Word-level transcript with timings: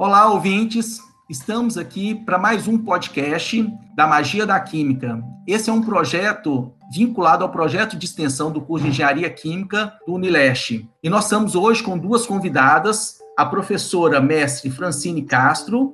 Olá, 0.00 0.30
ouvintes. 0.30 0.98
Estamos 1.28 1.76
aqui 1.76 2.14
para 2.14 2.38
mais 2.38 2.66
um 2.66 2.78
podcast 2.78 3.70
da 3.94 4.06
Magia 4.06 4.46
da 4.46 4.58
Química. 4.58 5.22
Esse 5.46 5.68
é 5.68 5.72
um 5.74 5.82
projeto 5.82 6.72
vinculado 6.90 7.44
ao 7.44 7.50
projeto 7.50 7.98
de 7.98 8.06
extensão 8.06 8.50
do 8.50 8.62
curso 8.62 8.84
de 8.84 8.92
Engenharia 8.92 9.28
Química 9.28 9.92
do 10.06 10.14
Unileste. 10.14 10.88
E 11.02 11.10
nós 11.10 11.24
estamos 11.24 11.54
hoje 11.54 11.82
com 11.82 11.98
duas 11.98 12.24
convidadas, 12.24 13.18
a 13.36 13.44
professora 13.44 14.22
mestre 14.22 14.70
Francine 14.70 15.20
Castro 15.20 15.92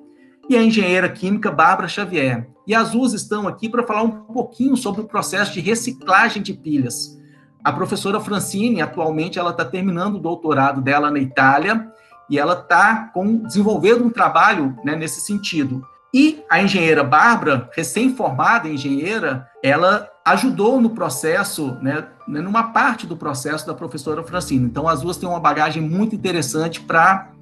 e 0.49 0.57
a 0.57 0.63
engenheira 0.63 1.09
química 1.09 1.51
Bárbara 1.51 1.89
Xavier. 1.89 2.49
E 2.65 2.77
as 2.77 2.93
duas 2.93 3.13
estão 3.13 3.49
aqui 3.49 3.69
para 3.69 3.83
falar 3.83 4.05
um 4.05 4.23
pouquinho 4.23 4.77
sobre 4.77 5.01
o 5.01 5.09
processo 5.09 5.53
de 5.53 5.59
reciclagem 5.59 6.45
de 6.45 6.55
pilhas. 6.55 7.19
A 7.65 7.73
professora 7.73 8.21
Francine, 8.21 8.81
atualmente, 8.81 9.37
ela 9.37 9.51
está 9.51 9.65
terminando 9.65 10.15
o 10.15 10.21
doutorado 10.21 10.81
dela 10.81 11.11
na 11.11 11.19
Itália 11.19 11.93
e 12.29 12.39
ela 12.39 12.55
está 12.55 13.13
desenvolvendo 13.45 14.05
um 14.05 14.11
trabalho 14.11 14.77
né, 14.85 14.97
nesse 14.97 15.21
sentido. 15.21 15.83
E 16.13 16.43
a 16.49 16.63
engenheira 16.63 17.05
Bárbara, 17.05 17.69
recém-formada 17.75 18.69
engenheira, 18.69 19.47
ela 19.63 20.09
ajudou 20.25 20.81
no 20.81 20.91
processo, 20.91 21.77
né, 21.83 22.07
numa 22.27 22.73
parte 22.73 23.07
do 23.07 23.17
processo 23.17 23.67
da 23.67 23.75
professora 23.75 24.23
Francine. 24.23 24.65
Então, 24.65 24.89
as 24.89 25.03
duas 25.03 25.17
têm 25.17 25.29
uma 25.29 25.41
bagagem 25.41 25.83
muito 25.83 26.17
interessante 26.17 26.81
para 26.81 27.33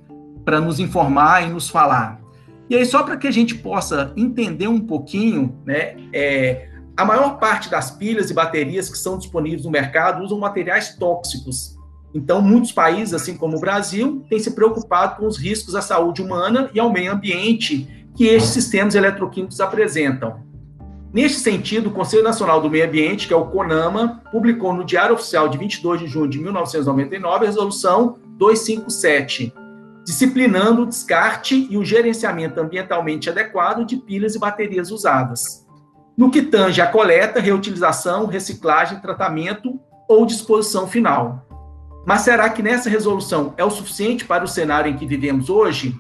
nos 0.61 0.81
informar 0.81 1.43
e 1.45 1.51
nos 1.51 1.69
falar. 1.69 2.21
E 2.69 2.77
aí, 2.77 2.85
só 2.85 3.03
para 3.03 3.17
que 3.17 3.27
a 3.27 3.31
gente 3.31 3.55
possa 3.55 4.13
entender 4.17 4.67
um 4.67 4.81
pouquinho, 4.81 5.57
né, 5.65 5.97
é, 6.13 6.69
a 6.97 7.05
maior 7.05 7.39
parte 7.39 7.71
das 7.71 7.91
pilhas 7.91 8.31
e 8.31 8.35
baterias 8.35 8.89
que 8.89 8.99
são 8.99 9.19
disponíveis 9.19 9.65
no 9.65 9.71
mercado 9.71 10.23
usam 10.23 10.39
materiais 10.39 10.97
tóxicos. 10.97 11.74
Então, 12.15 12.41
muitos 12.41 12.71
países, 12.71 13.13
assim 13.13 13.37
como 13.37 13.57
o 13.57 13.61
Brasil, 13.61 14.25
têm 14.31 14.39
se 14.39 14.53
preocupado 14.53 15.17
com 15.17 15.27
os 15.27 15.37
riscos 15.37 15.75
à 15.75 15.83
saúde 15.83 16.23
humana 16.23 16.71
e 16.73 16.79
ao 16.79 16.93
meio 16.93 17.13
ambiente 17.13 18.07
que 18.15 18.27
estes 18.27 18.53
sistemas 18.53 18.95
eletroquímicos 18.95 19.61
apresentam. 19.61 20.45
Neste 21.13 21.41
sentido, 21.41 21.91
o 21.91 21.93
Conselho 21.93 22.23
Nacional 22.23 22.61
do 22.61 22.71
Meio 22.71 22.87
Ambiente, 22.87 23.27
que 23.27 23.35
é 23.35 23.37
o 23.37 23.47
CONAMA, 23.47 24.23
publicou 24.31 24.73
no 24.73 24.85
Diário 24.85 25.15
Oficial 25.15 25.49
de 25.49 25.59
22 25.59 26.01
de 26.01 26.07
junho 26.07 26.29
de 26.29 26.39
1999 26.39 27.45
a 27.45 27.49
Resolução 27.49 28.19
257, 28.37 29.53
disciplinando 30.05 30.83
o 30.83 30.87
descarte 30.87 31.67
e 31.71 31.77
o 31.77 31.85
gerenciamento 31.85 32.61
ambientalmente 32.61 33.29
adequado 33.31 33.85
de 33.85 33.97
pilhas 33.97 34.35
e 34.35 34.39
baterias 34.39 34.91
usadas. 34.91 35.65
No 36.17 36.31
que 36.31 36.43
tange 36.43 36.81
a 36.81 36.87
coleta, 36.87 37.41
reutilização, 37.41 38.27
reciclagem, 38.27 39.01
tratamento 39.01 39.81
ou 40.09 40.27
disposição 40.27 40.87
final. 40.87 41.44
Mas 42.07 42.21
será 42.23 42.49
que 42.51 42.63
nessa 42.63 42.91
resolução 42.91 43.55
é 43.57 43.65
o 43.65 43.71
suficiente 43.71 44.25
para 44.25 44.45
o 44.45 44.49
cenário 44.49 44.91
em 44.91 44.97
que 44.97 45.07
vivemos 45.07 45.49
hoje? 45.49 45.99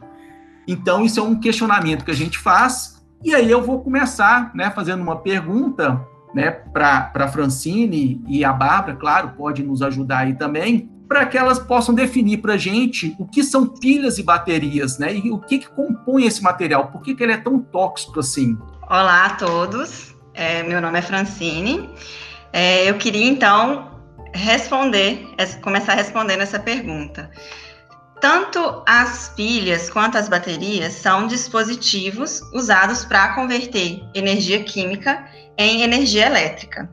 Então, 0.67 1.05
isso 1.05 1.21
é 1.21 1.23
um 1.23 1.39
questionamento 1.39 2.05
que 2.05 2.11
a 2.11 2.17
gente 2.17 2.39
faz. 2.39 3.03
E 3.23 3.35
aí 3.35 3.51
eu 3.51 3.63
vou 3.63 3.83
começar 3.83 4.51
né, 4.55 4.71
fazendo 4.71 5.03
uma 5.03 5.17
pergunta 5.17 6.07
né, 6.35 6.51
para 6.51 7.11
a 7.15 7.29
Francine 7.29 8.23
e 8.29 8.45
a 8.45 8.53
Bárbara, 8.53 8.97
claro, 8.97 9.33
pode 9.37 9.63
nos 9.63 9.81
ajudar 9.83 10.19
aí 10.19 10.35
também 10.35 10.91
para 11.09 11.27
que 11.27 11.37
elas 11.37 11.59
possam 11.59 11.95
definir 11.95 12.39
para 12.39 12.55
a 12.55 12.57
gente 12.57 13.15
o 13.19 13.27
que 13.27 13.45
são 13.45 13.67
pilhas 13.67 14.19
e 14.19 14.23
baterias, 14.23 14.99
né? 14.99 15.15
E 15.15 15.31
o 15.31 15.39
que, 15.39 15.59
que 15.59 15.69
compõe 15.69 16.25
esse 16.25 16.43
material, 16.43 16.87
por 16.89 17.03
que, 17.03 17.15
que 17.15 17.23
ele 17.23 17.33
é 17.33 17.37
tão 17.37 17.59
tóxico 17.59 18.21
assim? 18.21 18.57
Olá 18.89 19.27
a 19.27 19.31
todos, 19.31 20.15
é, 20.33 20.63
meu 20.63 20.81
nome 20.81 20.99
é 20.99 21.03
Francine. 21.03 21.91
É, 22.53 22.89
eu 22.89 22.95
queria 22.95 23.29
então 23.29 23.94
responder, 24.35 25.27
começar 25.63 25.95
respondendo 25.95 26.41
essa 26.43 26.59
pergunta. 26.59 27.31
Tanto 28.21 28.83
as 28.87 29.29
pilhas 29.37 29.89
quanto 29.91 30.17
as 30.17 30.29
baterias 30.29 30.95
são 30.95 31.27
dispositivos 31.27 32.41
usados 32.53 33.05
para 33.05 33.35
converter 33.35 34.03
energia 34.15 34.63
química 34.65 35.25
em 35.57 35.83
energia 35.83 36.27
elétrica. 36.27 36.89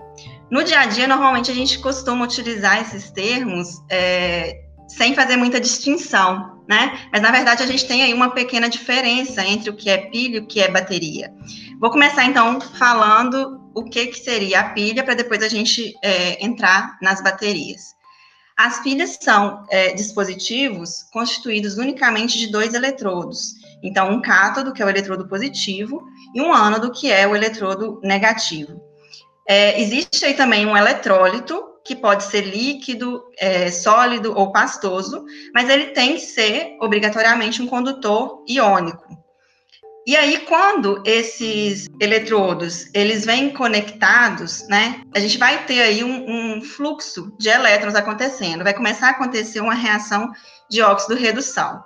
No 0.49 0.63
dia 0.63 0.81
a 0.81 0.85
dia, 0.85 1.07
normalmente 1.07 1.49
a 1.49 1.53
gente 1.53 1.79
costuma 1.79 2.25
utilizar 2.25 2.81
esses 2.81 3.09
termos 3.11 3.81
é, 3.89 4.65
sem 4.87 5.15
fazer 5.15 5.37
muita 5.37 5.59
distinção, 5.59 6.50
né? 6.67 7.07
Mas 7.11 7.21
na 7.21 7.31
verdade 7.31 7.63
a 7.63 7.65
gente 7.65 7.85
tem 7.85 8.03
aí 8.03 8.13
uma 8.13 8.31
pequena 8.31 8.69
diferença 8.69 9.45
entre 9.45 9.69
o 9.69 9.75
que 9.75 9.89
é 9.89 9.97
pilha 9.97 10.37
e 10.37 10.39
o 10.39 10.47
que 10.47 10.61
é 10.61 10.69
bateria. 10.69 11.33
Vou 11.79 11.89
começar 11.89 12.25
então 12.25 12.59
falando 12.61 13.59
o 13.73 13.83
que, 13.83 14.07
que 14.07 14.19
seria 14.19 14.59
a 14.59 14.69
pilha 14.69 15.03
para 15.03 15.13
depois 15.13 15.41
a 15.41 15.47
gente 15.47 15.93
é, 16.03 16.43
entrar 16.45 16.97
nas 17.01 17.21
baterias. 17.21 17.81
As 18.57 18.79
pilhas 18.81 19.17
são 19.19 19.65
é, 19.71 19.93
dispositivos 19.93 21.03
constituídos 21.11 21.77
unicamente 21.77 22.37
de 22.37 22.51
dois 22.51 22.73
eletrodos. 22.73 23.53
Então, 23.81 24.11
um 24.11 24.21
cátodo, 24.21 24.73
que 24.73 24.83
é 24.83 24.85
o 24.85 24.89
eletrodo 24.89 25.27
positivo, 25.27 26.03
e 26.35 26.41
um 26.41 26.53
ânodo, 26.53 26.91
que 26.91 27.11
é 27.11 27.27
o 27.27 27.35
eletrodo 27.35 27.99
negativo. 28.03 28.79
É, 29.47 29.81
existe 29.81 30.23
aí 30.25 30.35
também 30.35 30.65
um 30.65 30.77
eletrólito, 30.77 31.70
que 31.83 31.95
pode 31.95 32.23
ser 32.25 32.41
líquido, 32.41 33.23
é, 33.37 33.71
sólido 33.71 34.33
ou 34.35 34.51
pastoso, 34.51 35.25
mas 35.53 35.69
ele 35.69 35.87
tem 35.87 36.13
que 36.13 36.21
ser 36.21 36.77
obrigatoriamente 36.79 37.61
um 37.61 37.67
condutor 37.67 38.43
iônico. 38.47 39.21
E 40.05 40.15
aí, 40.15 40.39
quando 40.39 41.01
esses 41.05 41.87
eletrodos 41.99 42.87
eles 42.93 43.23
vêm 43.23 43.51
conectados, 43.51 44.67
né, 44.67 45.01
a 45.13 45.19
gente 45.19 45.37
vai 45.37 45.63
ter 45.65 45.79
aí 45.81 46.03
um, 46.03 46.57
um 46.57 46.61
fluxo 46.61 47.35
de 47.39 47.49
elétrons 47.49 47.93
acontecendo. 47.93 48.63
Vai 48.63 48.73
começar 48.73 49.07
a 49.07 49.11
acontecer 49.11 49.59
uma 49.59 49.75
reação 49.75 50.31
de 50.69 50.81
óxido 50.81 51.15
redução. 51.15 51.83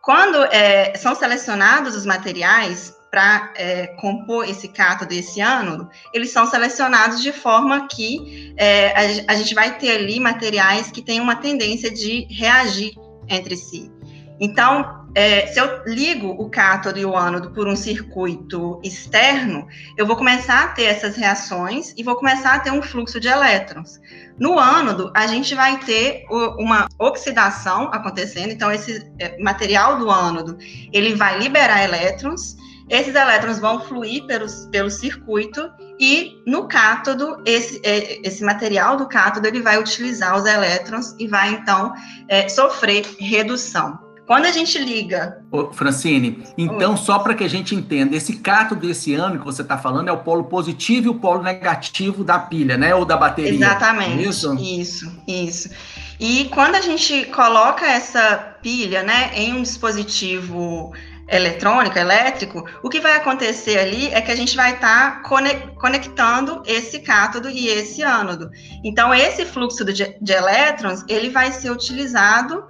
Quando 0.00 0.44
é, 0.44 0.94
são 0.94 1.16
selecionados 1.16 1.96
os 1.96 2.06
materiais, 2.06 2.95
para 3.10 3.52
é, 3.56 3.86
compor 3.98 4.48
esse 4.48 4.68
cátodo 4.68 5.14
e 5.14 5.18
esse 5.18 5.40
ânodo, 5.40 5.88
eles 6.12 6.30
são 6.30 6.46
selecionados 6.46 7.22
de 7.22 7.32
forma 7.32 7.86
que 7.88 8.54
é, 8.56 9.22
a, 9.28 9.32
a, 9.32 9.34
gente 9.36 9.54
vai 9.54 9.78
ter 9.78 9.96
ali 9.96 10.20
materiais 10.20 10.90
que 10.90 11.02
têm 11.02 11.20
uma 11.20 11.36
tendência 11.36 11.90
de 11.90 12.26
reagir 12.30 12.92
entre 13.28 13.56
si. 13.56 13.90
Então, 14.38 15.06
é, 15.14 15.46
se 15.46 15.58
eu 15.58 15.82
ligo 15.86 16.28
o 16.28 16.50
cátodo 16.50 16.98
e 16.98 17.04
o 17.06 17.16
ânodo 17.16 17.50
por 17.50 17.66
um 17.66 17.74
circuito 17.74 18.78
externo, 18.84 19.66
eu 19.96 20.06
vou 20.06 20.14
começar 20.14 20.64
a 20.64 20.68
ter 20.68 20.84
essas 20.84 21.16
reações 21.16 21.94
e 21.96 22.02
vou 22.02 22.16
começar 22.16 22.52
a 22.52 22.60
ter 22.60 22.70
um 22.70 22.82
fluxo 22.82 23.18
de 23.18 23.26
elétrons. 23.26 23.98
No 24.38 24.58
ânodo, 24.58 25.10
a 25.16 25.26
gente 25.26 25.54
vai 25.54 25.78
ter 25.78 26.26
uma 26.58 26.86
oxidação 26.98 27.84
acontecendo, 27.84 28.50
então 28.50 28.70
esse 28.70 29.10
é, 29.18 29.38
material 29.42 29.98
do 29.98 30.10
ânodo, 30.10 30.58
ele 30.92 31.14
vai 31.14 31.38
liberar 31.38 31.82
elétrons 31.82 32.54
esses 32.88 33.14
elétrons 33.14 33.58
vão 33.58 33.80
fluir 33.80 34.24
pelos, 34.26 34.66
pelo 34.70 34.90
circuito 34.90 35.70
e 35.98 36.42
no 36.46 36.68
cátodo, 36.68 37.42
esse, 37.44 37.80
é, 37.82 38.20
esse 38.26 38.44
material 38.44 38.96
do 38.96 39.06
cátodo, 39.06 39.46
ele 39.46 39.60
vai 39.60 39.78
utilizar 39.78 40.36
os 40.36 40.44
elétrons 40.44 41.14
e 41.18 41.26
vai, 41.26 41.50
então, 41.50 41.92
é, 42.28 42.48
sofrer 42.48 43.04
redução. 43.18 43.98
Quando 44.26 44.46
a 44.46 44.50
gente 44.50 44.76
liga. 44.78 45.40
Ô, 45.52 45.72
Francine, 45.72 46.44
então, 46.58 46.92
Oi. 46.92 46.96
só 46.96 47.20
para 47.20 47.32
que 47.32 47.44
a 47.44 47.48
gente 47.48 47.76
entenda, 47.76 48.16
esse 48.16 48.36
cátodo 48.38 48.90
esse 48.90 49.14
ano 49.14 49.38
que 49.38 49.44
você 49.44 49.62
está 49.62 49.78
falando 49.78 50.08
é 50.08 50.12
o 50.12 50.18
polo 50.18 50.44
positivo 50.44 51.06
e 51.06 51.10
o 51.10 51.14
polo 51.14 51.42
negativo 51.42 52.24
da 52.24 52.38
pilha, 52.38 52.76
né? 52.76 52.92
Ou 52.92 53.04
da 53.04 53.16
bateria. 53.16 53.54
Exatamente. 53.54 54.24
É 54.24 54.28
isso? 54.28 54.54
Isso, 54.54 55.22
isso. 55.28 55.70
E 56.18 56.46
quando 56.46 56.74
a 56.74 56.80
gente 56.80 57.26
coloca 57.26 57.86
essa 57.86 58.56
pilha, 58.60 59.04
né, 59.04 59.30
em 59.34 59.54
um 59.54 59.62
dispositivo 59.62 60.92
eletrônico, 61.28 61.98
elétrico, 61.98 62.64
o 62.82 62.88
que 62.88 63.00
vai 63.00 63.16
acontecer 63.16 63.78
ali 63.78 64.08
é 64.08 64.20
que 64.20 64.30
a 64.30 64.36
gente 64.36 64.56
vai 64.56 64.74
estar 64.74 65.22
tá 65.22 65.28
conectando 65.76 66.62
esse 66.64 67.00
cátodo 67.00 67.48
e 67.48 67.68
esse 67.68 68.02
ânodo. 68.02 68.50
Então, 68.84 69.12
esse 69.12 69.44
fluxo 69.44 69.84
de, 69.84 70.16
de 70.20 70.32
elétrons, 70.32 71.04
ele 71.08 71.30
vai 71.30 71.50
ser 71.50 71.70
utilizado 71.70 72.64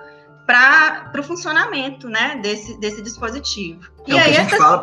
para 0.46 1.10
o 1.18 1.22
funcionamento 1.22 2.08
né, 2.08 2.38
desse, 2.42 2.78
desse 2.80 3.02
dispositivo. 3.02 3.80
É 4.06 4.10
e 4.10 4.14
o 4.14 4.16
aí, 4.16 4.24
que 4.24 4.30
a 4.30 4.32
gente 4.32 4.54
essa... 4.54 4.62
fala 4.62 4.78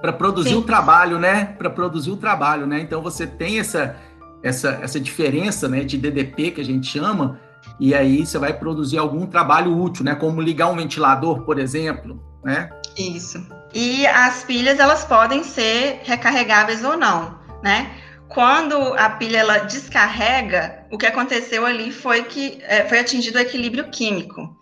para 0.00 0.12
produzir 0.12 0.50
Sim. 0.50 0.56
o 0.56 0.62
trabalho, 0.62 1.18
né? 1.18 1.44
Para 1.58 1.68
produzir 1.68 2.10
o 2.10 2.16
trabalho, 2.16 2.66
né? 2.66 2.80
Então, 2.80 3.02
você 3.02 3.26
tem 3.26 3.58
essa, 3.58 3.96
essa, 4.42 4.78
essa 4.82 5.00
diferença 5.00 5.68
né, 5.68 5.82
de 5.82 5.98
DDP, 5.98 6.52
que 6.52 6.60
a 6.60 6.64
gente 6.64 6.86
chama, 6.86 7.38
e 7.78 7.94
aí 7.94 8.24
você 8.24 8.38
vai 8.38 8.54
produzir 8.54 8.96
algum 8.96 9.26
trabalho 9.26 9.76
útil, 9.76 10.04
né? 10.04 10.14
Como 10.14 10.40
ligar 10.40 10.68
um 10.68 10.76
ventilador, 10.76 11.42
por 11.42 11.58
exemplo, 11.58 12.22
né? 12.44 12.70
Isso. 12.96 13.46
E 13.74 14.06
as 14.06 14.42
pilhas 14.44 14.78
elas 14.78 15.04
podem 15.04 15.44
ser 15.44 16.00
recarregáveis 16.04 16.82
ou 16.82 16.96
não, 16.96 17.38
né? 17.62 17.90
Quando 18.28 18.76
a 18.94 19.10
pilha 19.10 19.38
ela 19.38 19.58
descarrega, 19.58 20.86
o 20.90 20.98
que 20.98 21.06
aconteceu 21.06 21.64
ali 21.64 21.92
foi 21.92 22.24
que 22.24 22.58
é, 22.62 22.84
foi 22.88 22.98
atingido 22.98 23.38
o 23.38 23.40
equilíbrio 23.40 23.88
químico. 23.90 24.56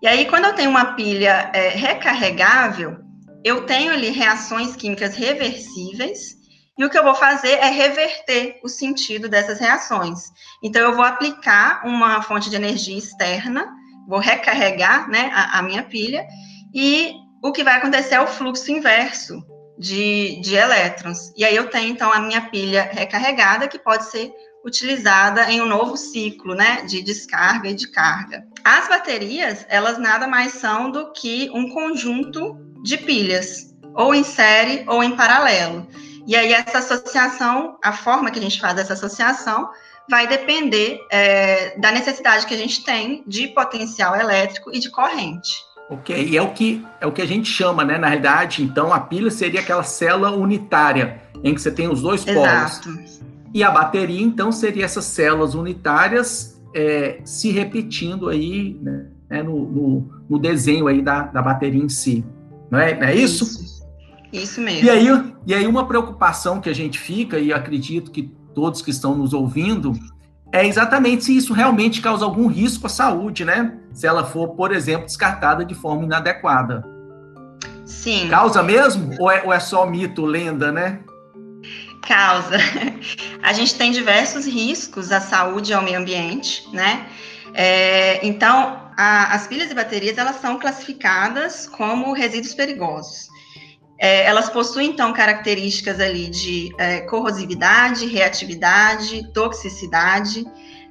E 0.00 0.06
aí, 0.06 0.26
quando 0.26 0.44
eu 0.44 0.54
tenho 0.54 0.70
uma 0.70 0.94
pilha 0.94 1.50
é, 1.52 1.70
recarregável, 1.70 2.98
eu 3.42 3.66
tenho 3.66 3.92
ali 3.92 4.10
reações 4.10 4.76
químicas 4.76 5.16
reversíveis, 5.16 6.36
e 6.78 6.84
o 6.84 6.90
que 6.90 6.96
eu 6.96 7.02
vou 7.02 7.14
fazer 7.14 7.54
é 7.54 7.68
reverter 7.68 8.60
o 8.62 8.68
sentido 8.68 9.28
dessas 9.28 9.58
reações. 9.58 10.30
Então, 10.62 10.82
eu 10.82 10.94
vou 10.94 11.04
aplicar 11.04 11.84
uma 11.84 12.22
fonte 12.22 12.48
de 12.48 12.54
energia 12.54 12.96
externa, 12.96 13.66
vou 14.06 14.20
recarregar 14.20 15.10
né, 15.10 15.30
a, 15.34 15.58
a 15.58 15.62
minha 15.62 15.82
pilha, 15.82 16.24
e 16.72 17.12
o 17.42 17.52
que 17.52 17.64
vai 17.64 17.76
acontecer 17.76 18.16
é 18.16 18.20
o 18.20 18.26
fluxo 18.26 18.70
inverso 18.70 19.42
de, 19.78 20.40
de 20.40 20.54
elétrons. 20.54 21.32
E 21.36 21.44
aí 21.44 21.54
eu 21.54 21.70
tenho, 21.70 21.90
então, 21.90 22.12
a 22.12 22.20
minha 22.20 22.42
pilha 22.42 22.88
recarregada, 22.92 23.68
que 23.68 23.78
pode 23.78 24.10
ser 24.10 24.32
utilizada 24.64 25.50
em 25.50 25.60
um 25.60 25.66
novo 25.66 25.96
ciclo, 25.96 26.54
né, 26.54 26.82
de 26.82 27.00
descarga 27.02 27.68
e 27.68 27.74
de 27.74 27.90
carga. 27.90 28.44
As 28.64 28.88
baterias, 28.88 29.64
elas 29.68 29.98
nada 29.98 30.26
mais 30.26 30.52
são 30.52 30.90
do 30.90 31.12
que 31.12 31.48
um 31.54 31.68
conjunto 31.70 32.56
de 32.82 32.98
pilhas, 32.98 33.74
ou 33.94 34.14
em 34.14 34.24
série 34.24 34.84
ou 34.86 35.02
em 35.02 35.16
paralelo. 35.16 35.88
E 36.26 36.36
aí 36.36 36.52
essa 36.52 36.78
associação, 36.78 37.78
a 37.82 37.92
forma 37.92 38.30
que 38.30 38.38
a 38.38 38.42
gente 38.42 38.60
faz 38.60 38.78
essa 38.78 38.92
associação, 38.92 39.70
vai 40.10 40.26
depender 40.26 41.00
é, 41.10 41.78
da 41.78 41.92
necessidade 41.92 42.46
que 42.46 42.54
a 42.54 42.58
gente 42.58 42.84
tem 42.84 43.22
de 43.26 43.48
potencial 43.48 44.14
elétrico 44.14 44.70
e 44.74 44.78
de 44.78 44.90
corrente. 44.90 45.67
Ok, 45.90 46.14
e 46.14 46.36
é 46.36 46.42
o 46.42 46.52
que 46.52 46.84
é 47.00 47.06
o 47.06 47.12
que 47.12 47.22
a 47.22 47.26
gente 47.26 47.48
chama, 47.48 47.82
né? 47.82 47.96
Na 47.96 48.08
realidade, 48.08 48.62
então 48.62 48.92
a 48.92 49.00
pilha 49.00 49.30
seria 49.30 49.60
aquela 49.60 49.82
célula 49.82 50.30
unitária 50.30 51.22
em 51.42 51.54
que 51.54 51.60
você 51.60 51.70
tem 51.70 51.88
os 51.88 52.02
dois 52.02 52.26
Exato. 52.26 52.90
polos. 52.92 53.18
E 53.54 53.62
a 53.62 53.70
bateria, 53.70 54.22
então, 54.22 54.52
seria 54.52 54.84
essas 54.84 55.06
células 55.06 55.54
unitárias 55.54 56.60
é, 56.74 57.20
se 57.24 57.50
repetindo 57.50 58.28
aí 58.28 58.78
né, 58.82 59.42
no, 59.42 59.66
no, 59.66 60.10
no, 60.28 60.38
desenho 60.38 60.86
aí 60.86 61.00
da, 61.00 61.22
da 61.22 61.40
bateria 61.40 61.82
em 61.82 61.88
si. 61.88 62.24
Não 62.70 62.78
é, 62.78 62.94
não 62.94 63.06
é 63.06 63.14
isso? 63.14 63.44
isso? 63.44 63.88
Isso 64.30 64.60
mesmo. 64.60 64.86
E 64.86 64.90
aí, 64.90 65.06
e 65.46 65.54
aí 65.54 65.66
uma 65.66 65.86
preocupação 65.86 66.60
que 66.60 66.68
a 66.68 66.74
gente 66.74 66.98
fica, 66.98 67.38
e 67.38 67.52
acredito 67.52 68.10
que 68.10 68.30
todos 68.54 68.82
que 68.82 68.90
estão 68.90 69.16
nos 69.16 69.32
ouvindo, 69.32 69.92
é 70.52 70.66
exatamente 70.66 71.24
se 71.24 71.36
isso 71.36 71.52
realmente 71.52 72.00
causa 72.00 72.24
algum 72.24 72.46
risco 72.46 72.86
à 72.86 72.90
saúde, 72.90 73.44
né? 73.44 73.74
Se 73.92 74.06
ela 74.06 74.24
for, 74.24 74.48
por 74.48 74.72
exemplo, 74.72 75.06
descartada 75.06 75.64
de 75.64 75.74
forma 75.74 76.04
inadequada. 76.04 76.84
Sim. 77.84 78.28
Causa 78.28 78.62
mesmo? 78.62 79.14
Ou 79.18 79.30
é, 79.30 79.42
ou 79.44 79.52
é 79.52 79.60
só 79.60 79.86
mito, 79.86 80.24
lenda, 80.24 80.72
né? 80.72 81.00
Causa. 82.06 82.56
A 83.42 83.52
gente 83.52 83.74
tem 83.74 83.90
diversos 83.92 84.46
riscos 84.46 85.12
à 85.12 85.20
saúde 85.20 85.72
e 85.72 85.74
ao 85.74 85.82
meio 85.82 85.98
ambiente, 85.98 86.66
né? 86.72 87.06
É, 87.54 88.24
então, 88.26 88.80
a, 88.96 89.34
as 89.34 89.46
pilhas 89.46 89.70
e 89.70 89.74
baterias, 89.74 90.18
elas 90.18 90.36
são 90.36 90.58
classificadas 90.58 91.66
como 91.66 92.12
resíduos 92.12 92.54
perigosos. 92.54 93.27
É, 93.98 94.24
elas 94.24 94.48
possuem, 94.48 94.90
então, 94.90 95.12
características 95.12 95.98
ali 95.98 96.28
de 96.28 96.72
é, 96.78 97.00
corrosividade, 97.00 98.06
reatividade, 98.06 99.32
toxicidade, 99.32 100.46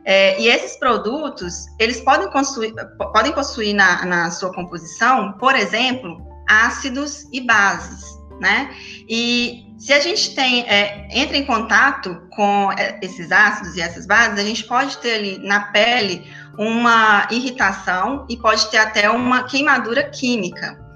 é, 0.10 0.42
e 0.42 0.48
esses 0.48 0.78
produtos, 0.78 1.66
eles 1.78 2.00
podem, 2.00 2.30
possuir, 2.30 2.74
podem 2.98 3.34
possuir 3.34 3.74
na, 3.76 4.06
na 4.06 4.32
sua 4.32 4.54
composição, 4.54 5.34
por 5.34 5.54
exemplo, 5.54 6.18
ácidos 6.48 7.28
e 7.34 7.42
bases, 7.42 8.06
né? 8.40 8.74
E 9.10 9.66
se 9.78 9.92
a 9.92 10.00
gente 10.00 10.34
tem, 10.34 10.62
é, 10.62 11.10
entra 11.12 11.36
em 11.36 11.46
contato 11.46 12.22
com 12.32 12.72
é, 12.72 12.98
esses 13.02 13.34
ácidos 13.34 13.76
e 13.76 13.82
essas 13.82 14.08
bases, 14.08 14.40
a 14.40 14.44
gente 14.44 14.64
pode 14.64 14.98
ter 15.00 15.16
ali 15.16 15.40
na 15.40 15.60
pele 15.60 16.26
uma 16.58 17.28
irritação 17.30 18.26
e 18.30 18.38
pode 18.38 18.72
ter 18.72 18.78
até 18.78 19.10
uma 19.10 19.44
queimadura 19.44 20.04
química. 20.10 20.87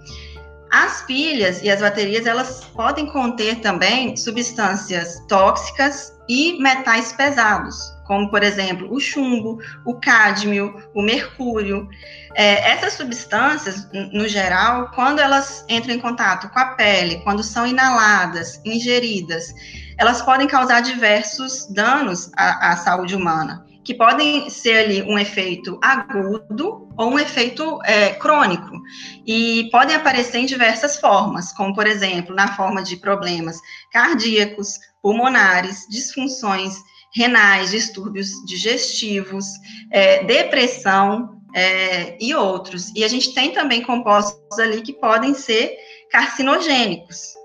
As 0.72 1.02
pilhas 1.02 1.62
e 1.62 1.70
as 1.70 1.82
baterias, 1.82 2.26
elas 2.26 2.64
podem 2.74 3.06
conter 3.08 3.60
também 3.60 4.16
substâncias 4.16 5.20
tóxicas 5.28 6.14
e 6.30 6.58
metais 6.62 7.12
pesados, 7.12 7.78
como, 8.08 8.30
por 8.30 8.42
exemplo, 8.42 8.88
o 8.90 8.98
chumbo, 8.98 9.60
o 9.86 9.96
cádmio, 9.96 10.74
o 10.96 11.02
mercúrio. 11.02 11.90
É, 12.36 12.72
essas 12.72 12.94
substâncias, 12.94 13.90
no 14.14 14.30
geral, 14.30 14.90
quando 14.96 15.20
elas 15.20 15.66
entram 15.68 15.94
em 15.94 16.00
contato 16.00 16.48
com 16.50 16.60
a 16.60 16.68
pele, 16.68 17.22
quando 17.26 17.44
são 17.44 17.68
inaladas, 17.68 18.62
ingeridas, 18.64 19.54
elas 19.98 20.22
podem 20.22 20.48
causar 20.48 20.80
diversos 20.80 21.68
danos 21.74 22.32
à, 22.38 22.72
à 22.72 22.78
saúde 22.78 23.14
humana 23.14 23.66
que 23.84 23.94
podem 23.94 24.50
ser 24.50 24.86
ali 24.86 25.02
um 25.04 25.18
efeito 25.18 25.80
agudo 25.82 26.88
ou 26.98 27.12
um 27.12 27.20
efeito 27.20 27.80
é, 27.84 28.10
crônico, 28.12 28.80
e 29.26 29.70
podem 29.72 29.96
aparecer 29.96 30.38
em 30.38 30.46
diversas 30.46 31.00
formas, 31.00 31.52
como, 31.54 31.74
por 31.74 31.88
exemplo, 31.88 32.36
na 32.36 32.56
forma 32.56 32.84
de 32.84 32.98
problemas 32.98 33.60
cardíacos, 33.92 34.80
pulmonares, 35.02 35.88
disfunções 35.90 36.76
renais, 37.14 37.72
distúrbios 37.72 38.30
digestivos, 38.46 39.46
é, 39.92 40.24
depressão 40.24 41.42
é, 41.54 42.18
e 42.24 42.34
outros. 42.34 42.92
E 42.96 43.04
a 43.04 43.08
gente 43.08 43.34
tem 43.34 43.52
também 43.52 43.82
compostos 43.82 44.60
ali 44.60 44.82
que 44.82 44.94
podem 44.94 45.34
ser 45.34 45.76
carcinogênicos. 46.10 47.41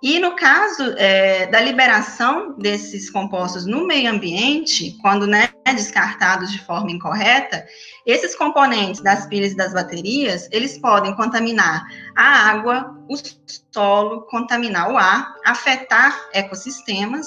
E 0.00 0.20
no 0.20 0.36
caso 0.36 0.94
é, 0.96 1.46
da 1.46 1.60
liberação 1.60 2.56
desses 2.56 3.10
compostos 3.10 3.66
no 3.66 3.84
meio 3.84 4.10
ambiente, 4.10 4.96
quando 5.02 5.26
né, 5.26 5.48
descartados 5.74 6.52
de 6.52 6.64
forma 6.64 6.92
incorreta, 6.92 7.66
esses 8.06 8.36
componentes 8.36 9.00
das 9.02 9.26
pilhas 9.26 9.52
e 9.52 9.56
das 9.56 9.72
baterias, 9.72 10.48
eles 10.52 10.78
podem 10.78 11.14
contaminar 11.16 11.84
a 12.16 12.48
água, 12.48 12.96
o 13.08 13.16
solo, 13.74 14.22
contaminar 14.22 14.92
o 14.92 14.96
ar, 14.96 15.34
afetar 15.44 16.16
ecossistemas. 16.32 17.26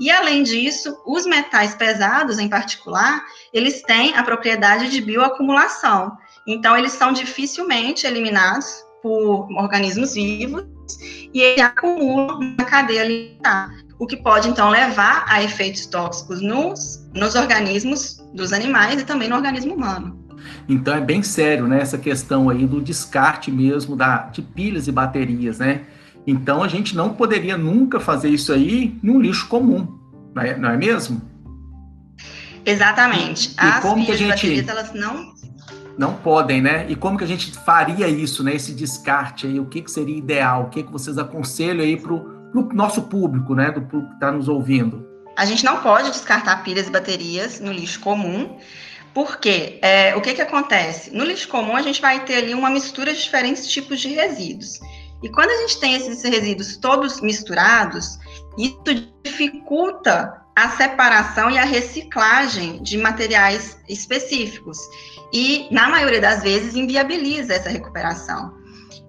E 0.00 0.10
além 0.10 0.42
disso, 0.42 1.00
os 1.06 1.26
metais 1.26 1.76
pesados, 1.76 2.40
em 2.40 2.48
particular, 2.48 3.22
eles 3.52 3.82
têm 3.82 4.16
a 4.16 4.22
propriedade 4.24 4.90
de 4.90 5.00
bioacumulação. 5.00 6.16
Então, 6.44 6.76
eles 6.76 6.92
são 6.92 7.12
dificilmente 7.12 8.04
eliminados 8.04 8.84
por 9.00 9.46
organismos 9.56 10.14
vivos 10.14 10.79
e 11.32 11.40
ele 11.40 11.60
acumula 11.60 12.38
na 12.58 12.64
cadeia 12.64 13.02
alimentar, 13.02 13.70
o 13.98 14.06
que 14.06 14.16
pode 14.16 14.48
então 14.48 14.70
levar 14.70 15.24
a 15.28 15.42
efeitos 15.42 15.86
tóxicos 15.86 16.40
nos, 16.40 17.06
nos 17.14 17.34
organismos 17.34 18.22
dos 18.34 18.52
animais 18.52 19.00
e 19.00 19.04
também 19.04 19.28
no 19.28 19.36
organismo 19.36 19.74
humano. 19.74 20.18
Então 20.68 20.94
é 20.94 21.00
bem 21.00 21.22
sério, 21.22 21.66
né, 21.66 21.80
essa 21.80 21.98
questão 21.98 22.48
aí 22.48 22.66
do 22.66 22.80
descarte 22.80 23.50
mesmo 23.50 23.94
da, 23.96 24.18
de 24.28 24.40
pilhas 24.40 24.88
e 24.88 24.92
baterias, 24.92 25.58
né? 25.58 25.82
Então 26.26 26.62
a 26.62 26.68
gente 26.68 26.96
não 26.96 27.10
poderia 27.14 27.56
nunca 27.56 27.98
fazer 27.98 28.28
isso 28.28 28.52
aí 28.52 28.98
num 29.02 29.20
lixo 29.20 29.48
comum, 29.48 29.98
não 30.34 30.42
é, 30.42 30.56
não 30.56 30.70
é 30.70 30.76
mesmo? 30.76 31.20
Exatamente. 32.64 33.50
E, 33.50 33.54
As 33.58 33.82
como 33.82 34.04
pilhas 34.04 34.18
que 34.18 34.24
a 34.24 34.36
gente... 34.36 34.46
e 34.46 34.62
baterias, 34.62 34.68
elas 34.68 34.92
não 34.94 35.39
não 36.00 36.14
podem, 36.14 36.62
né? 36.62 36.86
E 36.88 36.96
como 36.96 37.18
que 37.18 37.24
a 37.24 37.26
gente 37.26 37.52
faria 37.58 38.08
isso, 38.08 38.42
né? 38.42 38.54
Esse 38.54 38.72
descarte 38.72 39.46
aí, 39.46 39.60
o 39.60 39.66
que, 39.66 39.82
que 39.82 39.90
seria 39.90 40.16
ideal? 40.16 40.62
O 40.62 40.70
que, 40.70 40.82
que 40.82 40.90
vocês 40.90 41.18
aconselham 41.18 41.84
aí 41.84 41.94
para 41.94 42.14
o 42.14 42.72
nosso 42.72 43.02
público, 43.02 43.54
né? 43.54 43.70
Do 43.70 43.82
público 43.82 44.08
que 44.08 44.14
está 44.14 44.32
nos 44.32 44.48
ouvindo? 44.48 45.06
A 45.36 45.44
gente 45.44 45.62
não 45.62 45.82
pode 45.82 46.10
descartar 46.10 46.64
pilhas 46.64 46.88
e 46.88 46.90
baterias 46.90 47.60
no 47.60 47.70
lixo 47.70 48.00
comum, 48.00 48.58
porque 49.12 49.78
é, 49.82 50.16
o 50.16 50.22
que, 50.22 50.32
que 50.32 50.40
acontece? 50.40 51.14
No 51.14 51.22
lixo 51.22 51.48
comum, 51.48 51.76
a 51.76 51.82
gente 51.82 52.00
vai 52.00 52.24
ter 52.24 52.36
ali 52.36 52.54
uma 52.54 52.70
mistura 52.70 53.12
de 53.12 53.20
diferentes 53.20 53.68
tipos 53.68 54.00
de 54.00 54.08
resíduos. 54.08 54.80
E 55.22 55.28
quando 55.28 55.50
a 55.50 55.56
gente 55.58 55.78
tem 55.80 55.96
esses 55.96 56.22
resíduos 56.22 56.78
todos 56.78 57.20
misturados, 57.20 58.18
isso 58.56 58.80
dificulta 59.22 60.40
a 60.56 60.70
separação 60.70 61.50
e 61.50 61.58
a 61.58 61.64
reciclagem 61.64 62.82
de 62.82 62.96
materiais 62.96 63.78
específicos 63.86 64.78
e, 65.32 65.68
na 65.70 65.88
maioria 65.88 66.20
das 66.20 66.42
vezes, 66.42 66.74
inviabiliza 66.74 67.54
essa 67.54 67.68
recuperação. 67.68 68.52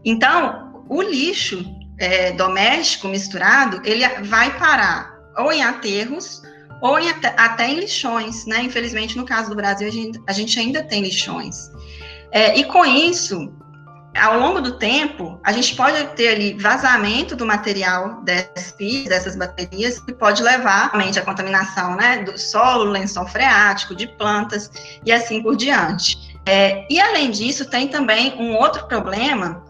Então, 0.05 0.83
o 0.89 1.01
lixo 1.01 1.65
é, 1.99 2.31
doméstico 2.31 3.07
misturado, 3.07 3.81
ele 3.83 4.07
vai 4.25 4.57
parar 4.57 5.11
ou 5.37 5.51
em 5.51 5.63
aterros 5.63 6.41
ou 6.81 6.99
em, 6.99 7.09
até, 7.09 7.69
em 7.69 7.79
lixões, 7.79 8.45
né? 8.45 8.63
Infelizmente, 8.63 9.15
no 9.15 9.25
caso 9.25 9.49
do 9.49 9.55
Brasil, 9.55 9.87
a 9.87 9.91
gente, 9.91 10.19
a 10.27 10.33
gente 10.33 10.59
ainda 10.59 10.83
tem 10.83 11.01
lixões. 11.01 11.69
É, 12.31 12.57
e 12.57 12.63
com 12.63 12.83
isso, 12.85 13.53
ao 14.15 14.39
longo 14.39 14.59
do 14.59 14.77
tempo, 14.77 15.39
a 15.43 15.53
gente 15.53 15.75
pode 15.75 16.03
ter 16.15 16.29
ali 16.29 16.53
vazamento 16.53 17.35
do 17.35 17.45
material 17.45 18.21
dessas 18.23 18.71
pilhas, 18.73 19.09
dessas 19.09 19.35
baterias, 19.35 19.99
que 19.99 20.11
pode 20.11 20.43
levar 20.43 20.91
realmente 20.91 21.17
à 21.17 21.21
contaminação 21.21 21.95
né, 21.95 22.23
do 22.23 22.37
solo, 22.37 22.85
lençol 22.85 23.25
freático, 23.27 23.95
de 23.95 24.07
plantas 24.07 24.69
e 25.05 25.11
assim 25.11 25.41
por 25.41 25.55
diante. 25.55 26.17
É, 26.45 26.85
e 26.89 26.99
além 26.99 27.31
disso, 27.31 27.69
tem 27.69 27.87
também 27.87 28.33
um 28.37 28.55
outro 28.55 28.85
problema 28.87 29.63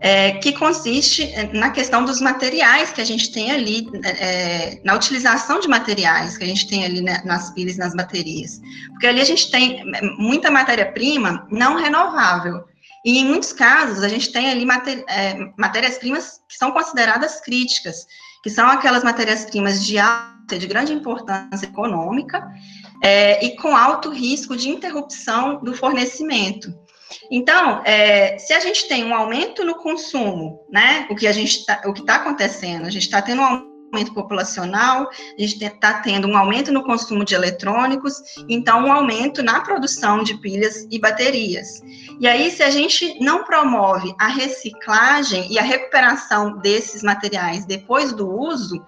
é, 0.00 0.32
que 0.32 0.52
consiste 0.52 1.30
na 1.52 1.70
questão 1.70 2.04
dos 2.04 2.20
materiais 2.20 2.90
que 2.92 3.00
a 3.00 3.04
gente 3.04 3.30
tem 3.30 3.52
ali, 3.52 3.88
é, 4.04 4.80
na 4.84 4.94
utilização 4.94 5.60
de 5.60 5.68
materiais 5.68 6.36
que 6.36 6.44
a 6.44 6.46
gente 6.46 6.66
tem 6.66 6.84
ali 6.84 7.00
né, 7.00 7.22
nas 7.24 7.50
pilhas 7.50 7.76
nas 7.76 7.94
baterias. 7.94 8.60
Porque 8.90 9.06
ali 9.06 9.20
a 9.20 9.24
gente 9.24 9.50
tem 9.50 9.84
muita 10.18 10.50
matéria-prima 10.50 11.46
não 11.50 11.76
renovável. 11.76 12.64
E 13.04 13.18
em 13.18 13.24
muitos 13.24 13.52
casos, 13.52 14.02
a 14.02 14.08
gente 14.08 14.30
tem 14.30 14.50
ali 14.50 14.66
é, 15.08 15.34
matérias-primas 15.56 16.40
que 16.48 16.56
são 16.56 16.70
consideradas 16.70 17.40
críticas, 17.40 18.06
que 18.42 18.50
são 18.50 18.68
aquelas 18.68 19.02
matérias-primas 19.02 19.84
de 19.84 19.98
alta, 19.98 20.58
de 20.58 20.66
grande 20.66 20.92
importância 20.92 21.66
econômica, 21.66 22.48
é, 23.02 23.44
e 23.44 23.56
com 23.56 23.76
alto 23.76 24.10
risco 24.10 24.56
de 24.56 24.68
interrupção 24.68 25.62
do 25.62 25.74
fornecimento. 25.74 26.72
Então, 27.30 27.82
é, 27.84 28.38
se 28.38 28.52
a 28.52 28.60
gente 28.60 28.88
tem 28.88 29.04
um 29.04 29.14
aumento 29.14 29.64
no 29.64 29.74
consumo, 29.74 30.64
né, 30.70 31.06
o 31.10 31.16
que 31.16 31.26
a 31.26 31.32
gente 31.32 31.64
tá, 31.66 31.82
o 31.84 31.92
que 31.92 32.00
está 32.00 32.16
acontecendo, 32.16 32.86
a 32.86 32.90
gente 32.90 33.02
está 33.02 33.20
tendo 33.20 33.42
um 33.42 33.44
aumento 33.44 33.71
populacional, 34.14 35.10
a 35.10 35.40
gente 35.40 35.62
está 35.62 36.00
tendo 36.00 36.26
um 36.26 36.36
aumento 36.36 36.72
no 36.72 36.82
consumo 36.82 37.24
de 37.24 37.34
eletrônicos, 37.34 38.14
então 38.48 38.86
um 38.86 38.92
aumento 38.92 39.42
na 39.42 39.60
produção 39.60 40.22
de 40.22 40.34
pilhas 40.38 40.86
e 40.90 40.98
baterias. 40.98 41.82
E 42.18 42.26
aí, 42.26 42.50
se 42.50 42.62
a 42.62 42.70
gente 42.70 43.18
não 43.20 43.44
promove 43.44 44.14
a 44.18 44.28
reciclagem 44.28 45.52
e 45.52 45.58
a 45.58 45.62
recuperação 45.62 46.58
desses 46.58 47.02
materiais 47.02 47.66
depois 47.66 48.12
do 48.12 48.28
uso, 48.28 48.82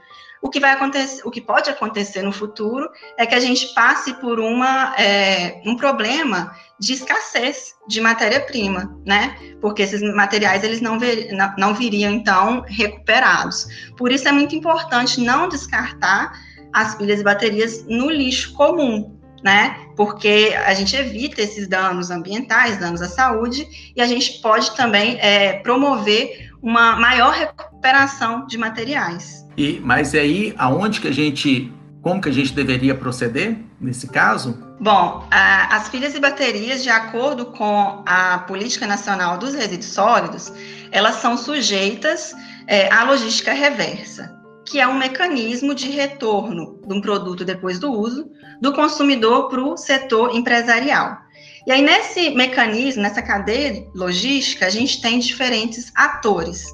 o 0.45 0.51
que 0.51 0.61
vai 0.61 0.73
acontecer, 0.73 1.23
o 1.25 1.31
que 1.31 1.41
pode 1.41 1.71
acontecer 1.71 2.21
no 2.21 2.31
futuro 2.31 2.91
é 3.17 3.25
que 3.25 3.35
a 3.35 3.41
gente 3.41 3.73
passe 3.73 4.13
por 4.21 4.39
uma, 4.39 4.95
é, 4.99 5.63
um 5.65 5.75
problema 5.75 6.55
de 6.79 6.93
escassez 6.93 7.75
de 7.89 7.99
matéria-prima, 7.99 8.95
né? 9.07 9.39
Porque 9.59 9.81
esses 9.81 10.03
materiais 10.15 10.63
eles 10.63 10.83
não, 10.83 10.99
não, 10.99 11.55
não 11.57 11.75
viriam 11.75 12.13
então 12.13 12.63
recuperados. 12.69 13.67
Por 13.97 14.13
isso 14.13 14.29
é 14.29 14.33
muito 14.33 14.55
importante 14.55 15.19
não 15.19 15.49
descartar 15.49 16.39
as 16.75 16.95
pilhas 16.95 17.21
e 17.21 17.25
baterias 17.25 17.87
no 17.87 18.11
lixo 18.11 18.53
comum, 18.53 19.19
né? 19.43 19.79
Porque 19.97 20.55
a 20.67 20.75
gente 20.75 20.95
evita 20.95 21.41
esses 21.41 21.67
danos 21.67 22.11
ambientais, 22.11 22.79
danos 22.79 23.01
à 23.01 23.09
saúde, 23.09 23.67
e 23.97 24.03
a 24.03 24.07
gente 24.07 24.43
pode 24.43 24.77
também 24.77 25.19
é, 25.23 25.55
promover 25.61 26.51
uma 26.61 26.97
maior 26.97 27.33
recuperação 27.33 28.47
de 28.47 28.59
materiais. 28.59 29.44
E, 29.57 29.81
mas 29.83 30.15
aí, 30.15 30.55
aonde 30.59 31.01
que 31.01 31.09
a 31.09 31.13
gente, 31.13 31.73
como 32.03 32.21
que 32.21 32.29
a 32.29 32.33
gente 32.33 32.53
deveria 32.53 32.95
proceder 32.95 33.57
nesse 33.81 34.09
caso? 34.09 34.59
Bom, 34.81 35.27
a, 35.31 35.77
as 35.77 35.89
pilhas 35.89 36.15
e 36.15 36.21
baterias, 36.21 36.83
de 36.83 36.91
acordo 36.91 37.47
com 37.47 38.03
a 38.05 38.39
Política 38.39 38.87
Nacional 38.87 39.39
dos 39.39 39.55
Resíduos 39.55 39.87
Sólidos, 39.87 40.53
elas 40.91 41.17
são 41.17 41.37
sujeitas 41.37 42.35
é, 42.67 42.93
à 42.93 43.05
logística 43.05 43.53
reversa, 43.53 44.35
que 44.65 44.81
é 44.81 44.87
um 44.87 44.99
mecanismo 44.99 45.75
de 45.75 45.91
retorno 45.91 46.81
de 46.87 46.93
um 46.93 47.01
produto 47.01 47.45
depois 47.45 47.79
do 47.79 47.93
uso 47.93 48.29
do 48.61 48.73
consumidor 48.73 49.49
para 49.49 49.63
o 49.63 49.77
setor 49.77 50.35
empresarial. 50.35 51.19
E 51.67 51.73
aí, 51.73 51.81
nesse 51.81 52.31
mecanismo, 52.31 53.03
nessa 53.03 53.23
cadeia 53.23 53.87
logística, 53.95 54.67
a 54.67 54.71
gente 54.71 55.01
tem 55.01 55.19
diferentes 55.19 55.91
atores 55.95 56.67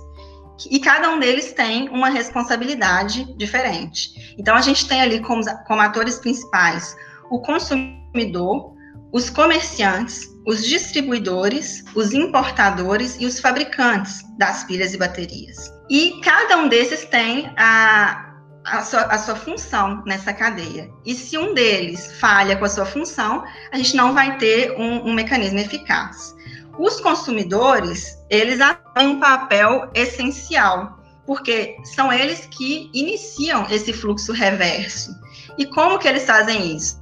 e 0.70 0.80
cada 0.80 1.10
um 1.10 1.18
deles 1.18 1.52
tem 1.52 1.88
uma 1.88 2.08
responsabilidade 2.08 3.24
diferente. 3.36 4.34
Então, 4.38 4.56
a 4.56 4.60
gente 4.60 4.88
tem 4.88 5.00
ali 5.00 5.20
como, 5.20 5.42
como 5.66 5.80
atores 5.80 6.18
principais 6.18 6.96
o 7.30 7.40
consumidor, 7.40 8.74
os 9.12 9.30
comerciantes, 9.30 10.28
os 10.46 10.64
distribuidores, 10.64 11.84
os 11.94 12.12
importadores 12.12 13.16
e 13.20 13.26
os 13.26 13.38
fabricantes 13.40 14.22
das 14.36 14.64
pilhas 14.64 14.94
e 14.94 14.98
baterias. 14.98 15.72
E 15.88 16.20
cada 16.22 16.58
um 16.58 16.68
desses 16.68 17.04
tem 17.04 17.52
a, 17.56 18.34
a, 18.64 18.82
sua, 18.82 19.02
a 19.02 19.18
sua 19.18 19.36
função 19.36 20.02
nessa 20.06 20.32
cadeia. 20.32 20.90
E 21.04 21.14
se 21.14 21.36
um 21.36 21.54
deles 21.54 22.12
falha 22.20 22.56
com 22.56 22.64
a 22.64 22.68
sua 22.68 22.86
função, 22.86 23.44
a 23.72 23.76
gente 23.76 23.96
não 23.96 24.14
vai 24.14 24.38
ter 24.38 24.72
um, 24.72 25.08
um 25.08 25.12
mecanismo 25.12 25.58
eficaz. 25.58 26.34
Os 26.80 26.98
consumidores, 26.98 28.18
eles 28.30 28.58
têm 28.94 29.08
um 29.08 29.20
papel 29.20 29.90
essencial, 29.94 30.98
porque 31.26 31.76
são 31.84 32.10
eles 32.10 32.48
que 32.50 32.90
iniciam 32.94 33.66
esse 33.70 33.92
fluxo 33.92 34.32
reverso. 34.32 35.10
E 35.58 35.66
como 35.66 35.98
que 35.98 36.08
eles 36.08 36.24
fazem 36.24 36.74
isso? 36.74 36.98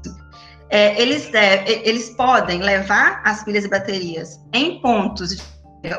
É, 0.69 1.01
eles, 1.01 1.29
deve, 1.29 1.81
eles 1.85 2.11
podem 2.11 2.61
levar 2.61 3.23
as 3.25 3.45
pilhas 3.45 3.65
e 3.65 3.69
baterias 3.69 4.41
em 4.53 4.81
pontos 4.81 5.37
de 5.37 5.43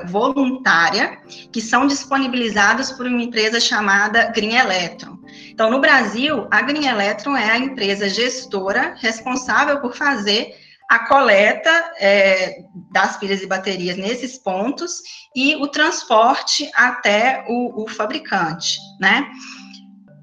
voluntária 0.07 1.17
que 1.49 1.61
são 1.61 1.87
disponibilizados 1.87 2.91
por 2.91 3.07
uma 3.07 3.23
empresa 3.23 3.61
chamada 3.61 4.25
Green 4.35 4.57
Electron. 4.57 5.17
Então, 5.51 5.71
no 5.71 5.79
Brasil, 5.79 6.47
a 6.51 6.61
Green 6.61 6.85
Electron 6.85 7.37
é 7.37 7.49
a 7.49 7.57
empresa 7.57 8.09
gestora 8.09 8.95
responsável 8.99 9.79
por 9.79 9.95
fazer 9.95 10.53
a 10.89 11.05
coleta 11.07 11.69
é, 11.99 12.63
das 12.91 13.15
pilhas 13.17 13.43
e 13.43 13.47
baterias 13.47 13.95
nesses 13.95 14.39
pontos 14.39 15.03
e 15.35 15.55
o 15.55 15.67
transporte 15.67 16.69
até 16.73 17.45
o, 17.47 17.83
o 17.83 17.87
fabricante, 17.87 18.79
né? 18.99 19.29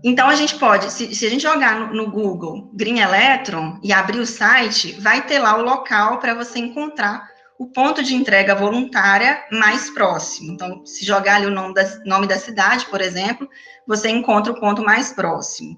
Então, 0.05 0.29
a 0.29 0.35
gente 0.35 0.57
pode, 0.57 0.93
se, 0.93 1.15
se 1.15 1.27
a 1.27 1.31
gente 1.31 1.43
jogar 1.43 1.81
no, 1.81 1.95
no, 1.95 2.11
Google 2.11 2.71
Green 2.75 2.99
Electron 2.99 3.79
e 3.83 3.93
abrir 3.93 4.19
o 4.19 4.27
site, 4.27 4.93
vai 5.01 5.25
ter 5.25 5.39
lá 5.39 5.57
o 5.57 5.63
local 5.63 6.19
para 6.19 6.35
você 6.35 6.59
encontrar 6.59 7.29
o 7.59 7.69
ponto 7.69 8.03
de 8.03 8.15
entrega 8.15 8.55
voluntária 8.55 9.43
mais 9.51 9.89
próximo. 9.91 10.53
Então, 10.53 10.85
se 10.85 11.05
jogar 11.05 11.37
ali 11.37 11.47
o 11.47 11.51
nome 11.51 11.75
da, 11.75 11.85
nome 12.05 12.27
da 12.27 12.39
cidade, 12.39 12.87
por 12.87 13.01
exemplo, 13.01 13.49
você 13.87 14.09
encontra 14.09 14.53
o 14.53 14.61
ponto 14.61 14.83
mais 14.83 15.13
próximo. 15.13 15.77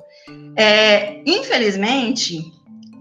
É, 0.56 1.22
infelizmente, 1.24 2.42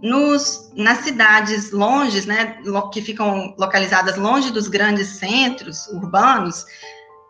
nos, 0.01 0.71
nas 0.75 0.99
cidades 0.99 1.71
longes, 1.71 2.25
né, 2.25 2.57
que 2.91 3.01
ficam 3.01 3.55
localizadas 3.57 4.17
longe 4.17 4.51
dos 4.51 4.67
grandes 4.67 5.07
centros 5.07 5.87
urbanos, 5.87 6.65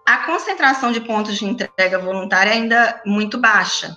a 0.06 0.20
concentração 0.26 0.92
de 0.92 1.02
pontos 1.02 1.38
de 1.38 1.46
entrega 1.46 2.00
voluntária 2.00 2.52
é 2.52 2.54
ainda 2.54 3.02
muito 3.06 3.38
baixa. 3.38 3.96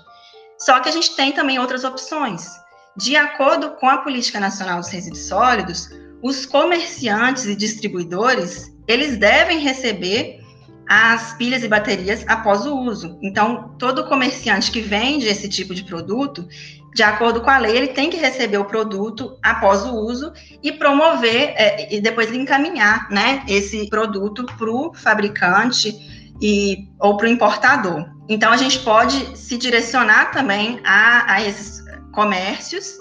Só 0.59 0.81
que 0.81 0.89
a 0.89 0.93
gente 0.93 1.15
tem 1.17 1.33
também 1.33 1.59
outras 1.59 1.85
opções. 1.85 2.49
De 2.97 3.17
acordo 3.17 3.71
com 3.77 3.89
a 3.89 3.99
Política 3.99 4.41
Nacional 4.41 4.81
dos 4.81 4.89
Resíduos 4.91 5.27
Sólidos, 5.27 5.89
os 6.23 6.45
comerciantes 6.45 7.47
e 7.47 7.57
distribuidores, 7.57 8.75
eles 8.87 9.17
devem 9.17 9.59
receber 9.59 10.41
as 10.89 11.35
pilhas 11.35 11.63
e 11.63 11.69
baterias 11.69 12.25
após 12.27 12.67
o 12.67 12.77
uso. 12.77 13.17
Então, 13.23 13.77
todo 13.79 14.09
comerciante 14.09 14.73
que 14.73 14.81
vende 14.81 15.29
esse 15.29 15.49
tipo 15.49 15.73
de 15.73 15.85
produto, 15.85 16.49
de 16.95 17.03
acordo 17.03 17.41
com 17.41 17.51
a 17.51 17.59
lei, 17.59 17.77
ele 17.77 17.89
tem 17.89 18.11
que 18.11 18.17
receber 18.17 18.59
o 18.59 18.65
produto 18.65 19.39
após 19.43 19.85
o 19.85 19.95
uso 19.95 20.33
e 20.63 20.73
promover 20.73 21.55
é, 21.57 21.95
e 21.95 22.01
depois 22.01 22.33
encaminhar, 22.33 23.09
né, 23.11 23.45
esse 23.49 23.89
produto 23.89 24.45
para 24.59 24.71
o 24.71 24.93
fabricante 24.93 25.95
e 26.41 26.89
ou 26.99 27.17
para 27.17 27.27
o 27.27 27.31
importador. 27.31 28.07
Então 28.29 28.53
a 28.53 28.57
gente 28.57 28.81
pode 28.81 29.39
se 29.39 29.57
direcionar 29.57 30.33
também 30.33 30.81
a, 30.85 31.35
a 31.35 31.43
esses 31.43 31.85
comércios 32.13 32.95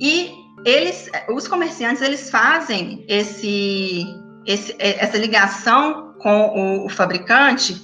e 0.00 0.32
eles, 0.64 1.08
os 1.30 1.46
comerciantes, 1.46 2.02
eles 2.02 2.28
fazem 2.28 3.04
esse, 3.08 4.04
esse 4.46 4.74
essa 4.78 5.16
ligação 5.16 6.14
com 6.18 6.48
o, 6.48 6.86
o 6.86 6.88
fabricante 6.88 7.80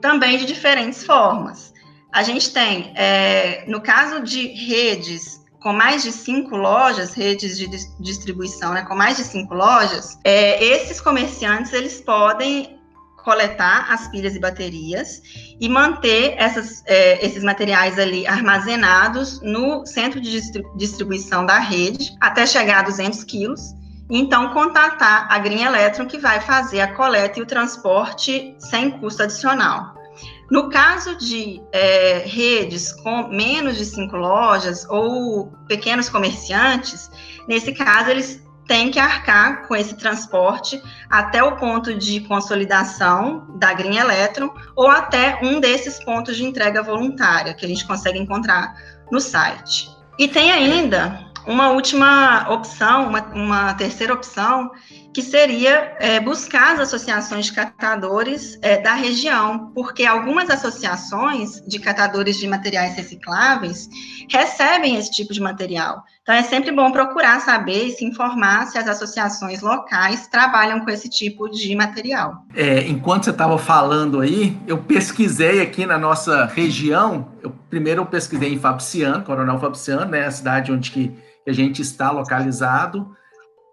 também 0.00 0.36
de 0.36 0.44
diferentes 0.44 1.04
formas. 1.04 1.73
A 2.14 2.22
gente 2.22 2.52
tem, 2.52 2.92
é, 2.94 3.64
no 3.66 3.80
caso 3.80 4.22
de 4.22 4.46
redes 4.46 5.42
com 5.60 5.72
mais 5.72 6.04
de 6.04 6.12
cinco 6.12 6.56
lojas, 6.56 7.12
redes 7.12 7.58
de 7.58 7.66
distribuição, 7.98 8.72
né, 8.72 8.82
com 8.82 8.94
mais 8.94 9.16
de 9.16 9.24
cinco 9.24 9.52
lojas, 9.52 10.16
é, 10.22 10.62
esses 10.62 11.00
comerciantes 11.00 11.72
eles 11.72 12.00
podem 12.00 12.78
coletar 13.24 13.92
as 13.92 14.06
pilhas 14.08 14.36
e 14.36 14.38
baterias 14.38 15.22
e 15.60 15.68
manter 15.68 16.34
essas, 16.36 16.84
é, 16.86 17.24
esses 17.26 17.42
materiais 17.42 17.98
ali 17.98 18.24
armazenados 18.28 19.40
no 19.42 19.84
centro 19.84 20.20
de 20.20 20.40
distribuição 20.76 21.44
da 21.44 21.58
rede 21.58 22.14
até 22.20 22.46
chegar 22.46 22.78
a 22.78 22.82
200 22.82 23.24
quilos. 23.24 23.74
Então, 24.08 24.52
contatar 24.52 25.26
a 25.32 25.38
Green 25.40 25.64
Electron, 25.64 26.06
que 26.06 26.18
vai 26.18 26.40
fazer 26.40 26.80
a 26.80 26.94
coleta 26.94 27.40
e 27.40 27.42
o 27.42 27.46
transporte 27.46 28.54
sem 28.60 28.92
custo 29.00 29.24
adicional. 29.24 30.03
No 30.50 30.68
caso 30.68 31.16
de 31.16 31.62
é, 31.72 32.22
redes 32.26 32.92
com 32.92 33.28
menos 33.28 33.76
de 33.76 33.84
cinco 33.84 34.16
lojas 34.16 34.86
ou 34.88 35.52
pequenos 35.66 36.08
comerciantes, 36.08 37.10
nesse 37.48 37.72
caso 37.72 38.10
eles 38.10 38.44
têm 38.66 38.90
que 38.90 38.98
arcar 38.98 39.66
com 39.66 39.76
esse 39.76 39.94
transporte 39.94 40.82
até 41.10 41.42
o 41.42 41.56
ponto 41.56 41.94
de 41.94 42.20
consolidação 42.20 43.46
da 43.58 43.72
Green 43.72 43.96
Electron 43.96 44.50
ou 44.74 44.88
até 44.88 45.38
um 45.42 45.60
desses 45.60 46.02
pontos 46.02 46.36
de 46.36 46.44
entrega 46.44 46.82
voluntária 46.82 47.54
que 47.54 47.64
a 47.64 47.68
gente 47.68 47.86
consegue 47.86 48.18
encontrar 48.18 48.74
no 49.10 49.20
site. 49.20 49.90
E 50.18 50.28
tem 50.28 50.52
ainda 50.52 51.24
uma 51.46 51.70
última 51.70 52.48
opção, 52.50 53.08
uma, 53.08 53.20
uma 53.34 53.74
terceira 53.74 54.14
opção, 54.14 54.70
que 55.14 55.22
seria 55.22 55.96
é, 56.00 56.18
buscar 56.18 56.74
as 56.74 56.80
associações 56.80 57.46
de 57.46 57.52
catadores 57.52 58.58
é, 58.60 58.80
da 58.80 58.94
região, 58.94 59.70
porque 59.72 60.04
algumas 60.04 60.50
associações 60.50 61.62
de 61.66 61.78
catadores 61.78 62.36
de 62.36 62.48
materiais 62.48 62.96
recicláveis 62.96 63.88
recebem 64.28 64.96
esse 64.96 65.12
tipo 65.12 65.32
de 65.32 65.40
material. 65.40 66.02
Então, 66.22 66.34
é 66.34 66.42
sempre 66.42 66.72
bom 66.72 66.90
procurar 66.90 67.40
saber 67.40 67.84
e 67.84 67.90
se 67.92 68.04
informar 68.04 68.66
se 68.66 68.76
as 68.76 68.88
associações 68.88 69.60
locais 69.60 70.26
trabalham 70.26 70.80
com 70.80 70.90
esse 70.90 71.08
tipo 71.08 71.48
de 71.48 71.76
material. 71.76 72.44
É, 72.56 72.88
enquanto 72.88 73.24
você 73.24 73.30
estava 73.30 73.56
falando 73.56 74.20
aí, 74.20 74.58
eu 74.66 74.78
pesquisei 74.78 75.60
aqui 75.60 75.86
na 75.86 75.98
nossa 75.98 76.46
região, 76.46 77.28
eu, 77.40 77.52
primeiro 77.70 78.02
eu 78.02 78.06
pesquisei 78.06 78.52
em 78.52 78.58
Fabriciano, 78.58 79.22
Coronel 79.22 79.60
Fabriciano, 79.60 80.10
né, 80.10 80.26
a 80.26 80.30
cidade 80.30 80.72
onde 80.72 80.90
que 80.90 81.14
a 81.46 81.52
gente 81.52 81.82
está 81.82 82.10
localizado, 82.10 83.14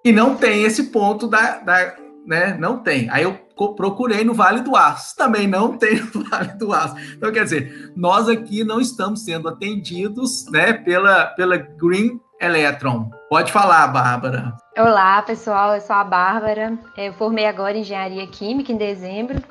e 0.03 0.11
não 0.11 0.35
tem 0.35 0.63
esse 0.63 0.85
ponto 0.85 1.27
da, 1.27 1.57
da 1.59 1.95
né, 2.25 2.55
não 2.59 2.79
tem. 2.79 3.09
Aí 3.09 3.23
eu 3.23 3.37
procurei 3.75 4.23
no 4.23 4.33
Vale 4.33 4.61
do 4.61 4.75
Aço, 4.75 5.15
também 5.15 5.47
não 5.47 5.77
tem 5.77 6.01
no 6.13 6.23
Vale 6.29 6.53
do 6.53 6.73
Aço. 6.73 6.95
Então, 7.15 7.31
quer 7.31 7.43
dizer, 7.43 7.91
nós 7.95 8.27
aqui 8.27 8.63
não 8.63 8.79
estamos 8.79 9.23
sendo 9.23 9.49
atendidos, 9.49 10.49
né, 10.51 10.73
pela, 10.73 11.25
pela 11.27 11.57
Green 11.57 12.19
Electron. 12.39 13.09
Pode 13.29 13.51
falar, 13.51 13.87
Bárbara. 13.87 14.55
Olá, 14.77 15.21
pessoal, 15.21 15.75
eu 15.75 15.81
sou 15.81 15.95
a 15.95 16.03
Bárbara. 16.03 16.77
Eu 16.97 17.13
formei 17.13 17.45
agora 17.45 17.77
Engenharia 17.77 18.25
Química 18.27 18.71
em 18.71 18.77
dezembro. 18.77 19.41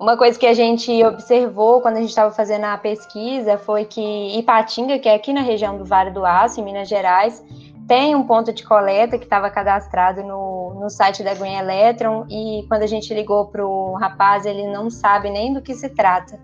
Uma 0.00 0.16
coisa 0.16 0.38
que 0.38 0.46
a 0.46 0.54
gente 0.54 1.04
observou 1.04 1.80
quando 1.80 1.96
a 1.96 2.00
gente 2.00 2.10
estava 2.10 2.32
fazendo 2.32 2.64
a 2.64 2.78
pesquisa 2.78 3.58
foi 3.58 3.84
que 3.84 4.38
Ipatinga, 4.38 4.98
que 4.98 5.08
é 5.08 5.14
aqui 5.14 5.32
na 5.32 5.40
região 5.40 5.76
do 5.76 5.84
Vale 5.84 6.10
do 6.10 6.24
Aço, 6.24 6.60
em 6.60 6.64
Minas 6.64 6.88
Gerais, 6.88 7.42
tem 7.88 8.14
um 8.14 8.22
ponto 8.22 8.52
de 8.52 8.62
coleta 8.62 9.16
que 9.16 9.24
estava 9.24 9.50
cadastrado 9.50 10.22
no, 10.22 10.74
no 10.78 10.90
site 10.90 11.24
da 11.24 11.32
Green 11.32 11.56
Electron 11.56 12.26
e 12.28 12.66
quando 12.68 12.82
a 12.82 12.86
gente 12.86 13.12
ligou 13.14 13.46
para 13.46 13.66
o 13.66 13.94
rapaz, 13.94 14.44
ele 14.44 14.66
não 14.66 14.90
sabe 14.90 15.30
nem 15.30 15.54
do 15.54 15.62
que 15.62 15.74
se 15.74 15.88
trata. 15.88 16.38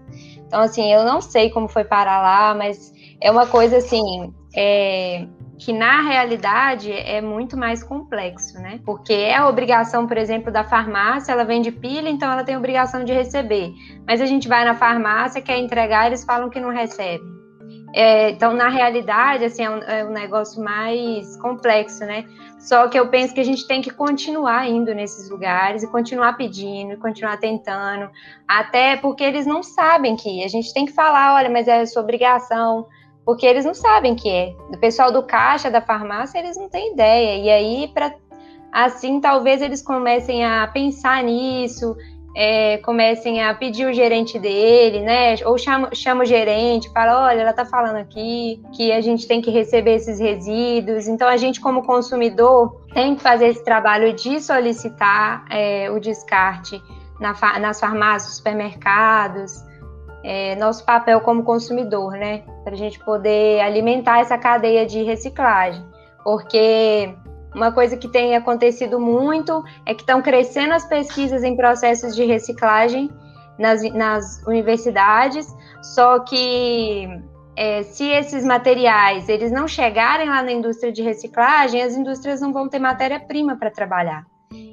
Então, 0.47 0.63
assim, 0.63 0.91
eu 0.91 1.05
não 1.05 1.21
sei 1.21 1.51
como 1.51 1.69
foi 1.69 1.85
parar 1.85 2.23
lá, 2.23 2.55
mas 2.55 2.93
é 3.21 3.31
uma 3.31 3.47
coisa 3.47 3.77
assim, 3.77 4.33
é, 4.57 5.27
que 5.59 5.71
na 5.71 6.01
realidade 6.01 6.91
é 6.91 7.21
muito 7.21 7.59
mais 7.59 7.85
complexo, 7.85 8.59
né? 8.59 8.81
Porque 8.85 9.13
é 9.13 9.37
a 9.37 9.47
obrigação, 9.47 10.07
por 10.07 10.17
exemplo, 10.17 10.51
da 10.51 10.65
farmácia, 10.65 11.33
ela 11.33 11.45
vende 11.45 11.71
pilha, 11.71 12.09
então 12.09 12.33
ela 12.33 12.43
tem 12.43 12.57
obrigação 12.57 13.05
de 13.05 13.13
receber. 13.13 13.71
Mas 14.07 14.23
a 14.23 14.27
gente 14.27 14.49
vai 14.49 14.65
na 14.65 14.75
farmácia, 14.75 15.43
quer 15.43 15.59
entregar, 15.59 16.07
eles 16.07 16.25
falam 16.25 16.49
que 16.49 16.59
não 16.59 16.71
recebe. 16.71 17.44
É, 17.97 18.31
então, 18.31 18.53
na 18.53 18.69
realidade, 18.69 19.45
assim, 19.45 19.63
é 19.63 19.71
um, 19.71 19.79
é 19.79 20.05
um, 20.05 20.11
negócio 20.11 20.61
mais 20.61 21.37
complexo, 21.37 22.05
né? 22.05 22.25
Só 22.59 22.89
que 22.89 22.99
eu 22.99 23.09
penso 23.09 23.33
que 23.33 23.41
a 23.41 23.45
gente 23.45 23.69
tem 23.69 23.81
que 23.81 23.91
continuar 23.91 24.69
indo 24.69 24.93
nesses 24.93 25.31
lugares 25.31 25.85
e 25.85 25.87
continuar 25.87 26.33
pedindo, 26.37 26.99
continuar 26.99 27.37
tentando, 27.37 28.11
até 28.49 28.97
porque 28.97 29.23
eles 29.23 29.47
não 29.47 29.63
sabem 29.63 30.17
que 30.17 30.43
a 30.43 30.49
gente 30.49 30.75
tem 30.75 30.87
que 30.87 30.93
falar, 30.93 31.37
olha, 31.37 31.49
mas 31.49 31.69
é 31.69 31.87
sua 31.87 32.03
obrigação, 32.03 32.89
porque 33.25 33.47
eles 33.47 33.65
não 33.65 33.75
sabem 33.75 34.17
que 34.17 34.29
é. 34.29 34.57
O 34.71 34.77
pessoal 34.77 35.13
do 35.13 35.23
caixa, 35.23 35.71
da 35.71 35.81
farmácia, 35.81 36.41
eles 36.41 36.57
não 36.57 36.69
têm 36.69 36.95
ideia. 36.95 37.39
E 37.45 37.49
aí, 37.49 37.89
para 37.95 38.13
assim, 38.73 39.21
talvez 39.21 39.63
eles 39.63 39.81
comecem 39.81 40.45
a 40.45 40.67
pensar 40.67 41.23
nisso 41.23 41.97
é, 42.35 42.79
comecem 42.79 43.43
a 43.43 43.55
pedir 43.55 43.87
o 43.87 43.93
gerente 43.93 44.39
dele, 44.39 45.01
né? 45.01 45.37
Ou 45.45 45.57
chama, 45.57 45.91
chama 45.95 46.25
o 46.25 46.27
gerente, 46.27 46.91
fala, 46.91 47.27
olha, 47.27 47.41
ela 47.41 47.53
tá 47.53 47.65
falando 47.65 47.97
aqui 47.97 48.61
que 48.75 48.91
a 48.91 49.01
gente 49.01 49.29
tem 49.29 49.41
que 49.41 49.51
receber 49.51 49.95
esses 49.95 50.19
resíduos. 50.19 51.07
Então, 51.07 51.29
a 51.29 51.37
gente, 51.37 51.61
como 51.61 51.85
consumidor, 51.85 52.83
tem 52.93 53.15
que 53.15 53.23
fazer 53.23 53.49
esse 53.49 53.65
trabalho 53.65 54.13
de 54.13 54.41
solicitar 54.41 55.45
é, 55.49 55.89
o 55.91 56.01
descarte 56.01 56.83
na, 57.21 57.35
nas 57.61 57.79
farmácias, 57.79 58.37
supermercados. 58.37 59.63
É, 60.25 60.57
nosso 60.57 60.85
papel 60.85 61.21
como 61.21 61.45
consumidor, 61.45 62.13
né? 62.13 62.43
Para 62.65 62.73
a 62.73 62.77
gente 62.77 62.99
poder 62.99 63.61
alimentar 63.61 64.21
essa 64.21 64.39
cadeia 64.39 64.87
de 64.87 65.03
reciclagem. 65.03 65.85
Porque 66.25 67.15
uma 67.55 67.73
coisa 67.73 67.97
que 67.97 68.09
tem 68.09 68.35
acontecido 68.35 68.99
muito 68.99 69.63
é 69.87 69.95
que 69.95 70.03
estão 70.03 70.21
crescendo 70.21 70.75
as 70.75 70.85
pesquisas 70.85 71.43
em 71.43 71.57
processos 71.57 72.15
de 72.15 72.25
reciclagem 72.25 73.11
nas, 73.59 73.83
nas 73.93 74.43
universidades, 74.47 75.47
só 75.83 76.19
que 76.19 77.09
é, 77.57 77.83
se 77.85 78.05
esses 78.09 78.45
materiais 78.45 79.29
eles 79.29 79.53
não 79.53 79.69
chegarem 79.69 80.29
lá 80.29 80.43
na 80.43 80.53
indústria 80.53 80.93
de 80.93 81.03
reciclagem, 81.03 81.83
as 81.83 81.95
indústrias 81.95 82.41
não 82.41 82.53
vão 82.53 82.69
ter 82.69 82.79
matéria-prima 82.79 83.57
para 83.57 83.71
trabalhar. 83.71 84.25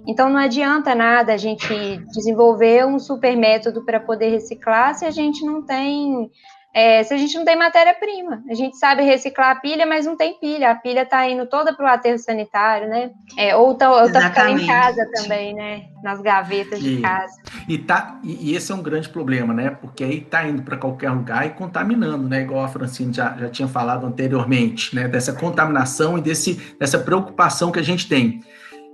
Então 0.07 0.29
não 0.29 0.37
adianta 0.37 0.95
nada 0.95 1.33
a 1.33 1.37
gente 1.37 1.67
desenvolver 2.13 2.85
um 2.85 2.97
super 2.97 3.35
método 3.35 3.83
para 3.83 3.99
poder 3.99 4.29
reciclar 4.29 4.95
se 4.95 5.05
a 5.05 5.11
gente 5.11 5.45
não 5.45 5.61
tem 5.61 6.29
é, 6.73 7.03
se 7.03 7.13
a 7.13 7.17
gente 7.17 7.35
não 7.37 7.43
tem 7.43 7.57
matéria-prima. 7.57 8.41
A 8.49 8.53
gente 8.53 8.77
sabe 8.77 9.03
reciclar 9.03 9.51
a 9.51 9.55
pilha, 9.55 9.85
mas 9.85 10.05
não 10.05 10.15
tem 10.15 10.39
pilha. 10.39 10.71
A 10.71 10.75
pilha 10.75 11.01
está 11.01 11.27
indo 11.29 11.45
toda 11.45 11.75
para 11.75 11.85
o 11.85 11.87
aterro 11.87 12.17
sanitário, 12.17 12.87
né? 12.87 13.11
É, 13.37 13.53
ou 13.55 13.73
está 13.73 13.89
tá 14.09 14.29
ficando 14.29 14.59
em 14.59 14.65
casa 14.65 15.05
também, 15.13 15.53
né? 15.53 15.83
Nas 16.01 16.21
gavetas 16.21 16.79
e, 16.79 16.95
de 16.95 17.01
casa. 17.01 17.33
E, 17.67 17.77
tá, 17.77 18.19
e, 18.23 18.55
esse 18.55 18.71
é 18.71 18.75
um 18.75 18.81
grande 18.81 19.09
problema, 19.09 19.53
né? 19.53 19.69
Porque 19.69 20.01
aí 20.01 20.19
está 20.19 20.47
indo 20.47 20.61
para 20.63 20.77
qualquer 20.77 21.11
lugar 21.11 21.45
e 21.45 21.49
contaminando, 21.49 22.29
né? 22.29 22.41
Igual 22.41 22.63
a 22.63 22.69
Francine 22.69 23.11
já, 23.11 23.35
já 23.37 23.49
tinha 23.49 23.67
falado 23.67 24.05
anteriormente, 24.05 24.95
né? 24.95 25.09
Dessa 25.09 25.33
contaminação 25.33 26.17
e 26.17 26.21
desse, 26.21 26.53
dessa 26.79 26.99
preocupação 26.99 27.69
que 27.69 27.79
a 27.79 27.83
gente 27.83 28.07
tem. 28.07 28.39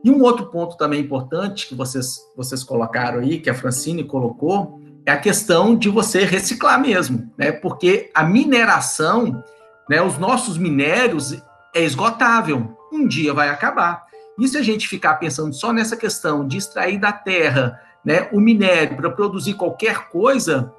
E 0.04 0.10
um 0.10 0.24
outro 0.24 0.48
ponto 0.48 0.78
também 0.78 1.02
importante 1.02 1.68
que 1.68 1.76
vocês, 1.76 2.18
vocês 2.36 2.64
colocaram 2.64 3.20
aí, 3.20 3.40
que 3.40 3.50
a 3.50 3.54
Francine 3.54 4.04
colocou, 4.04 4.82
é 5.08 5.12
a 5.12 5.18
questão 5.18 5.74
de 5.74 5.88
você 5.88 6.26
reciclar 6.26 6.78
mesmo, 6.82 7.32
né? 7.38 7.50
Porque 7.50 8.12
a 8.14 8.26
mineração, 8.26 9.42
né, 9.90 10.02
os 10.02 10.18
nossos 10.18 10.58
minérios 10.58 11.32
é 11.74 11.82
esgotável, 11.82 12.78
um 12.92 13.08
dia 13.08 13.34
vai 13.34 13.48
acabar. 13.48 14.06
E 14.38 14.46
se 14.50 14.58
a 14.58 14.62
gente 14.62 14.86
ficar 14.86 15.16
pensando 15.16 15.54
só 15.54 15.72
nessa 15.72 15.96
questão 15.96 16.46
de 16.46 16.58
extrair 16.58 17.00
da 17.00 17.14
terra, 17.14 17.80
né, 18.04 18.28
o 18.34 18.42
minério 18.42 18.98
para 18.98 19.10
produzir 19.10 19.54
qualquer 19.54 20.10
coisa, 20.10 20.74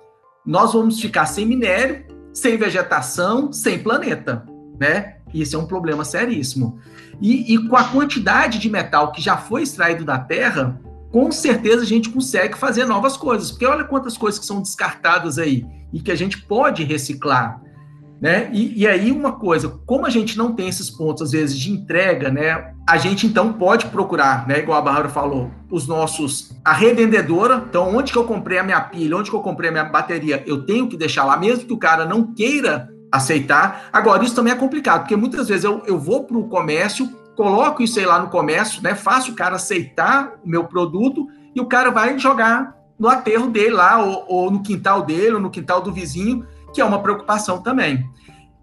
nós 0.45 0.75
vamos 0.75 1.01
ficar 1.01 1.25
sem 1.25 1.47
minério, 1.47 2.05
sem 2.31 2.59
vegetação, 2.59 3.51
sem 3.51 3.79
planeta, 3.79 4.45
né? 4.79 5.17
Isso 5.33 5.57
é 5.57 5.59
um 5.59 5.67
problema 5.67 6.05
seríssimo. 6.05 6.79
E, 7.19 7.55
e 7.55 7.67
com 7.67 7.77
a 7.77 7.85
quantidade 7.85 8.59
de 8.59 8.69
metal 8.69 9.11
que 9.11 9.23
já 9.23 9.39
foi 9.39 9.63
extraído 9.63 10.05
da 10.05 10.19
terra, 10.19 10.79
com 11.11 11.31
certeza 11.33 11.83
a 11.83 11.87
gente 11.87 12.11
consegue 12.11 12.57
fazer 12.57 12.85
novas 12.85 13.17
coisas, 13.17 13.51
porque 13.51 13.67
olha 13.67 13.85
quantas 13.85 14.17
coisas 14.17 14.39
que 14.39 14.47
são 14.47 14.61
descartadas 14.61 15.39
aí 15.39 15.65
e 15.93 16.01
que 16.01 16.11
a 16.11 16.17
gente 16.17 16.43
pode 16.43 16.85
reciclar. 16.85 17.61
Né? 18.21 18.51
E, 18.53 18.83
e, 18.83 18.87
aí 18.87 19.13
uma 19.13 19.31
coisa, 19.31 19.69
como 19.87 20.05
a 20.05 20.11
gente 20.11 20.37
não 20.37 20.53
tem 20.53 20.69
esses 20.69 20.91
pontos 20.91 21.23
às 21.23 21.31
vezes 21.31 21.57
de 21.57 21.71
entrega, 21.71 22.29
né? 22.29 22.73
A 22.85 22.99
gente 22.99 23.25
então 23.25 23.53
pode 23.53 23.87
procurar, 23.87 24.45
né? 24.49 24.59
Igual 24.59 24.77
a 24.77 24.83
Bárbara 24.83 25.09
falou, 25.09 25.53
os 25.71 25.87
nossos 25.87 26.51
a 26.65 26.73
revendedora. 26.73 27.65
Então, 27.69 27.95
onde 27.95 28.11
que 28.11 28.19
eu 28.19 28.25
comprei 28.25 28.59
a 28.59 28.65
minha 28.65 28.81
pilha, 28.81 29.17
onde 29.17 29.31
que 29.31 29.37
eu 29.37 29.41
comprei 29.41 29.69
a 29.69 29.73
minha 29.73 29.85
bateria, 29.85 30.43
eu 30.49 30.67
tenho 30.67 30.89
que 30.89 30.97
deixar 30.97 31.25
lá, 31.25 31.37
mesmo 31.37 31.65
que 31.65 31.73
o 31.73 31.79
cara 31.79 32.05
não 32.05 32.35
queira 32.35 32.89
aceitar. 33.13 33.89
Agora 33.93 34.25
isso 34.25 34.35
também 34.35 34.53
é 34.53 34.57
complicado, 34.57 35.03
porque 35.03 35.15
muitas 35.15 35.47
vezes 35.47 35.63
eu, 35.63 35.83
eu 35.87 35.97
vou 35.97 36.25
para 36.25 36.37
o 36.37 36.49
comércio 36.49 37.09
coloco 37.39 37.85
isso 37.85 38.01
aí 38.01 38.05
lá 38.05 38.19
no 38.19 38.31
comércio, 38.31 38.83
né? 38.83 38.97
Faço 38.97 39.31
o 39.31 39.37
cara 39.37 39.55
aceitar 39.55 40.41
o 40.45 40.49
meu 40.49 40.65
produto 40.65 41.29
e 41.55 41.61
o 41.61 41.67
cara 41.67 41.89
vai 41.89 42.19
jogar 42.19 42.77
no 42.99 43.07
aterro 43.07 43.47
dele 43.47 43.71
lá, 43.71 44.03
ou, 44.03 44.25
ou 44.27 44.51
no 44.51 44.61
quintal 44.61 45.05
dele, 45.05 45.35
ou 45.35 45.41
no 45.41 45.49
quintal 45.49 45.81
do 45.81 45.93
vizinho, 45.93 46.45
que 46.75 46.81
é 46.81 46.85
uma 46.85 47.01
preocupação 47.01 47.63
também. 47.63 48.05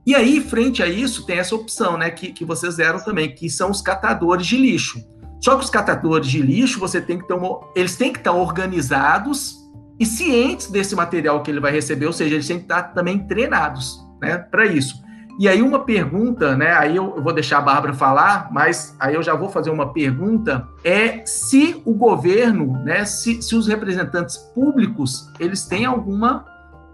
E 0.05 0.13
aí, 0.13 0.41
frente 0.41 0.83
a 0.83 0.87
isso, 0.87 1.25
tem 1.25 1.37
essa 1.37 1.55
opção, 1.55 1.97
né, 1.97 2.09
que, 2.09 2.33
que 2.33 2.43
vocês 2.43 2.75
deram 2.75 2.99
também, 2.99 3.33
que 3.33 3.49
são 3.49 3.71
os 3.71 3.81
catadores 3.81 4.45
de 4.45 4.57
lixo. 4.57 4.99
Só 5.39 5.55
que 5.55 5.63
os 5.63 5.69
catadores 5.69 6.27
de 6.27 6.41
lixo, 6.41 6.77
você 6.77 6.99
tem 6.99 7.17
que 7.17 7.25
ter 7.25 7.33
uma, 7.33 7.61
eles 7.77 7.95
têm 7.95 8.11
que 8.11 8.19
estar 8.19 8.33
organizados 8.33 9.55
e 9.97 10.05
cientes 10.05 10.69
desse 10.69 10.97
material 10.97 11.41
que 11.41 11.49
ele 11.49 11.61
vai 11.61 11.71
receber, 11.71 12.07
ou 12.07 12.13
seja, 12.13 12.35
eles 12.35 12.47
têm 12.47 12.57
que 12.57 12.65
estar 12.65 12.83
também 12.93 13.25
treinados, 13.25 14.05
né, 14.21 14.37
para 14.37 14.65
isso. 14.65 15.04
E 15.39 15.49
aí 15.49 15.61
uma 15.61 15.79
pergunta, 15.79 16.55
né? 16.55 16.71
Aí 16.73 16.95
eu 16.95 17.21
vou 17.21 17.33
deixar 17.33 17.57
a 17.57 17.61
Bárbara 17.61 17.93
falar, 17.93 18.49
mas 18.51 18.95
aí 18.99 19.15
eu 19.15 19.23
já 19.23 19.35
vou 19.35 19.49
fazer 19.49 19.69
uma 19.69 19.91
pergunta, 19.91 20.67
é 20.83 21.25
se 21.25 21.81
o 21.85 21.93
governo, 21.93 22.73
né, 22.83 23.03
se, 23.05 23.41
se 23.41 23.55
os 23.55 23.67
representantes 23.67 24.37
públicos, 24.37 25.29
eles 25.39 25.65
têm 25.65 25.85
alguma, 25.85 26.45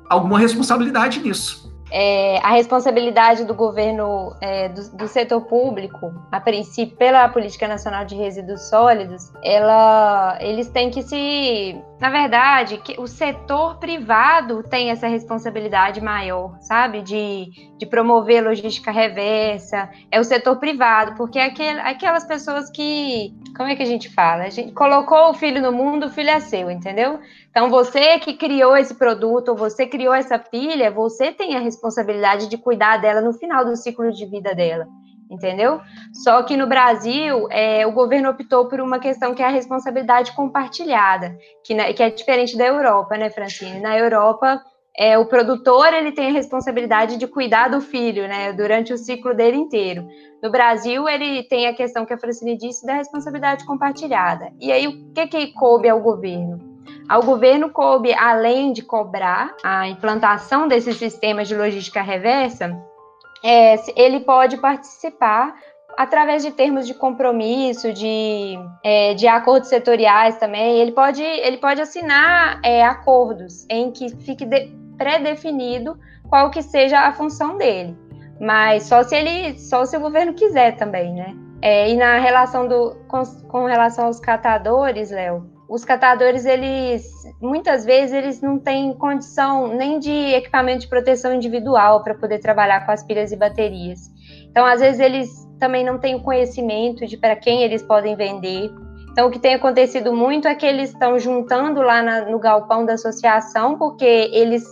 alguma 0.10 0.40
responsabilidade 0.40 1.20
nisso 1.20 1.72
é, 1.92 2.38
a 2.38 2.52
responsabilidade 2.52 3.44
do 3.44 3.54
governo 3.54 4.34
é, 4.40 4.70
do, 4.70 4.96
do, 4.96 5.08
setor 5.10 5.42
público, 5.42 6.14
a 6.32 6.40
princípio 6.40 6.96
pela 6.96 7.28
política 7.28 7.68
nacional 7.68 8.06
de 8.06 8.16
resíduos 8.16 8.62
sólidos, 8.70 9.32
ela, 9.44 10.38
eles 10.40 10.70
têm 10.70 10.90
que 10.90 11.04
se, 11.04 11.78
na 12.02 12.10
verdade, 12.10 12.80
que 12.80 13.00
o 13.00 13.06
setor 13.06 13.78
privado 13.78 14.64
tem 14.64 14.90
essa 14.90 15.06
responsabilidade 15.06 16.02
maior, 16.02 16.58
sabe, 16.60 17.04
de, 17.04 17.52
de 17.78 17.86
promover 17.86 18.44
logística 18.44 18.90
reversa. 18.90 19.88
É 20.10 20.20
o 20.20 20.24
setor 20.24 20.56
privado, 20.56 21.14
porque 21.16 21.38
é 21.38 21.46
aquel, 21.46 21.80
aquelas 21.82 22.24
pessoas 22.24 22.72
que, 22.72 23.36
como 23.56 23.70
é 23.70 23.76
que 23.76 23.84
a 23.84 23.86
gente 23.86 24.10
fala? 24.10 24.46
A 24.46 24.50
gente 24.50 24.72
colocou 24.72 25.30
o 25.30 25.36
filho 25.36 25.62
no 25.62 25.72
mundo, 25.72 26.08
o 26.08 26.10
filho 26.10 26.32
é 26.32 26.40
seu, 26.40 26.72
entendeu? 26.72 27.20
Então, 27.52 27.70
você 27.70 28.18
que 28.18 28.34
criou 28.34 28.76
esse 28.76 28.96
produto, 28.96 29.54
você 29.54 29.86
criou 29.86 30.16
essa 30.16 30.40
pilha, 30.40 30.90
você 30.90 31.32
tem 31.32 31.56
a 31.56 31.60
responsabilidade 31.60 32.50
de 32.50 32.58
cuidar 32.58 32.98
dela 32.98 33.22
no 33.22 33.32
final 33.32 33.64
do 33.64 33.76
ciclo 33.76 34.12
de 34.12 34.26
vida 34.26 34.56
dela, 34.56 34.88
entendeu? 35.32 35.80
Só 36.14 36.44
que 36.44 36.58
no 36.58 36.68
Brasil, 36.68 37.48
é, 37.50 37.88
o 37.88 37.94
governo 37.94 38.30
optou 38.30 38.68
por 38.68 38.82
uma 38.82 39.00
questão 39.00 39.34
que 39.34 39.42
é 39.42 39.46
a 39.46 39.50
responsabilidade 39.50 40.34
compartilhada, 40.34 41.38
que, 41.64 41.74
que 41.94 42.04
é 42.04 42.10
diferente 42.10 42.58
da 42.58 42.66
Europa, 42.66 43.18
né, 43.18 43.30
Francine? 43.30 43.80
Na 43.80 43.98
Europa, 43.98 44.62
é, 44.96 45.18
o 45.18 45.26
produtor 45.26 45.94
ele 45.94 46.12
tem 46.12 46.28
a 46.28 46.34
responsabilidade 46.34 47.18
de 47.18 47.26
cuidar 47.26 47.70
do 47.70 47.80
filho, 47.80 48.28
né, 48.28 48.52
durante 48.52 48.92
o 48.92 48.98
ciclo 48.98 49.34
dele 49.34 49.58
inteiro. 49.58 50.06
No 50.44 50.52
Brasil, 50.52 51.08
ele 51.08 51.44
tem 51.44 51.68
a 51.68 51.74
questão 51.74 52.06
que 52.06 52.14
a 52.14 52.18
Francine 52.18 52.58
disse 52.58 52.86
da 52.86 52.96
responsabilidade 52.96 53.66
compartilhada. 53.66 54.52
E 54.60 54.72
aí, 54.72 54.88
o 54.88 55.14
que, 55.14 55.28
que 55.28 55.54
coube 55.54 55.88
ao 55.88 56.02
governo? 56.02 56.60
Ao 57.08 57.24
governo 57.24 57.70
coube, 57.70 58.14
além 58.14 58.74
de 58.74 58.82
cobrar 58.82 59.54
a 59.64 59.88
implantação 59.88 60.68
desses 60.68 60.98
sistemas 60.98 61.48
de 61.48 61.56
logística 61.56 62.02
reversa, 62.02 62.78
é, 63.44 63.76
ele 63.96 64.20
pode 64.22 64.58
participar 64.58 65.56
através 65.98 66.44
de 66.44 66.52
termos 66.52 66.88
de 66.88 66.94
compromisso, 66.94 67.92
de, 67.94 68.56
é, 68.84 69.14
de 69.14 69.28
acordos 69.28 69.70
setoriais 69.70 70.38
também, 70.38 70.80
ele 70.80 70.92
pode, 70.92 71.22
ele 71.22 71.58
pode 71.58 71.82
assinar 71.82 72.60
é, 72.64 72.84
acordos 72.84 73.66
em 73.70 73.92
que 73.92 74.10
fique 74.18 74.48
pré-definido 74.98 75.98
qual 76.30 76.50
que 76.50 76.62
seja 76.62 77.02
a 77.02 77.12
função 77.12 77.58
dele. 77.58 77.98
Mas 78.40 78.84
só 78.84 79.04
se 79.04 79.16
ele, 79.16 79.60
só 79.60 79.86
se 79.86 79.96
o 79.96 80.00
governo 80.00 80.34
quiser 80.34 80.76
também, 80.78 81.14
né? 81.14 81.36
É, 81.62 81.92
e 81.92 81.96
na 81.96 82.18
relação 82.18 82.68
do, 82.68 82.96
com, 83.08 83.24
com 83.48 83.66
relação 83.66 84.06
aos 84.06 84.20
catadores, 84.20 85.12
Léo, 85.12 85.48
os 85.72 85.86
catadores, 85.86 86.46
eles 86.46 87.10
muitas 87.42 87.86
vezes 87.86 88.14
eles 88.14 88.42
não 88.42 88.60
têm 88.60 88.94
condição 88.94 89.70
nem 89.70 90.00
de 90.00 90.12
equipamento 90.12 90.82
de 90.82 90.90
proteção 90.90 91.34
individual 91.34 92.04
para 92.04 92.14
poder 92.14 92.40
trabalhar 92.40 92.86
com 92.86 92.92
as 92.92 93.02
pilhas 93.02 93.32
e 93.32 93.38
baterias. 93.38 94.12
Então, 94.50 94.66
às 94.66 94.82
vezes 94.82 95.00
eles 95.00 95.50
também 95.58 95.86
não 95.86 95.98
têm 95.98 96.16
o 96.16 96.20
conhecimento 96.22 97.08
de 97.08 97.16
para 97.16 97.38
quem 97.38 97.64
eles 97.64 97.82
podem 97.82 98.18
vender. 98.18 98.70
Então, 99.14 99.30
o 99.30 99.32
que 99.32 99.40
tem 99.40 99.54
acontecido 99.54 100.14
muito 100.14 100.46
é 100.46 100.56
que 100.56 100.66
eles 100.66 100.90
estão 100.90 101.18
juntando 101.18 101.82
lá 101.82 102.04
na, 102.04 102.26
no 102.26 102.38
galpão 102.38 102.86
da 102.86 102.96
associação, 102.96 103.78
porque 103.78 104.30
eles 104.34 104.66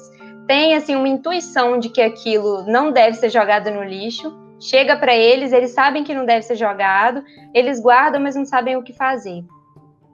têm 0.48 0.76
assim 0.76 0.98
uma 0.98 1.08
intuição 1.08 1.80
de 1.80 1.88
que 1.88 2.02
aquilo 2.02 2.64
não 2.64 2.92
deve 2.92 3.16
ser 3.16 3.30
jogado 3.30 3.72
no 3.72 3.86
lixo. 3.86 4.38
Chega 4.60 4.98
para 4.98 5.16
eles, 5.16 5.54
eles 5.54 5.72
sabem 5.72 6.04
que 6.04 6.14
não 6.14 6.26
deve 6.26 6.42
ser 6.42 6.56
jogado, 6.56 7.24
eles 7.54 7.80
guardam, 7.82 8.20
mas 8.20 8.36
não 8.36 8.44
sabem 8.44 8.76
o 8.76 8.84
que 8.84 8.92
fazer. 8.92 9.46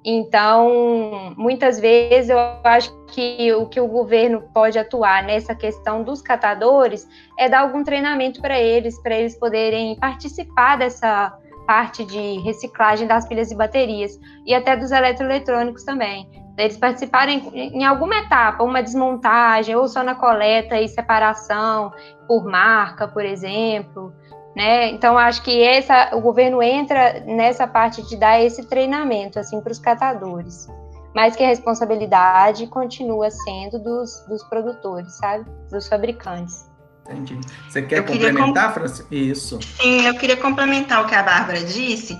Então, 0.07 1.33
muitas 1.35 1.79
vezes 1.79 2.29
eu 2.29 2.37
acho 2.63 2.95
que 3.07 3.51
o 3.53 3.65
que 3.65 3.81
o 3.81 3.87
governo 3.87 4.43
pode 4.53 4.77
atuar 4.77 5.23
nessa 5.23 5.55
questão 5.55 6.03
dos 6.03 6.21
catadores 6.21 7.07
é 7.39 7.49
dar 7.49 7.61
algum 7.61 7.83
treinamento 7.83 8.39
para 8.39 8.59
eles, 8.59 9.01
para 9.01 9.15
eles 9.15 9.35
poderem 9.35 9.95
participar 9.95 10.77
dessa 10.77 11.35
parte 11.65 12.05
de 12.05 12.39
reciclagem 12.41 13.07
das 13.07 13.27
pilhas 13.27 13.49
e 13.49 13.55
baterias 13.55 14.19
e 14.45 14.53
até 14.53 14.77
dos 14.77 14.91
eletroeletrônicos 14.91 15.83
também. 15.83 16.29
Eles 16.55 16.77
participarem 16.77 17.51
em 17.53 17.83
alguma 17.83 18.15
etapa, 18.19 18.63
uma 18.63 18.83
desmontagem, 18.83 19.75
ou 19.75 19.87
só 19.87 20.03
na 20.03 20.15
coleta 20.15 20.79
e 20.79 20.87
separação 20.87 21.91
por 22.27 22.45
marca, 22.45 23.07
por 23.07 23.25
exemplo. 23.25 24.13
Né? 24.55 24.89
Então 24.91 25.17
acho 25.17 25.41
que 25.41 25.61
essa, 25.61 26.15
o 26.15 26.21
governo 26.21 26.63
entra 26.63 27.19
nessa 27.25 27.67
parte 27.67 28.01
de 28.03 28.15
dar 28.15 28.41
esse 28.41 28.65
treinamento 28.65 29.37
assim 29.37 29.59
para 29.59 29.71
os 29.71 29.79
catadores, 29.79 30.67
mas 31.13 31.35
que 31.35 31.43
a 31.43 31.47
responsabilidade 31.47 32.65
continua 32.67 33.29
sendo 33.29 33.77
dos, 33.79 34.23
dos 34.29 34.43
produtores, 34.45 35.17
sabe, 35.17 35.45
dos 35.69 35.87
fabricantes. 35.89 36.69
Entendi. 37.09 37.39
Você 37.67 37.81
quer 37.81 37.99
eu 37.99 38.05
complementar, 38.05 38.69
com... 38.69 38.79
Francisco? 38.79 39.13
Isso. 39.13 39.59
Sim, 39.61 40.07
eu 40.07 40.15
queria 40.15 40.37
complementar 40.37 41.03
o 41.03 41.07
que 41.07 41.13
a 41.13 41.21
Bárbara 41.21 41.63
disse. 41.63 42.19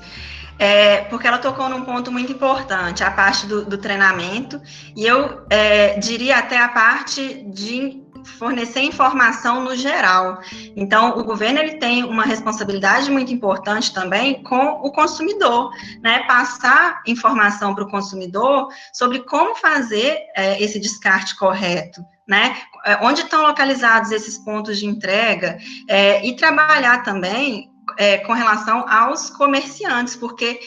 É, 0.59 1.01
porque 1.05 1.27
ela 1.27 1.37
tocou 1.37 1.67
num 1.67 1.83
ponto 1.83 2.11
muito 2.11 2.31
importante, 2.31 3.03
a 3.03 3.11
parte 3.11 3.45
do, 3.45 3.65
do 3.65 3.77
treinamento, 3.77 4.61
e 4.95 5.05
eu 5.05 5.45
é, 5.49 5.99
diria 5.99 6.37
até 6.37 6.57
a 6.57 6.69
parte 6.69 7.43
de 7.49 8.04
fornecer 8.25 8.81
informação 8.81 9.63
no 9.63 9.75
geral. 9.75 10.39
Então, 10.75 11.17
o 11.17 11.23
governo 11.23 11.59
ele 11.59 11.77
tem 11.77 12.03
uma 12.03 12.23
responsabilidade 12.23 13.09
muito 13.09 13.31
importante 13.31 13.93
também 13.93 14.43
com 14.43 14.81
o 14.81 14.91
consumidor, 14.91 15.71
né? 16.01 16.23
Passar 16.27 17.01
informação 17.05 17.73
para 17.73 17.83
o 17.83 17.89
consumidor 17.89 18.67
sobre 18.93 19.19
como 19.19 19.55
fazer 19.55 20.17
é, 20.35 20.61
esse 20.61 20.79
descarte 20.79 21.35
correto. 21.35 22.01
Né? 22.27 22.57
É, 22.83 22.97
onde 23.05 23.21
estão 23.21 23.43
localizados 23.43 24.09
esses 24.09 24.35
pontos 24.39 24.79
de 24.79 24.87
entrega 24.87 25.59
é, 25.87 26.25
e 26.25 26.35
trabalhar 26.35 27.03
também 27.03 27.69
é, 27.99 28.17
com 28.17 28.33
relação 28.33 28.83
aos 28.89 29.29
comerciantes, 29.29 30.15
porque 30.15 30.59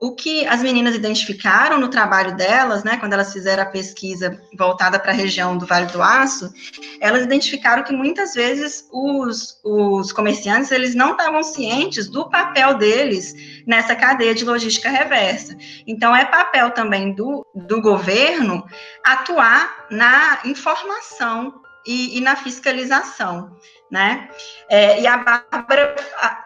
o 0.00 0.14
que 0.14 0.46
as 0.46 0.62
meninas 0.62 0.94
identificaram 0.94 1.78
no 1.78 1.88
trabalho 1.88 2.36
delas, 2.36 2.84
né, 2.84 2.96
quando 2.98 3.14
elas 3.14 3.32
fizeram 3.32 3.62
a 3.62 3.66
pesquisa 3.66 4.40
voltada 4.56 4.98
para 4.98 5.12
a 5.12 5.14
região 5.14 5.56
do 5.56 5.66
Vale 5.66 5.86
do 5.86 6.02
Aço, 6.02 6.52
elas 7.00 7.22
identificaram 7.22 7.82
que 7.82 7.92
muitas 7.92 8.34
vezes 8.34 8.86
os, 8.92 9.58
os 9.64 10.12
comerciantes 10.12 10.70
eles 10.70 10.94
não 10.94 11.12
estavam 11.12 11.42
cientes 11.42 12.08
do 12.08 12.28
papel 12.28 12.74
deles 12.74 13.34
nessa 13.66 13.94
cadeia 13.94 14.34
de 14.34 14.44
logística 14.44 14.90
reversa. 14.90 15.56
Então, 15.86 16.14
é 16.14 16.24
papel 16.24 16.70
também 16.70 17.14
do, 17.14 17.46
do 17.54 17.80
governo 17.80 18.64
atuar 19.04 19.86
na 19.90 20.40
informação 20.44 21.62
e, 21.86 22.18
e 22.18 22.20
na 22.20 22.36
fiscalização 22.36 23.56
né? 23.90 24.28
É, 24.68 25.00
e 25.00 25.06
a 25.06 25.16
Bárbara, 25.18 25.94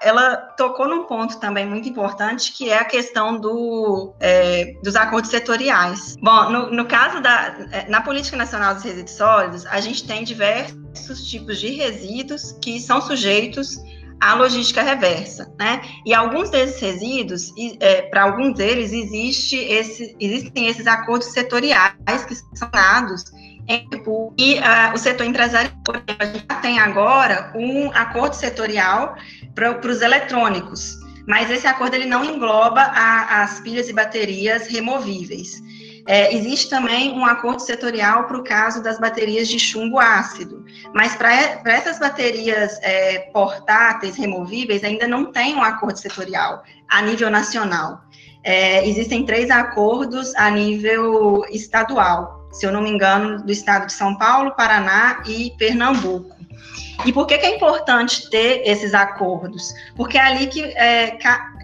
ela 0.01 0.37
tocou 0.57 0.87
num 0.87 1.05
ponto 1.05 1.39
também 1.41 1.67
muito 1.67 1.89
importante, 1.89 2.53
que 2.53 2.69
é 2.69 2.79
a 2.79 2.85
questão 2.85 3.39
do, 3.39 4.15
é, 4.21 4.75
dos 4.83 4.95
acordos 4.97 5.31
setoriais. 5.31 6.17
Bom, 6.21 6.51
no, 6.51 6.71
no 6.71 6.85
caso 6.87 7.21
da, 7.21 7.57
é, 7.73 7.89
na 7.89 8.03
Política 8.03 8.37
Nacional 8.37 8.75
dos 8.75 8.85
Resíduos 8.85 9.17
Sólidos, 9.17 9.67
a 9.67 9.81
gente 9.81 10.07
tem 10.07 10.23
diversos 10.23 11.29
tipos 11.29 11.59
de 11.59 11.69
resíduos 11.69 12.53
que 12.63 12.79
são 12.79 13.01
sujeitos 13.01 13.77
à 14.21 14.35
logística 14.35 14.83
reversa, 14.83 15.51
né? 15.59 15.81
E 16.05 16.13
alguns 16.13 16.51
desses 16.51 16.79
resíduos, 16.79 17.51
é, 17.81 18.03
para 18.03 18.25
alguns 18.25 18.55
deles, 18.55 18.93
existe 18.93 19.57
esse, 19.57 20.15
existem 20.21 20.67
esses 20.67 20.87
acordos 20.87 21.29
setoriais 21.29 21.95
que 22.29 22.35
são 22.55 22.71
dados 22.71 23.25
e 24.37 24.55
uh, 24.59 24.95
o 24.95 24.99
setor 24.99 25.27
empresarial, 25.27 25.73
a 26.19 26.25
gente 26.25 26.47
tem 26.61 26.81
agora 26.81 27.53
um 27.55 27.89
acordo 27.93 28.35
setorial 28.35 29.15
para 29.55 29.89
os 29.89 30.03
eletrônicos, 30.03 30.97
mas 31.29 31.49
esse 31.51 31.69
acordo 31.69 31.95
ele 31.95 32.07
não 32.07 32.25
engloba 32.25 32.81
a, 32.81 33.43
as 33.43 33.61
pilhas 33.61 33.89
e 33.89 33.93
baterias 33.93 34.67
removíveis. 34.67 35.63
É, 36.09 36.35
existe 36.35 36.69
também 36.69 37.13
um 37.13 37.25
acordo 37.25 37.61
setorial 37.61 38.25
para 38.25 38.39
o 38.39 38.43
caso 38.43 38.83
das 38.83 38.99
baterias 38.99 39.47
de 39.47 39.59
chumbo 39.61 40.01
ácido, 40.01 40.65
mas 40.93 41.15
para 41.15 41.33
essas 41.67 42.01
baterias 42.01 42.77
é, 42.83 43.31
portáteis 43.33 44.17
removíveis 44.17 44.83
ainda 44.83 45.07
não 45.07 45.27
tem 45.27 45.55
um 45.55 45.63
acordo 45.63 45.99
setorial 45.99 46.65
a 46.89 47.03
nível 47.03 47.31
nacional. 47.31 48.01
É, 48.43 48.89
existem 48.89 49.25
três 49.25 49.51
acordos 49.51 50.35
a 50.35 50.51
nível 50.51 51.45
estadual 51.51 52.40
se 52.51 52.67
eu 52.67 52.73
não 52.73 52.83
me 52.83 52.91
engano, 52.91 53.43
do 53.43 53.53
estado 53.53 53.87
de 53.87 53.93
São 53.93 54.17
Paulo, 54.17 54.55
Paraná 54.57 55.23
e 55.27 55.53
Pernambuco. 55.59 56.41
E 57.05 57.13
por 57.13 57.27
que, 57.27 57.39
que 57.39 57.47
é 57.47 57.57
importante 57.57 58.29
ter 58.29 58.63
esses 58.65 58.93
acordos? 58.93 59.73
Porque 59.97 60.19
é 60.19 60.21
ali 60.21 60.47
que, 60.47 60.63
é, 60.63 61.17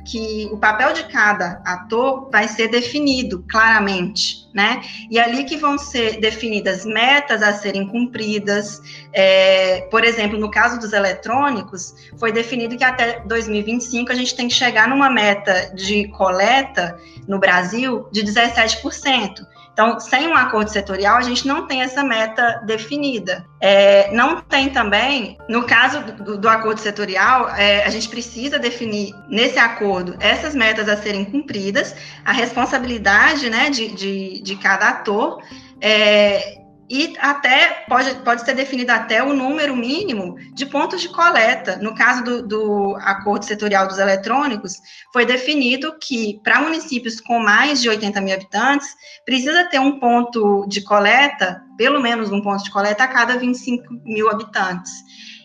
que 0.06 0.48
o 0.50 0.56
papel 0.56 0.92
de 0.94 1.04
cada 1.04 1.60
ator 1.64 2.30
vai 2.30 2.48
ser 2.48 2.68
definido 2.68 3.44
claramente, 3.50 4.48
né? 4.54 4.80
E 5.10 5.18
é 5.18 5.24
ali 5.24 5.44
que 5.44 5.56
vão 5.56 5.76
ser 5.76 6.20
definidas 6.20 6.86
metas 6.86 7.42
a 7.42 7.52
serem 7.52 7.86
cumpridas. 7.86 8.80
É, 9.12 9.82
por 9.90 10.04
exemplo, 10.04 10.38
no 10.38 10.50
caso 10.50 10.78
dos 10.78 10.92
eletrônicos, 10.94 11.94
foi 12.16 12.32
definido 12.32 12.76
que 12.76 12.84
até 12.84 13.20
2025 13.20 14.10
a 14.10 14.14
gente 14.14 14.34
tem 14.34 14.48
que 14.48 14.54
chegar 14.54 14.88
numa 14.88 15.10
meta 15.10 15.70
de 15.74 16.08
coleta 16.08 16.98
no 17.28 17.38
Brasil 17.38 18.08
de 18.10 18.22
17%. 18.22 19.46
Então, 19.76 20.00
sem 20.00 20.26
um 20.26 20.34
acordo 20.34 20.70
setorial, 20.70 21.18
a 21.18 21.20
gente 21.20 21.46
não 21.46 21.66
tem 21.66 21.82
essa 21.82 22.02
meta 22.02 22.62
definida. 22.64 23.44
É, 23.60 24.10
não 24.10 24.40
tem 24.40 24.70
também, 24.70 25.36
no 25.50 25.64
caso 25.64 26.00
do, 26.02 26.38
do 26.38 26.48
acordo 26.48 26.80
setorial, 26.80 27.50
é, 27.50 27.84
a 27.84 27.90
gente 27.90 28.08
precisa 28.08 28.58
definir 28.58 29.14
nesse 29.28 29.58
acordo 29.58 30.16
essas 30.18 30.54
metas 30.54 30.88
a 30.88 30.96
serem 30.96 31.26
cumpridas, 31.26 31.94
a 32.24 32.32
responsabilidade 32.32 33.50
né, 33.50 33.68
de, 33.68 33.88
de, 33.88 34.40
de 34.40 34.56
cada 34.56 34.88
ator. 34.88 35.42
É, 35.78 36.56
e 36.88 37.14
até 37.18 37.84
pode, 37.88 38.14
pode 38.16 38.44
ser 38.44 38.54
definido 38.54 38.92
até 38.92 39.22
o 39.22 39.32
número 39.32 39.74
mínimo 39.74 40.36
de 40.54 40.66
pontos 40.66 41.00
de 41.00 41.08
coleta. 41.08 41.76
No 41.76 41.94
caso 41.94 42.22
do, 42.22 42.46
do 42.46 42.96
acordo 43.00 43.44
setorial 43.44 43.88
dos 43.88 43.98
eletrônicos, 43.98 44.74
foi 45.12 45.26
definido 45.26 45.96
que 46.00 46.40
para 46.44 46.60
municípios 46.60 47.20
com 47.20 47.38
mais 47.38 47.82
de 47.82 47.88
80 47.88 48.20
mil 48.20 48.34
habitantes, 48.34 48.88
precisa 49.24 49.68
ter 49.68 49.80
um 49.80 49.98
ponto 49.98 50.66
de 50.68 50.82
coleta, 50.82 51.60
pelo 51.76 52.00
menos 52.00 52.30
um 52.30 52.40
ponto 52.40 52.62
de 52.62 52.70
coleta 52.70 53.04
a 53.04 53.08
cada 53.08 53.36
25 53.36 53.84
mil 54.04 54.30
habitantes. 54.30 54.92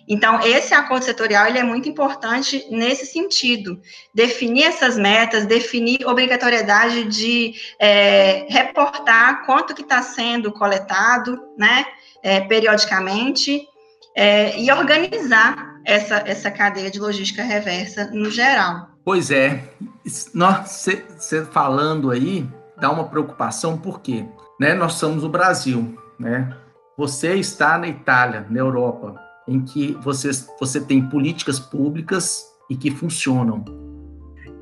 Então, 0.07 0.39
esse 0.41 0.73
acordo 0.73 1.03
setorial 1.05 1.47
ele 1.47 1.59
é 1.59 1.63
muito 1.63 1.87
importante 1.87 2.65
nesse 2.69 3.05
sentido, 3.05 3.79
definir 4.13 4.63
essas 4.63 4.97
metas, 4.97 5.45
definir 5.45 6.05
obrigatoriedade 6.05 7.05
de 7.05 7.53
é, 7.79 8.45
reportar 8.49 9.45
quanto 9.45 9.73
que 9.73 9.81
está 9.81 10.01
sendo 10.01 10.51
coletado, 10.51 11.39
né, 11.57 11.85
é, 12.23 12.41
periodicamente, 12.41 13.67
é, 14.15 14.59
e 14.59 14.71
organizar 14.71 15.79
essa, 15.85 16.23
essa 16.25 16.51
cadeia 16.51 16.91
de 16.91 16.99
logística 16.99 17.43
reversa 17.43 18.09
no 18.11 18.29
geral. 18.29 18.89
Pois 19.03 19.31
é, 19.31 19.63
você 20.05 21.45
falando 21.51 22.11
aí 22.11 22.47
dá 22.77 22.91
uma 22.91 23.07
preocupação, 23.07 23.77
por 23.77 24.01
quê? 24.01 24.25
Né, 24.59 24.73
nós 24.73 24.93
somos 24.93 25.23
o 25.23 25.29
Brasil, 25.29 25.97
né? 26.19 26.55
Você 26.97 27.35
está 27.35 27.77
na 27.77 27.87
Itália, 27.87 28.45
na 28.49 28.59
Europa, 28.59 29.15
em 29.51 29.61
que 29.61 29.97
você, 30.01 30.31
você 30.59 30.79
tem 30.79 31.01
políticas 31.09 31.59
públicas 31.59 32.45
e 32.69 32.75
que 32.75 32.89
funcionam. 32.89 33.65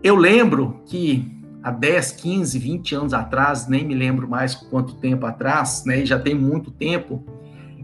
Eu 0.03 0.15
lembro 0.15 0.81
que 0.87 1.31
há 1.61 1.69
10, 1.69 2.13
15, 2.13 2.57
20 2.57 2.95
anos 2.95 3.13
atrás, 3.13 3.67
nem 3.67 3.85
me 3.85 3.93
lembro 3.93 4.27
mais 4.27 4.55
quanto 4.55 4.95
tempo 4.95 5.25
atrás, 5.25 5.83
né, 5.85 6.03
já 6.05 6.17
tem 6.17 6.33
muito 6.33 6.71
tempo, 6.71 7.23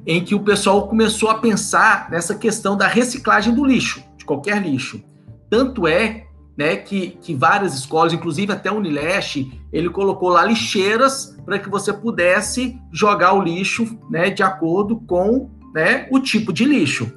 em 0.06 0.24
que 0.24 0.34
o 0.34 0.40
pessoal 0.40 0.88
começou 0.88 1.30
a 1.30 1.36
pensar 1.36 2.10
nessa 2.10 2.36
questão 2.36 2.76
da 2.76 2.88
reciclagem 2.88 3.54
do 3.54 3.64
lixo, 3.64 4.04
de 4.18 4.26
qualquer 4.26 4.62
lixo. 4.62 5.04
Tanto 5.50 5.88
é 5.88 6.26
né, 6.58 6.76
que, 6.78 7.12
que 7.22 7.36
várias 7.36 7.76
escolas, 7.76 8.14
inclusive 8.14 8.52
até 8.52 8.72
o 8.72 8.78
Unileste, 8.78 9.62
ele 9.72 9.90
colocou 9.90 10.30
lá 10.30 10.44
lixeiras 10.46 11.38
para 11.46 11.60
que 11.60 11.70
você 11.70 11.92
pudesse 11.92 12.80
jogar 12.92 13.34
o 13.34 13.44
lixo 13.44 14.00
né, 14.10 14.30
de 14.30 14.42
acordo 14.42 14.98
com 15.02 15.52
né, 15.76 16.08
o 16.10 16.22
tipo 16.22 16.54
de 16.54 16.64
lixo. 16.64 17.12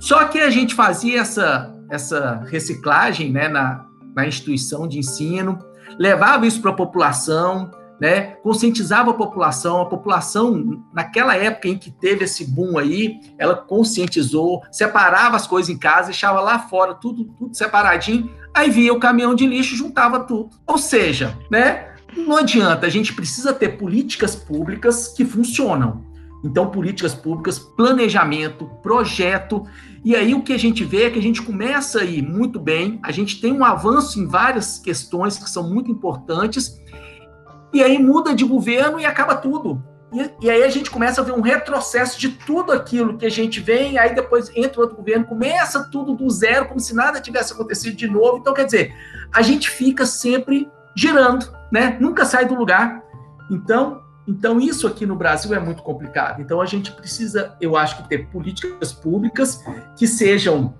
Só 0.00 0.24
que 0.24 0.40
a 0.40 0.48
gente 0.48 0.74
fazia 0.74 1.20
essa, 1.20 1.74
essa 1.90 2.42
reciclagem 2.46 3.30
né, 3.30 3.48
na, 3.48 3.84
na 4.14 4.26
instituição 4.26 4.88
de 4.88 4.98
ensino, 4.98 5.58
levava 5.98 6.46
isso 6.46 6.60
para 6.62 6.70
a 6.70 6.74
população, 6.74 7.70
né, 8.00 8.36
conscientizava 8.42 9.10
a 9.10 9.14
população, 9.14 9.80
a 9.80 9.86
população, 9.86 10.82
naquela 10.92 11.36
época 11.36 11.68
em 11.68 11.78
que 11.78 11.90
teve 11.90 12.24
esse 12.24 12.46
boom 12.46 12.78
aí, 12.78 13.20
ela 13.38 13.54
conscientizou, 13.54 14.62
separava 14.70 15.36
as 15.36 15.46
coisas 15.46 15.68
em 15.68 15.78
casa, 15.78 16.08
deixava 16.08 16.40
lá 16.40 16.58
fora 16.58 16.94
tudo, 16.94 17.24
tudo 17.38 17.54
separadinho, 17.54 18.30
aí 18.54 18.70
via 18.70 18.92
o 18.92 19.00
caminhão 19.00 19.34
de 19.34 19.46
lixo, 19.46 19.76
juntava 19.76 20.20
tudo. 20.20 20.50
Ou 20.66 20.78
seja, 20.78 21.36
né, 21.50 21.94
não 22.16 22.38
adianta, 22.38 22.86
a 22.86 22.90
gente 22.90 23.14
precisa 23.14 23.52
ter 23.52 23.76
políticas 23.76 24.34
públicas 24.34 25.08
que 25.08 25.24
funcionam. 25.24 26.15
Então, 26.46 26.70
políticas 26.70 27.12
públicas, 27.12 27.58
planejamento, 27.58 28.66
projeto. 28.80 29.66
E 30.04 30.14
aí 30.14 30.32
o 30.32 30.42
que 30.42 30.52
a 30.52 30.58
gente 30.58 30.84
vê 30.84 31.04
é 31.04 31.10
que 31.10 31.18
a 31.18 31.22
gente 31.22 31.42
começa 31.42 32.00
aí 32.00 32.22
muito 32.22 32.60
bem, 32.60 33.00
a 33.02 33.10
gente 33.10 33.40
tem 33.40 33.52
um 33.52 33.64
avanço 33.64 34.20
em 34.20 34.26
várias 34.26 34.78
questões 34.78 35.36
que 35.36 35.50
são 35.50 35.68
muito 35.68 35.90
importantes, 35.90 36.80
e 37.72 37.82
aí 37.82 37.98
muda 37.98 38.32
de 38.32 38.44
governo 38.44 39.00
e 39.00 39.04
acaba 39.04 39.34
tudo. 39.34 39.82
E, 40.12 40.46
e, 40.46 40.48
aí 40.48 40.62
a 40.62 40.68
gente 40.70 40.88
começa 40.88 41.20
a 41.20 41.24
ver 41.24 41.32
um 41.32 41.40
retrocesso 41.40 42.18
de 42.18 42.28
tudo 42.28 42.70
aquilo 42.70 43.18
que 43.18 43.26
a 43.26 43.30
gente 43.30 43.58
vem, 43.58 43.98
aí 43.98 44.14
depois 44.14 44.48
entra 44.54 44.80
outro 44.80 44.96
governo, 44.96 45.26
começa 45.26 45.90
tudo 45.90 46.14
do 46.14 46.30
zero, 46.30 46.68
como 46.68 46.78
se 46.78 46.94
nada 46.94 47.20
tivesse 47.20 47.52
acontecido 47.52 47.96
de 47.96 48.06
novo. 48.06 48.38
Então, 48.38 48.54
quer 48.54 48.66
dizer, 48.66 48.94
a 49.34 49.42
gente 49.42 49.68
fica 49.68 50.06
sempre 50.06 50.70
girando, 50.96 51.52
né? 51.72 51.96
Nunca 52.00 52.24
sai 52.24 52.46
do 52.46 52.54
lugar. 52.54 53.02
Então, 53.50 54.05
então, 54.26 54.60
isso 54.60 54.86
aqui 54.86 55.06
no 55.06 55.14
Brasil 55.14 55.54
é 55.54 55.60
muito 55.60 55.82
complicado. 55.82 56.42
Então, 56.42 56.60
a 56.60 56.66
gente 56.66 56.90
precisa, 56.90 57.56
eu 57.60 57.76
acho 57.76 57.98
que 57.98 58.08
ter 58.08 58.26
políticas 58.26 58.92
públicas 58.92 59.62
que 59.96 60.06
sejam, 60.06 60.74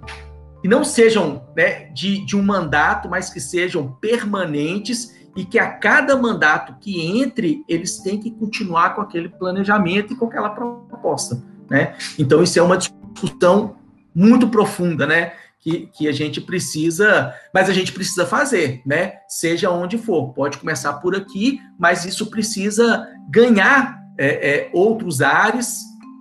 que 0.61 0.69
não 0.69 0.83
sejam 0.83 1.45
né, 1.57 1.85
de, 1.93 2.25
de 2.25 2.37
um 2.37 2.43
mandato, 2.43 3.09
mas 3.09 3.31
que 3.31 3.41
sejam 3.41 3.93
permanentes 4.01 5.15
e 5.37 5.45
que 5.45 5.59
a 5.59 5.71
cada 5.71 6.17
mandato 6.17 6.77
que 6.81 7.01
entre, 7.21 7.63
eles 7.69 7.99
têm 7.99 8.19
que 8.19 8.31
continuar 8.33 8.95
com 8.95 9.03
aquele 9.03 9.29
planejamento 9.29 10.13
e 10.13 10.17
com 10.17 10.27
aquela 10.27 10.51
proposta. 10.51 11.41
Né? 11.71 11.95
Então, 12.19 12.43
isso 12.43 12.59
é 12.59 12.63
uma 12.63 12.79
discussão 12.79 13.77
muito 14.15 14.49
profunda, 14.49 15.07
né? 15.07 15.35
Que, 15.67 15.89
que 15.93 16.09
a 16.09 16.13
gente 16.13 16.41
precisa, 16.41 17.35
mas 17.53 17.69
a 17.69 17.73
gente 17.73 17.91
precisa 17.91 18.25
fazer, 18.25 18.83
né? 18.87 19.15
Seja 19.29 19.69
onde 19.69 19.99
for. 19.99 20.33
Pode 20.33 20.59
começar 20.59 20.93
por 20.95 21.17
aqui, 21.17 21.59
mas 21.77 22.05
isso 22.05 22.31
precisa 22.31 23.05
ganhar 23.29 23.99
é, 24.17 24.27
é, 24.51 24.71
outros 24.73 25.21
ares 25.21 25.81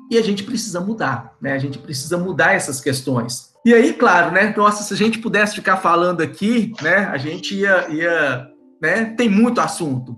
e 0.10 0.18
a 0.18 0.24
gente 0.24 0.44
precisa 0.44 0.82
mudar, 0.82 1.34
né? 1.40 1.54
A 1.54 1.60
gente 1.60 1.78
precisa 1.78 2.18
mudar 2.18 2.54
essas 2.54 2.82
questões. 2.82 3.54
E 3.64 3.72
aí, 3.72 3.94
claro, 3.94 4.32
né? 4.32 4.52
Nossa, 4.58 4.82
se 4.82 4.92
a 4.96 4.98
gente 4.98 5.20
pudesse 5.20 5.54
ficar 5.54 5.78
falando 5.78 6.22
aqui, 6.22 6.74
né? 6.82 7.06
A 7.12 7.18
gente 7.18 7.54
ia, 7.54 7.88
ia 7.90 8.48
né? 8.82 9.14
Tem 9.16 9.30
muito 9.30 9.62
assunto. 9.62 10.18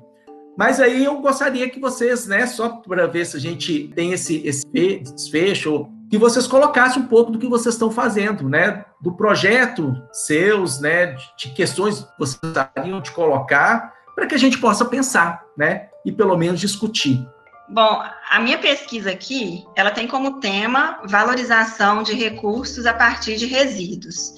Mas 0.57 0.79
aí 0.79 1.03
eu 1.03 1.19
gostaria 1.19 1.69
que 1.69 1.79
vocês, 1.79 2.25
né, 2.25 2.47
só 2.47 2.69
para 2.69 3.05
ver 3.05 3.25
se 3.27 3.37
a 3.37 3.39
gente 3.39 3.89
tem 3.93 4.13
esse, 4.13 4.37
esse 4.43 4.65
desfecho, 5.03 5.87
que 6.09 6.17
vocês 6.17 6.47
colocassem 6.47 7.01
um 7.01 7.07
pouco 7.07 7.31
do 7.31 7.39
que 7.39 7.47
vocês 7.47 7.75
estão 7.75 7.91
fazendo, 7.91 8.47
né? 8.47 8.85
Do 9.01 9.13
projeto 9.13 9.95
seus, 10.11 10.79
né? 10.79 11.17
De 11.37 11.49
questões 11.49 12.01
que 12.01 12.19
vocês 12.19 12.39
gostariam 12.41 13.01
de 13.01 13.11
colocar, 13.11 13.93
para 14.15 14.25
que 14.25 14.35
a 14.35 14.39
gente 14.39 14.57
possa 14.57 14.85
pensar, 14.85 15.43
né? 15.57 15.89
E 16.05 16.11
pelo 16.11 16.37
menos 16.37 16.59
discutir. 16.59 17.25
Bom, 17.69 18.01
a 18.29 18.39
minha 18.39 18.57
pesquisa 18.57 19.11
aqui, 19.11 19.65
ela 19.75 19.91
tem 19.91 20.07
como 20.07 20.39
tema 20.39 21.01
valorização 21.05 22.01
de 22.01 22.13
recursos 22.13 22.85
a 22.85 22.93
partir 22.93 23.35
de 23.35 23.45
resíduos. 23.45 24.31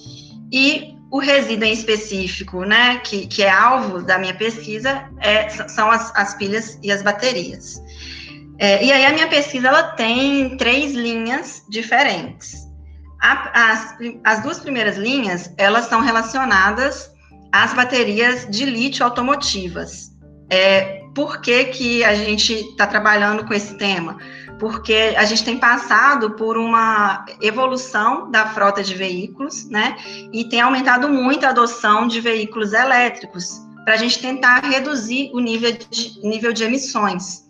E 0.51 0.95
o 1.11 1.19
resíduo 1.19 1.65
em 1.65 1.73
específico, 1.73 2.63
né, 2.63 2.97
que, 2.99 3.27
que 3.27 3.43
é 3.43 3.49
alvo 3.49 4.01
da 4.01 4.17
minha 4.17 4.33
pesquisa, 4.33 5.07
é, 5.19 5.47
são 5.49 5.91
as, 5.91 6.11
as 6.15 6.33
pilhas 6.35 6.79
e 6.81 6.91
as 6.91 7.03
baterias. 7.03 7.81
É, 8.59 8.83
e 8.83 8.91
aí 8.91 9.05
a 9.05 9.13
minha 9.13 9.27
pesquisa 9.27 9.69
ela 9.69 9.83
tem 9.83 10.57
três 10.57 10.93
linhas 10.93 11.63
diferentes. 11.69 12.67
A, 13.21 13.71
as, 13.71 13.97
as 14.23 14.43
duas 14.43 14.59
primeiras 14.59 14.97
linhas 14.97 15.53
elas 15.57 15.85
são 15.85 16.01
relacionadas 16.01 17.09
às 17.51 17.73
baterias 17.73 18.45
de 18.49 18.65
lítio 18.65 19.05
automotivas. 19.05 20.09
É, 20.49 20.99
por 21.15 21.41
que, 21.41 21.65
que 21.65 22.03
a 22.03 22.13
gente 22.13 22.53
está 22.53 22.85
trabalhando 22.85 23.45
com 23.45 23.53
esse 23.53 23.77
tema? 23.77 24.17
Porque 24.59 25.15
a 25.15 25.23
gente 25.23 25.45
tem 25.45 25.57
passado 25.57 26.31
por 26.31 26.57
uma 26.57 27.25
evolução 27.41 28.29
da 28.29 28.47
frota 28.47 28.83
de 28.83 28.93
veículos, 28.93 29.69
né? 29.69 29.95
E 30.33 30.43
tem 30.49 30.59
aumentado 30.59 31.07
muito 31.07 31.45
a 31.45 31.49
adoção 31.49 32.07
de 32.07 32.19
veículos 32.19 32.73
elétricos 32.73 33.61
para 33.85 33.93
a 33.93 33.97
gente 33.97 34.19
tentar 34.19 34.59
reduzir 34.59 35.31
o 35.33 35.39
nível 35.39 35.71
de, 35.71 36.19
nível 36.27 36.51
de 36.51 36.63
emissões. 36.63 37.47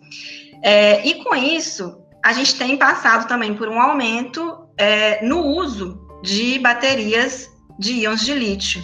É, 0.62 1.06
e 1.06 1.22
com 1.24 1.34
isso, 1.34 1.98
a 2.24 2.32
gente 2.32 2.56
tem 2.56 2.76
passado 2.76 3.26
também 3.26 3.54
por 3.54 3.68
um 3.68 3.80
aumento 3.80 4.68
é, 4.76 5.24
no 5.24 5.44
uso 5.44 6.00
de 6.22 6.58
baterias 6.58 7.48
de 7.78 7.92
íons 7.92 8.20
de 8.20 8.34
lítio, 8.34 8.82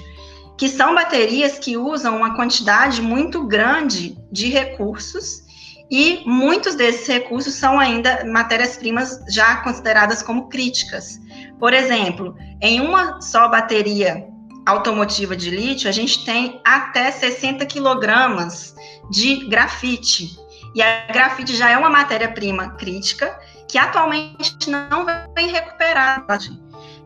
que 0.56 0.68
são 0.68 0.94
baterias 0.94 1.58
que 1.58 1.76
usam 1.76 2.16
uma 2.16 2.34
quantidade 2.34 3.02
muito 3.02 3.46
grande 3.46 4.16
de 4.32 4.48
recursos 4.48 5.44
e 5.90 6.22
muitos 6.26 6.74
desses 6.74 7.06
recursos 7.06 7.54
são 7.54 7.78
ainda 7.78 8.24
matérias-primas 8.24 9.20
já 9.28 9.56
consideradas 9.56 10.22
como 10.22 10.48
críticas. 10.48 11.20
Por 11.58 11.72
exemplo, 11.72 12.34
em 12.60 12.80
uma 12.80 13.20
só 13.20 13.48
bateria 13.48 14.26
automotiva 14.66 15.36
de 15.36 15.50
lítio, 15.50 15.88
a 15.88 15.92
gente 15.92 16.24
tem 16.24 16.60
até 16.64 17.10
60 17.12 17.64
quilogramas 17.66 18.74
de 19.10 19.46
grafite, 19.48 20.36
e 20.76 20.82
a 20.82 21.06
grafite 21.10 21.56
já 21.56 21.70
é 21.70 21.78
uma 21.78 21.88
matéria-prima 21.88 22.72
crítica 22.72 23.40
que 23.66 23.78
atualmente 23.78 24.68
não 24.68 25.06
vem 25.34 25.48
recuperada. 25.48 26.38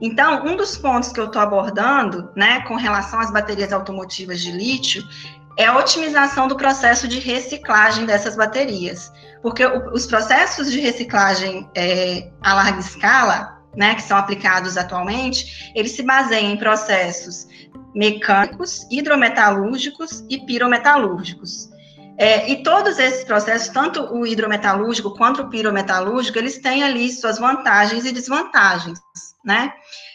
Então, 0.00 0.44
um 0.44 0.56
dos 0.56 0.76
pontos 0.76 1.12
que 1.12 1.20
eu 1.20 1.26
estou 1.26 1.40
abordando, 1.40 2.32
né, 2.34 2.62
com 2.62 2.74
relação 2.74 3.20
às 3.20 3.30
baterias 3.30 3.72
automotivas 3.72 4.40
de 4.40 4.50
lítio, 4.50 5.04
é 5.56 5.66
a 5.66 5.78
otimização 5.78 6.48
do 6.48 6.56
processo 6.56 7.06
de 7.06 7.20
reciclagem 7.20 8.06
dessas 8.06 8.34
baterias. 8.34 9.12
Porque 9.40 9.64
os 9.64 10.04
processos 10.04 10.68
de 10.72 10.80
reciclagem 10.80 11.70
é, 11.76 12.28
a 12.42 12.54
larga 12.54 12.80
escala, 12.80 13.62
né, 13.76 13.94
que 13.94 14.02
são 14.02 14.16
aplicados 14.16 14.76
atualmente, 14.76 15.70
eles 15.76 15.92
se 15.92 16.02
baseiam 16.02 16.50
em 16.50 16.56
processos 16.56 17.46
mecânicos, 17.94 18.84
hidrometalúrgicos 18.90 20.24
e 20.28 20.38
pirometalúrgicos. 20.44 21.70
É, 22.18 22.50
e 22.50 22.62
todos 22.62 22.98
esses 22.98 23.24
processos, 23.24 23.68
tanto 23.68 24.02
o 24.14 24.26
hidrometalúrgico 24.26 25.14
quanto 25.16 25.42
o 25.42 25.48
pirometalúrgico, 25.48 26.38
eles 26.38 26.58
têm 26.58 26.82
ali 26.82 27.10
suas 27.10 27.38
vantagens 27.38 28.04
e 28.04 28.12
desvantagens, 28.12 28.98
né? 29.44 29.72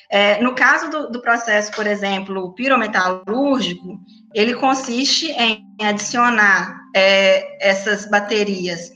É, 0.10 0.42
no 0.42 0.54
caso 0.54 0.90
do, 0.92 1.12
do, 1.12 1.22
processo, 1.22 1.72
por 1.72 1.88
exemplo, 1.88 2.54
pirometalúrgico, 2.54 4.00
ele 4.36 4.54
consiste 4.54 5.32
em 5.32 5.66
adicionar 5.82 6.80
é, 6.96 7.68
essas 7.68 8.08
baterias 8.08 8.92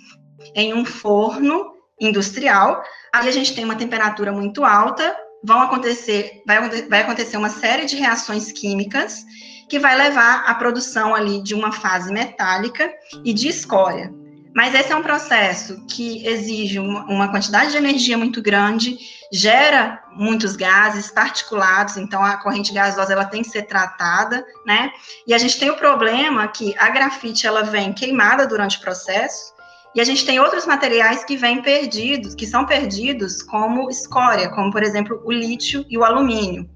em 0.53 0.73
um 0.73 0.85
forno 0.85 1.73
industrial. 1.99 2.83
Aí 3.12 3.27
a 3.27 3.31
gente 3.31 3.55
tem 3.55 3.65
uma 3.65 3.75
temperatura 3.75 4.31
muito 4.31 4.63
alta 4.63 5.15
vão 5.43 5.62
acontecer, 5.62 6.41
vai, 6.45 6.69
vai 6.88 7.01
acontecer 7.01 7.38
uma 7.38 7.49
série 7.49 7.85
de 7.85 7.95
reações 7.95 8.51
químicas 8.51 9.23
que 9.69 9.79
vai 9.79 9.95
levar 9.95 10.43
à 10.45 10.55
produção 10.55 11.13
ali 11.13 11.41
de 11.41 11.53
uma 11.53 11.71
fase 11.71 12.12
metálica 12.12 12.91
e 13.23 13.32
de 13.32 13.47
escória. 13.47 14.12
Mas 14.55 14.73
esse 14.73 14.91
é 14.91 14.95
um 14.95 15.03
processo 15.03 15.86
que 15.86 16.27
exige 16.27 16.79
uma, 16.79 17.29
quantidade 17.29 17.71
de 17.71 17.77
energia 17.77 18.17
muito 18.17 18.41
grande, 18.41 18.97
gera 19.32 20.03
muitos 20.15 20.55
gases 20.55 21.12
particulados, 21.12 21.97
então 21.97 22.23
a 22.23 22.38
corrente 22.38 22.73
gasosa 22.73 23.13
ela 23.13 23.25
tem 23.25 23.43
que 23.43 23.49
ser 23.49 23.63
tratada, 23.63 24.43
né? 24.65 24.91
E 25.27 25.36
a 25.36 25.38
gente 25.38 25.60
tem 25.60 25.69
o 25.69 25.77
problema 25.77 26.47
que 26.47 26.75
a 26.79 26.89
grafite 26.89 27.45
ela 27.45 27.62
vem 27.62 27.93
queimada 27.93 28.47
durante 28.47 28.77
o 28.77 28.82
processo, 28.82 29.53
e 29.93 30.01
a 30.01 30.03
gente 30.03 30.25
tem 30.25 30.39
outros 30.39 30.65
materiais 30.65 31.23
que 31.23 31.38
vêm 31.38 31.62
perdidos, 31.62 32.36
que 32.36 32.45
são 32.45 32.65
perdidos 32.65 33.41
como 33.43 33.89
escória, 33.89 34.49
como 34.49 34.71
por 34.71 34.84
exemplo 34.84 35.21
o 35.23 35.32
lítio 35.32 35.86
e 35.89 35.97
o 35.97 36.03
alumínio. 36.03 36.69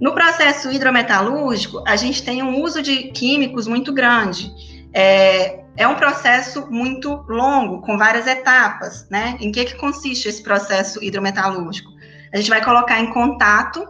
No 0.00 0.12
processo 0.12 0.70
hidrometalúrgico, 0.70 1.82
a 1.86 1.96
gente 1.96 2.22
tem 2.22 2.42
um 2.42 2.60
uso 2.60 2.82
de 2.82 3.10
químicos 3.12 3.66
muito 3.66 3.92
grande. 3.92 4.52
É, 4.92 5.62
é 5.76 5.88
um 5.88 5.94
processo 5.94 6.66
muito 6.70 7.24
longo, 7.28 7.80
com 7.80 7.96
várias 7.96 8.26
etapas, 8.26 9.06
né? 9.08 9.36
Em 9.40 9.50
que, 9.50 9.64
que 9.64 9.74
consiste 9.76 10.28
esse 10.28 10.42
processo 10.42 11.02
hidrometalúrgico? 11.02 11.90
A 12.32 12.36
gente 12.36 12.50
vai 12.50 12.64
colocar 12.64 13.00
em 13.00 13.12
contato 13.12 13.86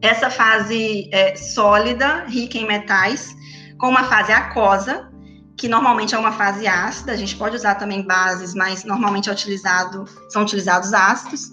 essa 0.00 0.30
fase 0.30 1.08
é, 1.12 1.34
sólida, 1.34 2.24
rica 2.28 2.56
em 2.56 2.66
metais, 2.66 3.34
com 3.78 3.88
uma 3.88 4.04
fase 4.04 4.32
aquosa, 4.32 5.10
que 5.56 5.68
normalmente 5.68 6.14
é 6.14 6.18
uma 6.18 6.32
fase 6.32 6.66
ácida, 6.66 7.12
a 7.12 7.16
gente 7.16 7.34
pode 7.36 7.56
usar 7.56 7.74
também 7.74 8.02
bases, 8.02 8.54
mas 8.54 8.84
normalmente 8.84 9.28
é 9.28 9.32
utilizado, 9.32 10.04
são 10.28 10.42
utilizados 10.42 10.94
ácidos. 10.94 11.50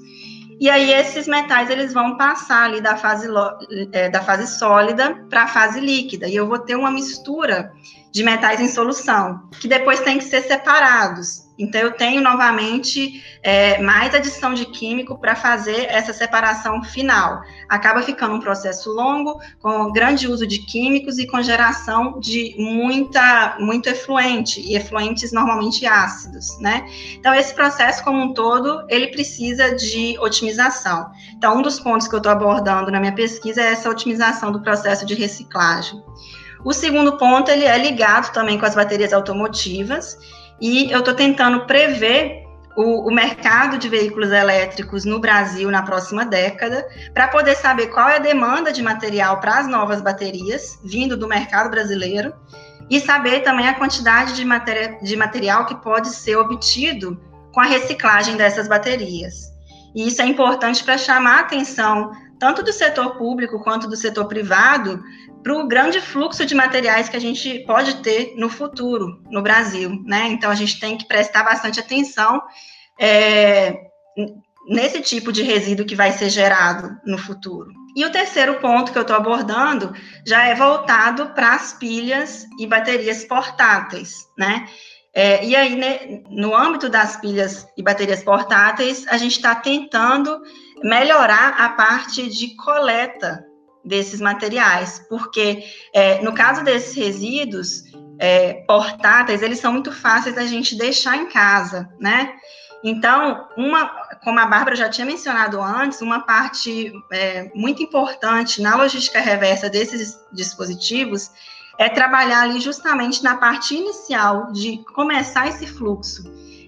E 0.60 0.70
aí 0.70 0.91
esses 0.94 1.28
metais 1.28 1.70
eles 1.70 1.94
vão 1.94 2.18
passar 2.18 2.63
ali 2.63 2.82
da 2.82 2.96
fase, 2.96 3.28
é, 3.91 4.10
da 4.10 4.22
fase 4.22 4.48
sólida 4.58 5.15
para 5.30 5.44
a 5.44 5.48
fase 5.48 5.80
líquida, 5.80 6.28
e 6.28 6.36
eu 6.36 6.48
vou 6.48 6.60
ter 6.60 6.76
uma 6.76 6.91
mistura 6.91 7.72
de 8.12 8.24
metais 8.24 8.62
em 8.62 8.68
solução, 8.68 9.50
que 9.60 9.68
depois 9.68 10.00
tem 10.00 10.18
que 10.18 10.24
ser 10.24 10.41
separados. 10.41 11.44
Então, 11.58 11.82
eu 11.82 11.91
tenho 11.91 12.22
novamente 12.22 13.24
é, 13.41 13.82
mais 13.82 14.13
adição 14.13 14.54
de 14.54 14.65
químico 14.65 15.18
para 15.18 15.36
fazer 15.36 15.86
essa 15.89 16.12
separação 16.12 16.84
final. 16.84 17.41
Acaba 17.70 18.02
ficando 18.02 18.36
um 18.36 18.39
processo 18.39 18.91
longo, 18.91 19.39
com 19.62 19.91
grande 19.91 20.28
uso 20.28 20.46
de 20.46 20.60
químicos 20.60 21.18
e 21.18 21.26
com 21.28 21.41
geração 21.41 22.20
de 22.20 22.56
muita, 22.58 23.56
muito 23.60 23.88
efluente, 23.88 24.60
e 24.62 24.76
efluentes 24.76 25.32
normalmente 25.32 25.86
ácidos, 25.86 26.60
né? 26.60 26.86
Então, 27.13 27.34
esse 27.34 27.54
processo 27.54 28.04
como 28.04 28.22
um 28.22 28.34
todo, 28.34 28.86
ele 28.89 29.08
precisa 29.08 29.74
de 29.74 30.18
otimização. 30.20 31.10
Então, 31.38 31.58
um 31.58 31.62
dos 31.62 31.80
pontos 31.80 32.08
que 32.08 32.15
eu 32.15 32.18
estou 32.18 32.32
abordando 32.32 32.91
na 32.91 33.00
minha 33.00 33.13
pesquisa 33.13 33.62
é 33.62 33.72
essa 33.72 33.89
otimização 33.89 34.52
do 34.52 34.62
processo 34.62 35.06
de 35.06 35.13
reciclagem. 35.15 36.04
O 36.65 36.74
segundo 36.74 37.15
ponto, 37.18 37.52
ele 37.52 37.63
é 37.63 37.78
ligado 37.78 38.34
também 38.34 38.58
com 38.58 38.65
as 38.65 38.74
baterias 38.74 39.13
automotivas, 39.13 40.18
e 40.60 40.91
eu 40.91 41.00
estou 41.00 41.13
tentando 41.13 41.65
prever 41.65 42.44
o, 42.76 43.10
o, 43.10 43.13
mercado 43.13 43.78
de 43.78 43.88
veículos 43.88 44.32
elétricos 44.32 45.06
no 45.06 45.20
Brasil 45.20 45.72
na 45.72 45.82
próxima 45.82 46.26
década, 46.26 46.86
para 47.13 47.28
poder 47.28 47.56
saber 47.56 47.88
qual 47.88 48.10
é 48.10 48.18
a 48.18 48.20
demanda 48.20 48.72
de 48.72 48.84
material 48.84 49.39
para 49.39 49.60
as 49.60 49.68
novas 49.68 50.02
baterias 50.02 50.78
vindo 50.84 51.15
do 51.15 51.28
mercado 51.28 51.70
brasileiro 51.70 52.34
e 52.89 53.00
saber 53.00 53.41
também 53.41 53.68
a 53.68 53.74
quantidade 53.74 54.36
de, 54.36 54.44
matéria, 54.46 55.00
de 55.02 55.15
material 55.15 55.65
que 55.65 55.76
pode 55.76 56.10
ser 56.10 56.36
obtido 56.36 57.20
com 57.54 57.62
a 57.62 57.65
reciclagem 57.65 58.36
dessas 58.36 58.68
baterias. 58.68 59.54
E 59.96 60.08
isso 60.08 60.22
é 60.22 60.26
importante 60.26 60.84
para 60.84 60.98
chamar 60.98 61.38
a 61.38 61.41
atenção 61.41 62.12
tanto 62.38 62.62
do 62.62 62.74
setor 62.74 63.15
público 63.15 63.63
quanto 63.63 63.88
do 63.88 63.96
setor 63.96 64.26
privado 64.26 65.02
para 65.45 65.53
o 65.53 65.67
grande 65.67 66.01
fluxo 66.01 66.43
de 66.43 66.55
materiais 66.55 67.08
que 67.08 67.15
a 67.15 67.21
gente 67.21 67.60
pode 67.67 67.97
ter 67.97 68.34
no 68.36 68.49
futuro 68.49 69.21
no 69.29 69.43
Brasil, 69.43 70.01
né? 70.03 70.29
Então 70.29 70.49
a 70.49 70.55
gente 70.55 70.79
tem 70.79 70.97
que 70.97 71.08
prestar 71.08 71.43
bastante 71.43 71.79
atenção 71.79 72.41
é, 72.99 73.79
nesse 74.67 75.01
tipo 75.01 75.31
de 75.31 75.43
resíduo 75.43 75.86
que 75.86 75.95
vai 75.95 76.12
ser 76.12 76.31
gerado 76.31 76.99
no 77.05 77.19
futuro. 77.19 77.71
E 77.95 78.03
o 78.03 78.12
terceiro 78.12 78.55
ponto 78.55 78.91
que 78.91 78.97
eu 78.97 79.03
estou 79.03 79.15
abordando 79.15 79.93
já 80.25 80.47
é 80.47 80.55
voltado 80.55 81.27
para 81.36 81.53
as 81.53 81.73
pilhas 81.73 82.47
e 82.60 82.65
baterias 82.65 83.23
portáteis, 83.23 84.25
né? 84.36 84.67
É, 85.13 85.45
e 85.45 85.55
aí, 85.55 85.75
né, 85.75 86.23
no 86.27 86.55
âmbito 86.55 86.89
das 86.89 87.17
pilhas 87.17 87.67
e 87.77 87.84
baterias 87.84 88.23
portáteis, 88.23 89.05
a 89.10 89.17
gente 89.17 89.34
está 89.34 89.53
tentando 89.53 90.41
melhorar 90.84 91.49
a 91.49 91.69
parte 91.69 92.27
de 92.27 92.55
coleta 92.55 93.45
desses 93.86 94.19
materiais, 94.19 95.06
porque 95.08 95.63
é, 95.93 96.21
no 96.21 96.34
caso 96.34 96.63
desses 96.63 96.95
resíduos 96.95 97.84
é, 98.17 98.65
portáteis, 98.67 99.41
eles 99.41 99.60
são 99.60 99.71
muito 99.71 99.91
fáceis 99.91 100.36
da 100.36 100.45
gente 100.45 100.76
deixar 100.76 101.17
em 101.17 101.28
casa, 101.28 101.89
né? 102.00 102.34
Então, 102.84 103.48
uma, 103.58 103.88
como 104.24 104.39
a 104.39 104.45
Bárbara 104.45 104.76
já 104.76 104.89
tinha 104.89 105.08
mencionado 105.08 105.60
antes, 105.62 106.02
uma 106.02 106.19
parte 106.21 106.93
é, 107.12 107.52
muito 107.56 107.82
importante 107.82 108.62
na 108.62 108.76
logística 108.76 109.19
reversa 109.19 109.69
desses 109.69 110.19
dispositivos 110.32 111.32
é 111.78 111.89
trabalhar 111.89 112.41
ali 112.41 112.60
justamente 112.62 113.24
na 113.24 113.38
parte 113.38 113.76
inicial 113.76 114.52
de 114.52 114.84
começar 114.93 115.48
esse 115.48 115.65
fluxo. 115.67 116.24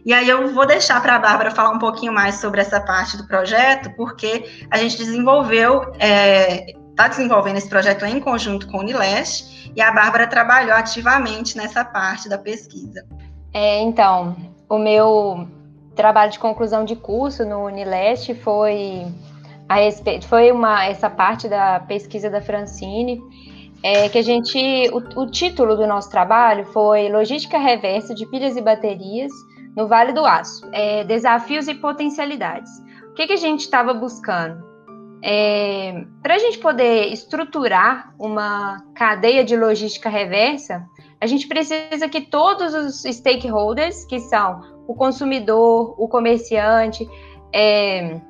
E 0.06 0.14
aí 0.14 0.28
eu 0.28 0.54
vou 0.54 0.66
deixar 0.66 1.02
para 1.02 1.16
a 1.16 1.20
Bárbara 1.20 1.52
falar 1.52 1.70
um 1.70 1.80
pouquinho 1.80 2.14
mais 2.14 2.36
sobre 2.36 2.62
essa 2.62 2.80
parte 2.80 3.18
do 3.18 3.28
projeto, 3.28 3.94
porque 3.96 4.66
a 4.72 4.78
gente 4.78 4.98
desenvolveu 4.98 5.94
é, 6.00 6.74
está 6.98 7.08
desenvolvendo 7.08 7.58
esse 7.58 7.70
projeto 7.70 8.06
em 8.06 8.20
conjunto 8.20 8.68
com 8.68 8.78
o 8.78 8.80
Unileste 8.80 9.72
e 9.76 9.80
a 9.80 9.92
Bárbara 9.92 10.26
trabalhou 10.26 10.74
ativamente 10.74 11.56
nessa 11.56 11.86
parte 11.86 12.28
da 12.28 12.40
pesquisa. 12.40 13.06
É, 13.54 13.80
então, 13.82 14.36
o 14.68 14.80
meu 14.80 15.48
trabalho 15.96 16.32
de 16.32 16.40
conclusão 16.40 16.84
de 16.84 16.96
curso 16.96 17.46
no 17.46 17.66
Unileste 17.66 18.34
foi 18.34 19.06
a 19.70 19.76
respeito, 19.76 20.28
foi 20.28 20.52
uma 20.52 20.86
essa 20.86 21.08
parte 21.08 21.48
da 21.48 21.80
pesquisa 21.82 22.32
da 22.32 22.42
Francine, 22.42 23.22
é, 23.84 24.10
que 24.10 24.18
a 24.18 24.24
gente 24.24 24.58
o, 24.92 25.22
o 25.22 25.30
título 25.30 25.76
do 25.76 25.86
nosso 25.86 26.10
trabalho 26.10 26.66
foi 26.66 27.10
Logística 27.10 27.60
Reversa 27.60 28.16
de 28.16 28.26
Pilhas 28.26 28.58
e 28.58 28.62
Baterias 28.62 29.32
no 29.76 29.88
Vale 29.88 30.14
do 30.14 30.26
Aço, 30.26 30.68
é, 30.74 31.04
desafios 31.04 31.68
e 31.68 31.76
potencialidades. 31.76 32.72
O 33.12 33.14
que, 33.14 33.28
que 33.28 33.34
a 33.34 33.38
gente 33.38 33.60
estava 33.60 33.94
buscando? 33.94 34.67
É, 35.24 36.06
Para 36.22 36.36
a 36.36 36.40
gente 36.40 36.60
poder 36.60 37.12
estruturar 37.12 38.14
uma 38.20 38.84
cadeia 38.94 39.44
de 39.44 39.56
logística 39.56 40.10
reversa, 40.10 40.86
a 41.20 41.26
gente 41.26 41.48
precisa 41.48 42.08
que 42.08 42.22
todos 42.22 42.74
os 42.74 43.02
stakeholders, 43.16 44.06
que 44.06 44.20
são 44.20 44.62
o 44.88 44.94
consumidor, 44.94 45.96
o 45.98 46.08
comerciante, 46.08 47.08
é, 47.54 48.22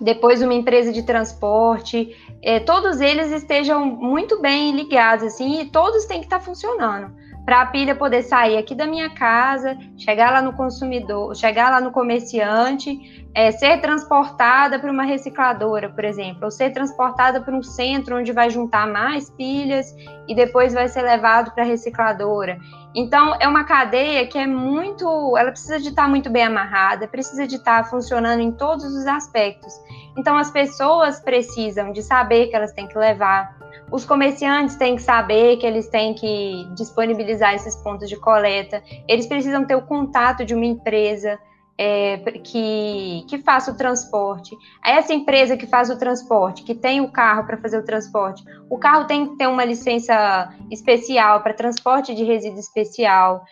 depois 0.00 0.40
uma 0.40 0.54
empresa 0.54 0.92
de 0.92 1.02
transporte, 1.02 2.16
é, 2.42 2.60
todos 2.60 3.00
eles 3.00 3.32
estejam 3.32 3.84
muito 3.84 4.40
bem 4.40 4.70
ligados, 4.76 5.24
assim, 5.24 5.60
e 5.60 5.66
todos 5.66 6.04
têm 6.04 6.20
que 6.20 6.26
estar 6.26 6.40
funcionando 6.40 7.12
para 7.48 7.62
a 7.62 7.66
pilha 7.66 7.94
poder 7.94 8.24
sair 8.24 8.58
aqui 8.58 8.74
da 8.74 8.86
minha 8.86 9.08
casa, 9.08 9.74
chegar 9.96 10.30
lá 10.30 10.42
no 10.42 10.52
consumidor, 10.52 11.34
chegar 11.34 11.70
lá 11.70 11.80
no 11.80 11.90
comerciante, 11.90 13.26
é, 13.34 13.50
ser 13.50 13.80
transportada 13.80 14.78
para 14.78 14.92
uma 14.92 15.04
recicladora, 15.04 15.88
por 15.88 16.04
exemplo, 16.04 16.44
ou 16.44 16.50
ser 16.50 16.74
transportada 16.74 17.40
para 17.40 17.56
um 17.56 17.62
centro 17.62 18.18
onde 18.18 18.32
vai 18.32 18.50
juntar 18.50 18.86
mais 18.86 19.30
pilhas 19.30 19.96
e 20.28 20.34
depois 20.34 20.74
vai 20.74 20.88
ser 20.88 21.00
levado 21.00 21.50
para 21.52 21.64
a 21.64 21.66
recicladora. 21.66 22.58
Então, 22.94 23.34
é 23.40 23.48
uma 23.48 23.64
cadeia 23.64 24.26
que 24.26 24.36
é 24.36 24.46
muito. 24.46 25.06
Ela 25.38 25.50
precisa 25.50 25.80
de 25.80 25.88
estar 25.88 26.06
muito 26.06 26.28
bem 26.28 26.44
amarrada, 26.44 27.08
precisa 27.08 27.46
de 27.46 27.56
estar 27.56 27.88
funcionando 27.88 28.40
em 28.40 28.52
todos 28.52 28.84
os 28.84 29.06
aspectos. 29.06 29.72
Então, 30.18 30.36
as 30.36 30.50
pessoas 30.50 31.18
precisam 31.18 31.92
de 31.92 32.02
saber 32.02 32.48
que 32.48 32.56
elas 32.56 32.72
têm 32.72 32.86
que 32.86 32.98
levar 32.98 33.56
os 33.90 34.04
comerciantes 34.04 34.76
têm 34.76 34.96
que 34.96 35.02
saber 35.02 35.56
que 35.56 35.66
eles 35.66 35.88
têm 35.88 36.14
que 36.14 36.68
disponibilizar 36.74 37.54
esses 37.54 37.76
pontos 37.76 38.08
de 38.08 38.16
coleta. 38.16 38.82
Eles 39.08 39.26
precisam 39.26 39.64
ter 39.64 39.74
o 39.74 39.82
contato 39.82 40.44
de 40.44 40.54
uma 40.54 40.66
empresa 40.66 41.38
é, 41.78 42.18
que, 42.42 43.24
que 43.28 43.38
faça 43.38 43.70
o 43.70 43.76
transporte. 43.76 44.56
Essa 44.84 45.14
empresa 45.14 45.56
que 45.56 45.66
faz 45.66 45.88
o 45.88 45.98
transporte, 45.98 46.64
que 46.64 46.74
tem 46.74 47.00
o 47.00 47.10
carro 47.10 47.46
para 47.46 47.56
fazer 47.56 47.78
o 47.78 47.84
transporte, 47.84 48.42
o 48.68 48.76
carro 48.76 49.06
tem 49.06 49.28
que 49.28 49.36
ter 49.36 49.46
uma 49.46 49.64
licença 49.64 50.52
especial 50.70 51.40
para 51.40 51.54
transporte 51.54 52.14
de 52.14 52.24
resíduo 52.24 52.58
especial. 52.58 53.44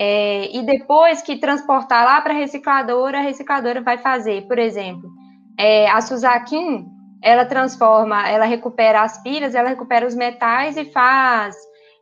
É, 0.00 0.50
e 0.56 0.62
depois 0.64 1.22
que 1.22 1.36
transportar 1.36 2.04
lá 2.04 2.20
para 2.20 2.32
a 2.32 2.36
recicladora, 2.36 3.18
a 3.18 3.22
recicladora 3.22 3.80
vai 3.80 3.98
fazer, 3.98 4.46
por 4.48 4.58
exemplo, 4.58 5.08
é, 5.58 5.88
a 5.88 6.00
Suzakin 6.00 6.93
ela 7.24 7.46
transforma, 7.46 8.28
ela 8.28 8.44
recupera 8.44 9.00
as 9.00 9.22
pilhas, 9.22 9.54
ela 9.54 9.70
recupera 9.70 10.06
os 10.06 10.14
metais 10.14 10.76
e 10.76 10.84
faz 10.92 11.56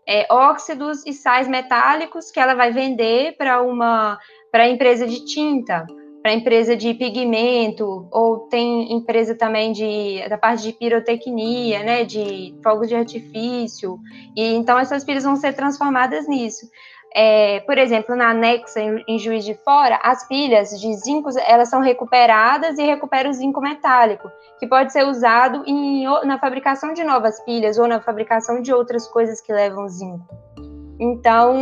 é, 0.05 0.27
óxidos 0.29 1.07
e 1.07 1.12
sais 1.12 1.47
metálicos 1.47 2.33
que 2.33 2.41
ela 2.41 2.55
vai 2.55 2.73
vender 2.73 3.37
para 3.37 3.62
uma 3.62 4.18
para 4.51 4.68
empresa 4.68 5.07
de 5.07 5.25
tinta. 5.25 5.87
para 6.23 6.35
empresa 6.35 6.77
de 6.77 6.95
pigmento, 6.95 8.07
ou 8.12 8.47
tem 8.49 8.93
empresa 8.93 9.35
também 9.35 9.73
de, 9.73 10.29
da 10.29 10.39
parte 10.39 10.62
de 10.62 10.73
pirotecnia, 10.73 11.83
né, 11.83 12.05
de 12.05 12.55
fogos 12.62 12.89
de 12.89 12.95
artifício, 12.95 13.99
e 14.37 14.55
então 14.55 14.79
essas 14.79 15.03
pilhas 15.03 15.25
vão 15.25 15.35
ser 15.35 15.53
transformadas 15.53 16.29
nisso. 16.29 16.64
É, 17.15 17.61
por 17.61 17.77
exemplo, 17.77 18.17
na 18.17 18.33
Nexa, 18.33 18.81
em, 18.81 19.05
em, 19.07 19.19
Juiz 19.19 19.45
de 19.45 19.55
Fora, 19.55 20.01
as 20.03 20.27
pilhas 20.27 20.71
de 20.81 20.95
zinco, 20.95 21.29
elas 21.47 21.69
são 21.69 21.81
recuperadas 21.81 22.79
e 22.79 22.83
recuperam 22.83 23.31
o 23.31 23.35
zinco 23.35 23.61
metálico, 23.61 24.31
que 24.59 24.67
pode 24.67 24.93
ser 24.93 25.07
usado 25.07 25.63
em, 25.67 26.05
na 26.25 26.39
fabricação 26.39 26.95
de 26.95 27.05
novas 27.05 27.39
pilhas 27.45 27.79
ou 27.79 27.87
na 27.87 28.01
fabricação 28.01 28.63
de 28.63 28.73
outras 28.73 29.07
coisas 29.07 29.41
que 29.41 29.53
levam 29.53 29.89
zinco. 29.89 30.27
Então, 30.99 31.55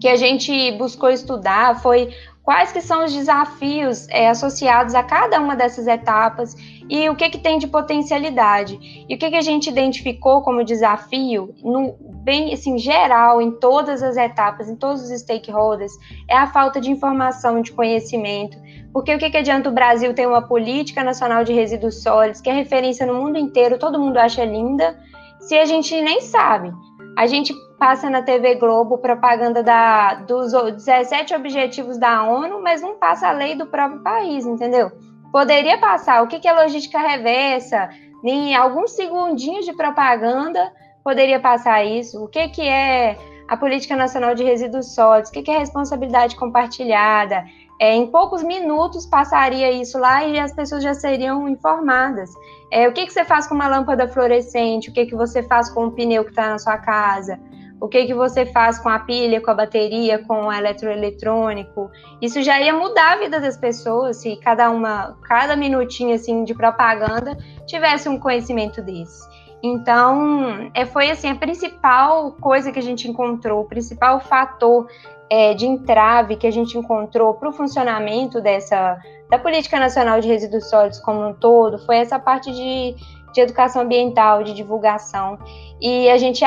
que 0.00 0.08
a 0.08 0.16
gente 0.16 0.72
buscou 0.72 1.10
estudar 1.10 1.80
foi 1.80 2.10
quais 2.44 2.70
que 2.70 2.82
são 2.82 3.04
os 3.04 3.12
desafios 3.12 4.06
é, 4.10 4.28
associados 4.28 4.94
a 4.94 5.02
cada 5.02 5.40
uma 5.40 5.56
dessas 5.56 5.86
etapas 5.86 6.54
e 6.88 7.08
o 7.08 7.16
que, 7.16 7.30
que 7.30 7.38
tem 7.38 7.58
de 7.58 7.66
potencialidade. 7.66 8.78
E 9.08 9.14
o 9.14 9.18
que, 9.18 9.30
que 9.30 9.36
a 9.36 9.40
gente 9.40 9.70
identificou 9.70 10.42
como 10.42 10.62
desafio, 10.62 11.54
no, 11.62 11.96
bem 12.22 12.52
assim, 12.52 12.76
geral, 12.78 13.40
em 13.40 13.50
todas 13.50 14.02
as 14.02 14.18
etapas, 14.18 14.68
em 14.68 14.76
todos 14.76 15.02
os 15.02 15.20
stakeholders, 15.20 15.92
é 16.28 16.36
a 16.36 16.46
falta 16.46 16.80
de 16.82 16.90
informação, 16.90 17.62
de 17.62 17.72
conhecimento. 17.72 18.58
Porque 18.92 19.14
o 19.14 19.18
que, 19.18 19.30
que 19.30 19.38
adianta 19.38 19.70
o 19.70 19.72
Brasil 19.72 20.12
ter 20.12 20.28
uma 20.28 20.42
política 20.42 21.02
nacional 21.02 21.44
de 21.44 21.52
resíduos 21.54 22.02
sólidos, 22.02 22.42
que 22.42 22.50
é 22.50 22.52
referência 22.52 23.06
no 23.06 23.14
mundo 23.14 23.38
inteiro, 23.38 23.78
todo 23.78 23.98
mundo 23.98 24.18
acha 24.18 24.44
linda, 24.44 24.98
se 25.40 25.56
a 25.56 25.64
gente 25.64 25.98
nem 26.02 26.20
sabe? 26.20 26.70
A 27.16 27.26
gente 27.26 27.54
passa 27.78 28.08
na 28.08 28.22
TV 28.22 28.54
Globo 28.56 28.98
propaganda 28.98 29.62
da, 29.62 30.14
dos 30.14 30.52
17 30.52 31.34
objetivos 31.34 31.98
da 31.98 32.24
ONU, 32.24 32.62
mas 32.62 32.80
não 32.80 32.94
passa 32.94 33.28
a 33.28 33.32
lei 33.32 33.54
do 33.54 33.66
próprio 33.66 34.02
país, 34.02 34.46
entendeu? 34.46 34.90
Poderia 35.32 35.78
passar 35.78 36.22
o 36.22 36.28
que, 36.28 36.38
que 36.38 36.48
é 36.48 36.52
logística 36.52 36.98
reversa, 36.98 37.90
em 38.24 38.54
alguns 38.54 38.92
segundinhos 38.92 39.66
de 39.66 39.72
propaganda 39.74 40.72
poderia 41.04 41.38
passar 41.38 41.84
isso, 41.84 42.24
o 42.24 42.28
que, 42.28 42.48
que 42.48 42.62
é 42.62 43.18
a 43.46 43.56
Política 43.56 43.94
Nacional 43.94 44.34
de 44.34 44.42
Resíduos 44.42 44.94
Sólidos, 44.94 45.28
o 45.28 45.32
que, 45.34 45.42
que 45.42 45.50
é 45.50 45.58
responsabilidade 45.58 46.34
compartilhada. 46.34 47.44
É, 47.78 47.94
em 47.94 48.06
poucos 48.06 48.42
minutos 48.42 49.04
passaria 49.04 49.70
isso 49.70 49.98
lá 49.98 50.24
e 50.24 50.38
as 50.38 50.54
pessoas 50.54 50.82
já 50.82 50.94
seriam 50.94 51.46
informadas. 51.46 52.30
É, 52.70 52.88
o 52.88 52.92
que, 52.92 53.04
que 53.04 53.12
você 53.12 53.24
faz 53.24 53.46
com 53.46 53.54
uma 53.54 53.68
lâmpada 53.68 54.08
fluorescente? 54.08 54.88
O 54.88 54.92
que, 54.92 55.04
que 55.04 55.14
você 55.14 55.42
faz 55.42 55.68
com 55.68 55.86
o 55.86 55.92
pneu 55.92 56.24
que 56.24 56.30
está 56.30 56.48
na 56.48 56.58
sua 56.58 56.78
casa? 56.78 57.38
O 57.84 57.88
que, 57.88 58.06
que 58.06 58.14
você 58.14 58.46
faz 58.46 58.78
com 58.78 58.88
a 58.88 58.98
pilha, 58.98 59.42
com 59.42 59.50
a 59.50 59.54
bateria, 59.54 60.18
com 60.18 60.46
o 60.46 60.52
eletroeletrônico? 60.52 61.90
Isso 62.18 62.42
já 62.42 62.58
ia 62.58 62.72
mudar 62.72 63.12
a 63.12 63.16
vida 63.18 63.38
das 63.38 63.58
pessoas 63.58 64.16
se 64.22 64.36
cada 64.36 64.70
uma, 64.70 65.18
cada 65.22 65.54
minutinho 65.54 66.14
assim 66.14 66.44
de 66.44 66.54
propaganda 66.54 67.36
tivesse 67.66 68.08
um 68.08 68.18
conhecimento 68.18 68.80
desse. 68.80 69.28
Então, 69.62 70.70
é, 70.72 70.86
foi 70.86 71.10
assim 71.10 71.28
a 71.28 71.34
principal 71.34 72.32
coisa 72.40 72.72
que 72.72 72.78
a 72.78 72.82
gente 72.82 73.06
encontrou, 73.06 73.60
o 73.60 73.68
principal 73.68 74.18
fator 74.18 74.88
é, 75.28 75.52
de 75.52 75.66
entrave 75.66 76.36
que 76.36 76.46
a 76.46 76.50
gente 76.50 76.78
encontrou 76.78 77.34
para 77.34 77.50
o 77.50 77.52
funcionamento 77.52 78.40
dessa 78.40 78.98
da 79.28 79.38
política 79.38 79.78
nacional 79.78 80.22
de 80.22 80.28
resíduos 80.28 80.70
sólidos 80.70 81.00
como 81.00 81.28
um 81.28 81.34
todo 81.34 81.78
foi 81.84 81.96
essa 81.96 82.18
parte 82.18 82.50
de, 82.50 82.94
de 83.34 83.40
educação 83.40 83.82
ambiental, 83.82 84.42
de 84.42 84.54
divulgação. 84.54 85.38
E 85.80 86.08
a 86.08 86.16
gente 86.16 86.42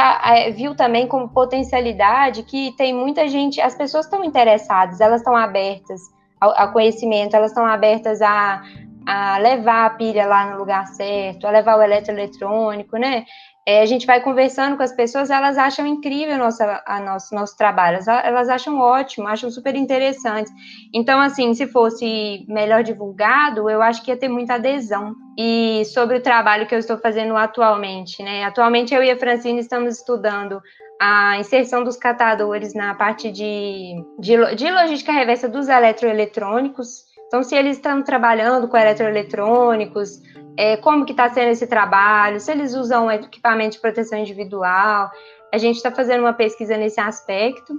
viu 0.55 0.73
também 0.75 1.05
como 1.05 1.29
potencialidade 1.29 2.43
que 2.43 2.71
tem 2.77 2.93
muita 2.93 3.27
gente, 3.27 3.61
as 3.61 3.75
pessoas 3.75 4.05
estão 4.05 4.23
interessadas, 4.23 5.01
elas 5.01 5.21
estão 5.21 5.35
abertas 5.35 6.01
ao, 6.39 6.57
ao 6.57 6.71
conhecimento, 6.71 7.35
elas 7.35 7.51
estão 7.51 7.65
abertas 7.65 8.21
a, 8.21 8.63
a 9.05 9.37
levar 9.37 9.85
a 9.85 9.89
pilha 9.91 10.25
lá 10.25 10.51
no 10.51 10.57
lugar 10.57 10.87
certo, 10.87 11.45
a 11.45 11.51
levar 11.51 11.77
o 11.77 11.81
eletroeletrônico, 11.83 12.97
né? 12.97 13.25
É, 13.67 13.81
a 13.81 13.85
gente 13.85 14.07
vai 14.07 14.21
conversando 14.21 14.77
com 14.77 14.83
as 14.83 14.93
pessoas, 14.93 15.29
elas 15.29 15.57
acham 15.57 15.85
incrível 15.85 16.37
nossa, 16.37 16.81
a 16.85 17.01
nosso, 17.01 17.35
nosso 17.35 17.57
trabalho, 17.57 17.99
elas 18.23 18.47
acham 18.47 18.79
ótimo, 18.79 19.27
acham 19.27 19.51
super 19.51 19.75
interessante. 19.75 20.49
Então, 20.93 21.19
assim, 21.19 21.53
se 21.53 21.67
fosse 21.67 22.45
melhor 22.47 22.81
divulgado, 22.81 23.69
eu 23.69 23.81
acho 23.81 24.01
que 24.01 24.09
ia 24.09 24.15
ter 24.15 24.29
muita 24.29 24.53
adesão. 24.53 25.13
E 25.37 25.83
sobre 25.83 26.15
o 26.15 26.21
trabalho 26.21 26.65
que 26.65 26.73
eu 26.73 26.79
estou 26.79 26.97
fazendo 26.97 27.35
atualmente, 27.35 28.23
né? 28.23 28.45
Atualmente 28.45 28.95
eu 28.95 29.03
e 29.03 29.11
a 29.11 29.17
Francine 29.17 29.59
estamos 29.59 29.97
estudando 29.97 30.61
a 30.97 31.37
inserção 31.37 31.83
dos 31.83 31.97
catadores 31.97 32.73
na 32.73 32.95
parte 32.95 33.29
de, 33.29 33.95
de, 34.17 34.55
de 34.55 34.71
logística 34.71 35.11
reversa 35.11 35.49
dos 35.49 35.67
eletroeletrônicos. 35.67 37.03
Então, 37.27 37.43
se 37.43 37.53
eles 37.53 37.75
estão 37.75 38.01
trabalhando 38.01 38.69
com 38.69 38.77
eletroeletrônicos, 38.77 40.21
é, 40.57 40.75
como 40.75 41.05
que 41.05 41.11
está 41.11 41.29
sendo 41.29 41.51
esse 41.51 41.67
trabalho, 41.67 42.39
se 42.39 42.51
eles 42.51 42.73
usam 42.73 43.11
equipamento 43.11 43.75
de 43.75 43.81
proteção 43.81 44.17
individual. 44.17 45.11
A 45.53 45.57
gente 45.57 45.75
está 45.75 45.91
fazendo 45.91 46.21
uma 46.21 46.33
pesquisa 46.33 46.75
nesse 46.75 46.99
aspecto. 46.99 47.73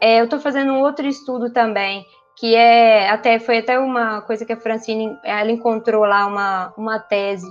É, 0.00 0.20
eu 0.20 0.24
estou 0.24 0.40
fazendo 0.40 0.72
um 0.72 0.80
outro 0.80 1.06
estudo 1.06 1.52
também, 1.52 2.04
que 2.36 2.54
é 2.54 3.08
até 3.08 3.38
foi 3.38 3.58
até 3.58 3.78
uma 3.78 4.20
coisa 4.22 4.44
que 4.44 4.52
a 4.52 4.60
Francine 4.60 5.16
ela 5.24 5.50
encontrou 5.50 6.04
lá 6.04 6.26
uma, 6.26 6.74
uma 6.76 6.98
tese 6.98 7.50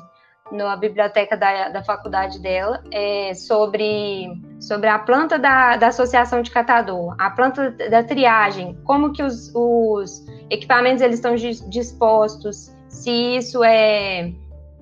na 0.52 0.76
biblioteca 0.76 1.36
da, 1.36 1.70
da 1.70 1.84
faculdade 1.84 2.40
dela 2.40 2.84
é, 2.92 3.34
sobre, 3.34 4.28
sobre 4.60 4.88
a 4.88 5.00
planta 5.00 5.40
da, 5.40 5.76
da 5.76 5.88
associação 5.88 6.44
de 6.44 6.52
catador, 6.52 7.16
a 7.18 7.32
planta 7.32 7.72
da 7.72 8.04
triagem, 8.04 8.78
como 8.84 9.12
que 9.12 9.24
os, 9.24 9.52
os 9.56 10.24
equipamentos 10.52 11.02
eles 11.02 11.16
estão 11.16 11.34
dispostos, 11.36 12.72
se 12.88 13.10
isso 13.10 13.64
é 13.64 14.32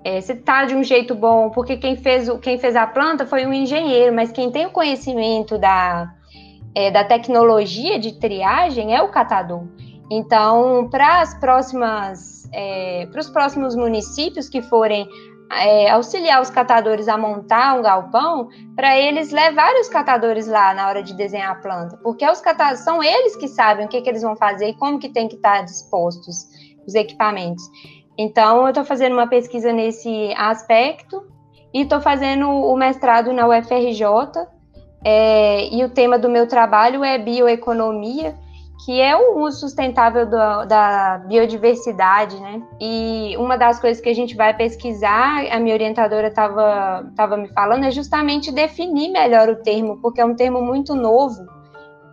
é, 0.03 0.19
se 0.19 0.33
está 0.33 0.65
de 0.65 0.75
um 0.75 0.83
jeito 0.83 1.15
bom, 1.15 1.49
porque 1.49 1.77
quem 1.77 1.95
fez, 1.95 2.29
quem 2.41 2.57
fez 2.57 2.75
a 2.75 2.85
planta 2.85 3.25
foi 3.25 3.45
um 3.45 3.53
engenheiro, 3.53 4.13
mas 4.13 4.31
quem 4.31 4.51
tem 4.51 4.65
o 4.65 4.71
conhecimento 4.71 5.57
da, 5.57 6.13
é, 6.75 6.91
da 6.91 7.03
tecnologia 7.03 7.97
de 7.97 8.19
triagem 8.19 8.95
é 8.95 9.01
o 9.01 9.09
catador. 9.09 9.63
Então, 10.11 10.89
para 10.89 11.21
as 11.21 11.33
próximas, 11.39 12.49
é, 12.51 13.07
para 13.11 13.21
os 13.21 13.29
próximos 13.29 13.75
municípios 13.75 14.49
que 14.49 14.61
forem 14.61 15.07
é, 15.51 15.89
auxiliar 15.89 16.41
os 16.41 16.49
catadores 16.49 17.07
a 17.07 17.17
montar 17.17 17.77
um 17.77 17.81
galpão, 17.81 18.49
para 18.75 18.97
eles 18.97 19.31
levarem 19.31 19.81
os 19.81 19.87
catadores 19.87 20.47
lá 20.47 20.73
na 20.73 20.87
hora 20.87 21.01
de 21.01 21.13
desenhar 21.13 21.51
a 21.51 21.55
planta, 21.55 21.97
porque 21.97 22.27
os 22.27 22.41
catadores 22.41 22.83
são 22.83 23.03
eles 23.03 23.35
que 23.35 23.47
sabem 23.47 23.85
o 23.85 23.89
que, 23.89 24.01
que 24.01 24.09
eles 24.09 24.21
vão 24.21 24.35
fazer 24.35 24.69
e 24.69 24.73
como 24.73 24.99
que 24.99 25.09
tem 25.09 25.27
que 25.27 25.35
estar 25.35 25.61
dispostos 25.61 26.47
os 26.85 26.95
equipamentos. 26.95 27.63
Então, 28.17 28.63
eu 28.63 28.69
estou 28.69 28.83
fazendo 28.83 29.13
uma 29.13 29.27
pesquisa 29.27 29.71
nesse 29.71 30.33
aspecto 30.37 31.23
e 31.73 31.81
estou 31.81 31.99
fazendo 31.99 32.47
o 32.47 32.75
mestrado 32.75 33.33
na 33.33 33.47
UFRJ. 33.47 34.05
É, 35.05 35.67
e 35.73 35.83
o 35.83 35.89
tema 35.89 36.17
do 36.17 36.29
meu 36.29 36.47
trabalho 36.47 37.03
é 37.03 37.17
bioeconomia, 37.17 38.35
que 38.85 39.01
é 39.01 39.15
o 39.15 39.39
uso 39.39 39.61
sustentável 39.61 40.25
do, 40.25 40.65
da 40.65 41.21
biodiversidade, 41.27 42.39
né? 42.39 42.61
E 42.79 43.35
uma 43.37 43.57
das 43.57 43.79
coisas 43.79 44.01
que 44.01 44.09
a 44.09 44.15
gente 44.15 44.35
vai 44.35 44.55
pesquisar, 44.55 45.45
a 45.51 45.59
minha 45.59 45.75
orientadora 45.75 46.27
estava 46.27 47.05
tava 47.15 47.35
me 47.35 47.47
falando, 47.49 47.85
é 47.85 47.91
justamente 47.91 48.51
definir 48.51 49.09
melhor 49.09 49.49
o 49.49 49.57
termo, 49.57 49.99
porque 50.01 50.21
é 50.21 50.25
um 50.25 50.35
termo 50.35 50.61
muito 50.61 50.95
novo 50.95 51.45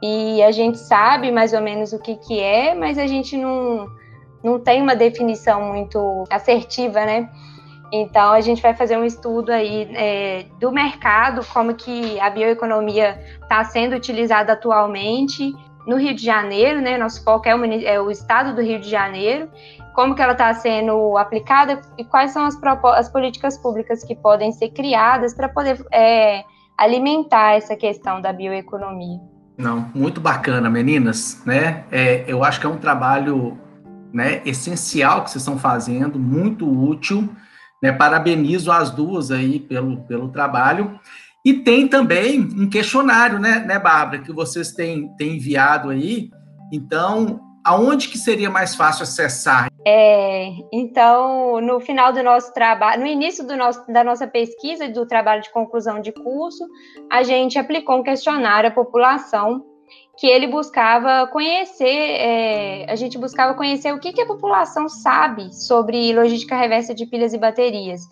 e 0.02 0.42
a 0.42 0.50
gente 0.50 0.78
sabe 0.78 1.30
mais 1.30 1.52
ou 1.52 1.60
menos 1.60 1.92
o 1.92 1.98
que, 1.98 2.16
que 2.16 2.40
é, 2.40 2.74
mas 2.74 2.98
a 2.98 3.06
gente 3.06 3.36
não 3.36 3.86
não 4.42 4.58
tem 4.58 4.82
uma 4.82 4.96
definição 4.96 5.62
muito 5.62 6.24
assertiva, 6.30 7.04
né? 7.04 7.28
Então 7.92 8.32
a 8.32 8.40
gente 8.40 8.62
vai 8.62 8.74
fazer 8.74 8.96
um 8.96 9.04
estudo 9.04 9.50
aí 9.50 9.88
é, 9.94 10.46
do 10.60 10.70
mercado, 10.70 11.44
como 11.52 11.74
que 11.74 12.20
a 12.20 12.30
bioeconomia 12.30 13.18
está 13.42 13.64
sendo 13.64 13.96
utilizada 13.96 14.52
atualmente 14.52 15.52
no 15.86 15.96
Rio 15.96 16.14
de 16.14 16.24
Janeiro, 16.24 16.80
né? 16.80 16.96
Nosso 16.96 17.22
foco 17.24 17.48
é 17.48 17.56
o, 17.56 17.64
é 17.64 18.00
o 18.00 18.10
estado 18.10 18.54
do 18.54 18.62
Rio 18.62 18.78
de 18.78 18.88
Janeiro, 18.88 19.50
como 19.94 20.14
que 20.14 20.22
ela 20.22 20.32
está 20.32 20.54
sendo 20.54 21.16
aplicada 21.16 21.80
e 21.98 22.04
quais 22.04 22.30
são 22.30 22.44
as, 22.44 22.56
as, 22.96 23.08
políticas 23.08 23.58
públicas 23.58 24.04
que 24.04 24.14
podem 24.14 24.52
ser 24.52 24.70
criadas 24.70 25.34
para 25.34 25.48
poder 25.48 25.84
é, 25.92 26.44
alimentar 26.78 27.56
essa 27.56 27.74
questão 27.74 28.20
da 28.20 28.32
bioeconomia. 28.32 29.18
Não, 29.58 29.90
muito 29.94 30.20
bacana, 30.20 30.70
meninas, 30.70 31.42
né? 31.44 31.84
É, 31.90 32.24
eu 32.26 32.44
acho 32.44 32.60
que 32.60 32.66
é 32.66 32.68
um 32.68 32.78
trabalho 32.78 33.58
né, 34.12 34.42
essencial 34.44 35.24
que 35.24 35.30
vocês 35.30 35.42
estão 35.42 35.58
fazendo, 35.58 36.18
muito 36.18 36.68
útil. 36.68 37.28
Né, 37.82 37.90
parabenizo 37.92 38.70
as 38.70 38.90
duas 38.90 39.30
aí 39.30 39.58
pelo, 39.58 40.02
pelo 40.02 40.28
trabalho. 40.28 41.00
E 41.44 41.54
tem 41.54 41.88
também 41.88 42.40
um 42.40 42.68
questionário, 42.68 43.38
né, 43.38 43.60
né, 43.60 43.78
Bárbara, 43.78 44.22
que 44.22 44.32
vocês 44.32 44.72
têm, 44.72 45.08
têm 45.16 45.36
enviado 45.36 45.88
aí. 45.88 46.30
Então, 46.70 47.40
aonde 47.64 48.08
que 48.08 48.18
seria 48.18 48.50
mais 48.50 48.74
fácil 48.74 49.04
acessar? 49.04 49.68
É, 49.86 50.50
então, 50.70 51.60
no 51.62 51.80
final 51.80 52.12
do 52.12 52.22
nosso 52.22 52.52
trabalho, 52.52 53.00
no 53.00 53.06
início 53.06 53.46
do 53.46 53.56
nosso, 53.56 53.90
da 53.90 54.04
nossa 54.04 54.26
pesquisa 54.26 54.88
do 54.88 55.06
trabalho 55.06 55.40
de 55.42 55.50
conclusão 55.50 56.00
de 56.00 56.12
curso, 56.12 56.66
a 57.10 57.22
gente 57.22 57.58
aplicou 57.58 57.98
um 57.98 58.02
questionário 58.02 58.68
à 58.68 58.72
população 58.72 59.64
que 60.20 60.26
ele 60.26 60.46
buscava 60.46 61.26
conhecer, 61.28 61.86
é, 61.86 62.86
a 62.90 62.94
gente 62.94 63.16
buscava 63.16 63.54
conhecer 63.54 63.90
o 63.94 63.98
que, 63.98 64.12
que, 64.12 64.20
a 64.20 64.26
população 64.26 64.86
sabe 64.86 65.50
sobre 65.50 66.12
logística 66.12 66.54
reversa 66.54 66.94
de 66.94 67.06
pilhas 67.06 67.32
e 67.32 67.38
baterias, 67.38 68.02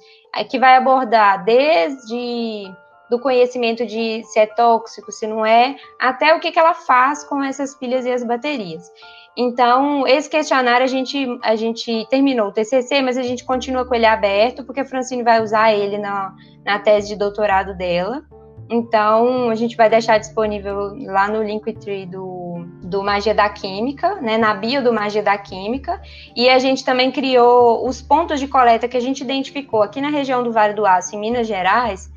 que 0.48 0.58
vai 0.58 0.74
abordar 0.76 1.44
desde 1.44 2.64
do 3.10 3.20
conhecimento 3.20 3.84
de 3.84 4.22
se 4.24 4.38
é 4.38 4.46
tóxico, 4.46 5.12
se 5.12 5.26
não 5.26 5.44
é, 5.44 5.76
até 6.00 6.34
o 6.34 6.40
que, 6.40 6.50
que 6.50 6.58
ela 6.58 6.72
faz 6.72 7.24
com 7.24 7.42
essas 7.42 7.74
pilhas 7.74 8.06
e 8.06 8.10
as 8.10 8.24
baterias. 8.24 8.90
Então, 9.36 10.06
esse 10.06 10.30
questionário 10.30 10.84
a 10.84 10.88
gente, 10.88 11.38
a 11.42 11.56
gente 11.56 12.06
terminou 12.08 12.48
o 12.48 12.52
TCC, 12.52 13.02
mas 13.02 13.18
a 13.18 13.22
gente 13.22 13.44
continua 13.44 13.84
com 13.84 13.94
ele 13.94 14.06
aberto, 14.06 14.64
porque 14.64 14.80
a 14.80 14.84
Francine 14.84 15.22
vai 15.22 15.42
usar 15.42 15.74
ele 15.74 15.98
na, 15.98 16.34
na 16.64 16.78
tese 16.78 17.08
de 17.08 17.16
doutorado 17.16 17.76
dela. 17.76 18.22
Então, 18.70 19.48
a 19.48 19.54
gente 19.54 19.76
vai 19.76 19.88
deixar 19.88 20.18
disponível 20.18 20.94
lá 21.06 21.26
no 21.28 21.42
Linktree 21.42 22.04
do, 22.04 22.66
do 22.82 23.02
Magia 23.02 23.34
da 23.34 23.48
Química, 23.48 24.16
né, 24.16 24.36
na 24.36 24.52
bio 24.54 24.82
do 24.82 24.92
Magia 24.92 25.22
da 25.22 25.38
Química, 25.38 26.00
e 26.36 26.50
a 26.50 26.58
gente 26.58 26.84
também 26.84 27.10
criou 27.10 27.88
os 27.88 28.02
pontos 28.02 28.38
de 28.38 28.46
coleta 28.46 28.86
que 28.86 28.96
a 28.96 29.00
gente 29.00 29.22
identificou 29.22 29.82
aqui 29.82 30.00
na 30.00 30.10
região 30.10 30.42
do 30.42 30.52
Vale 30.52 30.74
do 30.74 30.84
Aço, 30.84 31.16
em 31.16 31.18
Minas 31.18 31.46
Gerais, 31.46 32.12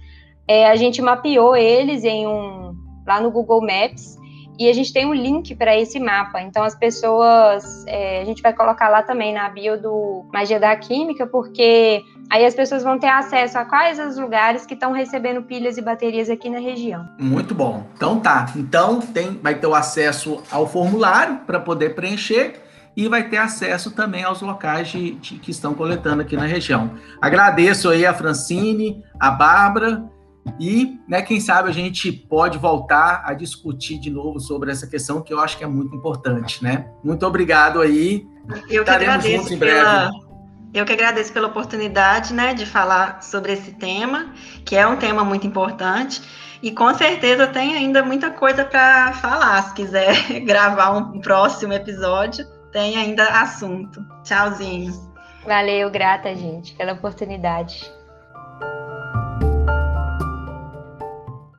é, 0.46 0.70
a 0.70 0.76
gente 0.76 1.02
mapeou 1.02 1.56
eles 1.56 2.04
em 2.04 2.28
um, 2.28 2.76
lá 3.08 3.22
no 3.22 3.32
Google 3.32 3.62
Maps, 3.62 4.20
e 4.60 4.70
a 4.70 4.74
gente 4.74 4.94
tem 4.94 5.06
um 5.06 5.14
link 5.14 5.56
para 5.56 5.76
esse 5.76 6.00
mapa. 6.00 6.42
Então, 6.42 6.64
as 6.64 6.76
pessoas, 6.76 7.86
é, 7.88 8.22
a 8.22 8.26
gente 8.26 8.42
vai 8.44 8.54
colocar 8.54 8.90
lá 8.90 9.02
também 9.02 9.34
na 9.34 9.50
bio 9.50 9.82
do 9.82 10.26
Magia 10.32 10.60
da 10.60 10.76
Química, 10.76 11.26
porque 11.26 12.04
Aí 12.32 12.46
as 12.46 12.56
pessoas 12.56 12.82
vão 12.82 12.98
ter 12.98 13.10
acesso 13.10 13.58
a 13.58 13.66
quais 13.66 14.00
os 14.00 14.18
lugares 14.18 14.66
que 14.66 14.74
estão 14.74 14.94
recebendo 14.94 15.44
pilhas 15.44 15.78
e 15.78 15.82
baterias 15.82 16.30
aqui 16.30 16.50
na 16.50 16.60
região. 16.60 17.06
Muito 17.20 17.54
bom. 17.54 17.86
Então 17.94 18.22
tá. 18.22 18.46
Então 18.56 19.02
tem, 19.02 19.38
vai 19.44 19.56
ter 19.56 19.68
o 19.68 19.76
acesso 19.76 20.42
ao 20.50 20.66
formulário 20.66 21.42
para 21.46 21.60
poder 21.60 21.94
preencher 21.94 22.62
e 22.96 23.10
vai 23.10 23.28
ter 23.28 23.36
acesso 23.36 23.92
também 23.92 24.24
aos 24.24 24.42
locais 24.42 24.88
de, 24.88 25.12
de, 25.16 25.36
que 25.40 25.52
estão 25.52 25.74
coletando 25.74 26.22
aqui 26.22 26.38
na 26.38 26.46
região. 26.46 26.92
Agradeço 27.22 27.90
aí 27.90 28.06
a 28.06 28.14
Francine, 28.14 29.04
a 29.20 29.30
Bárbara 29.30 30.02
e, 30.58 31.00
né, 31.10 31.22
quem 31.22 31.42
sabe 31.42 31.68
a 31.68 31.74
gente 31.74 32.14
pode 32.14 32.58
voltar 32.58 33.24
a 33.26 33.34
discutir 33.34 34.00
de 34.00 34.10
novo 34.10 34.40
sobre 34.40 34.72
essa 34.72 34.88
questão 34.88 35.22
que 35.22 35.34
eu 35.34 35.40
acho 35.42 35.58
que 35.58 35.66
é 35.66 35.68
muito 35.68 35.94
importante, 35.94 36.64
né? 36.64 36.88
Muito 37.04 37.26
obrigado 37.26 37.82
aí. 37.82 38.26
Eu 38.48 38.62
que 38.62 38.76
Estaremos 38.76 39.26
agradeço 39.26 39.58
pela, 39.60 40.10
eu 40.74 40.86
que 40.86 40.94
agradeço 40.94 41.34
pela 41.34 41.48
oportunidade 41.48 42.34
né, 42.34 42.54
de 42.54 42.66
falar 42.66 43.22
sobre 43.22 43.54
esse 43.54 43.74
tema, 43.74 44.34
que 44.66 44.76
é 44.76 44.88
um 44.88 44.96
tema 44.96 45.24
muito 45.24 45.46
importante. 45.46 46.22
E 46.64 46.72
com 46.72 46.94
certeza 46.94 47.48
tem 47.48 47.76
ainda 47.76 48.04
muita 48.04 48.30
coisa 48.30 48.64
para 48.64 49.14
falar. 49.14 49.64
Se 49.64 49.74
quiser 49.74 50.14
gravar 50.46 50.92
um 50.92 51.20
próximo 51.20 51.74
episódio, 51.74 52.46
tem 52.72 52.96
ainda 52.98 53.24
assunto. 53.42 54.06
Tchauzinho. 54.24 55.12
Valeu, 55.46 55.90
grata, 55.90 56.34
gente, 56.36 56.74
pela 56.76 56.94
oportunidade. 56.94 57.92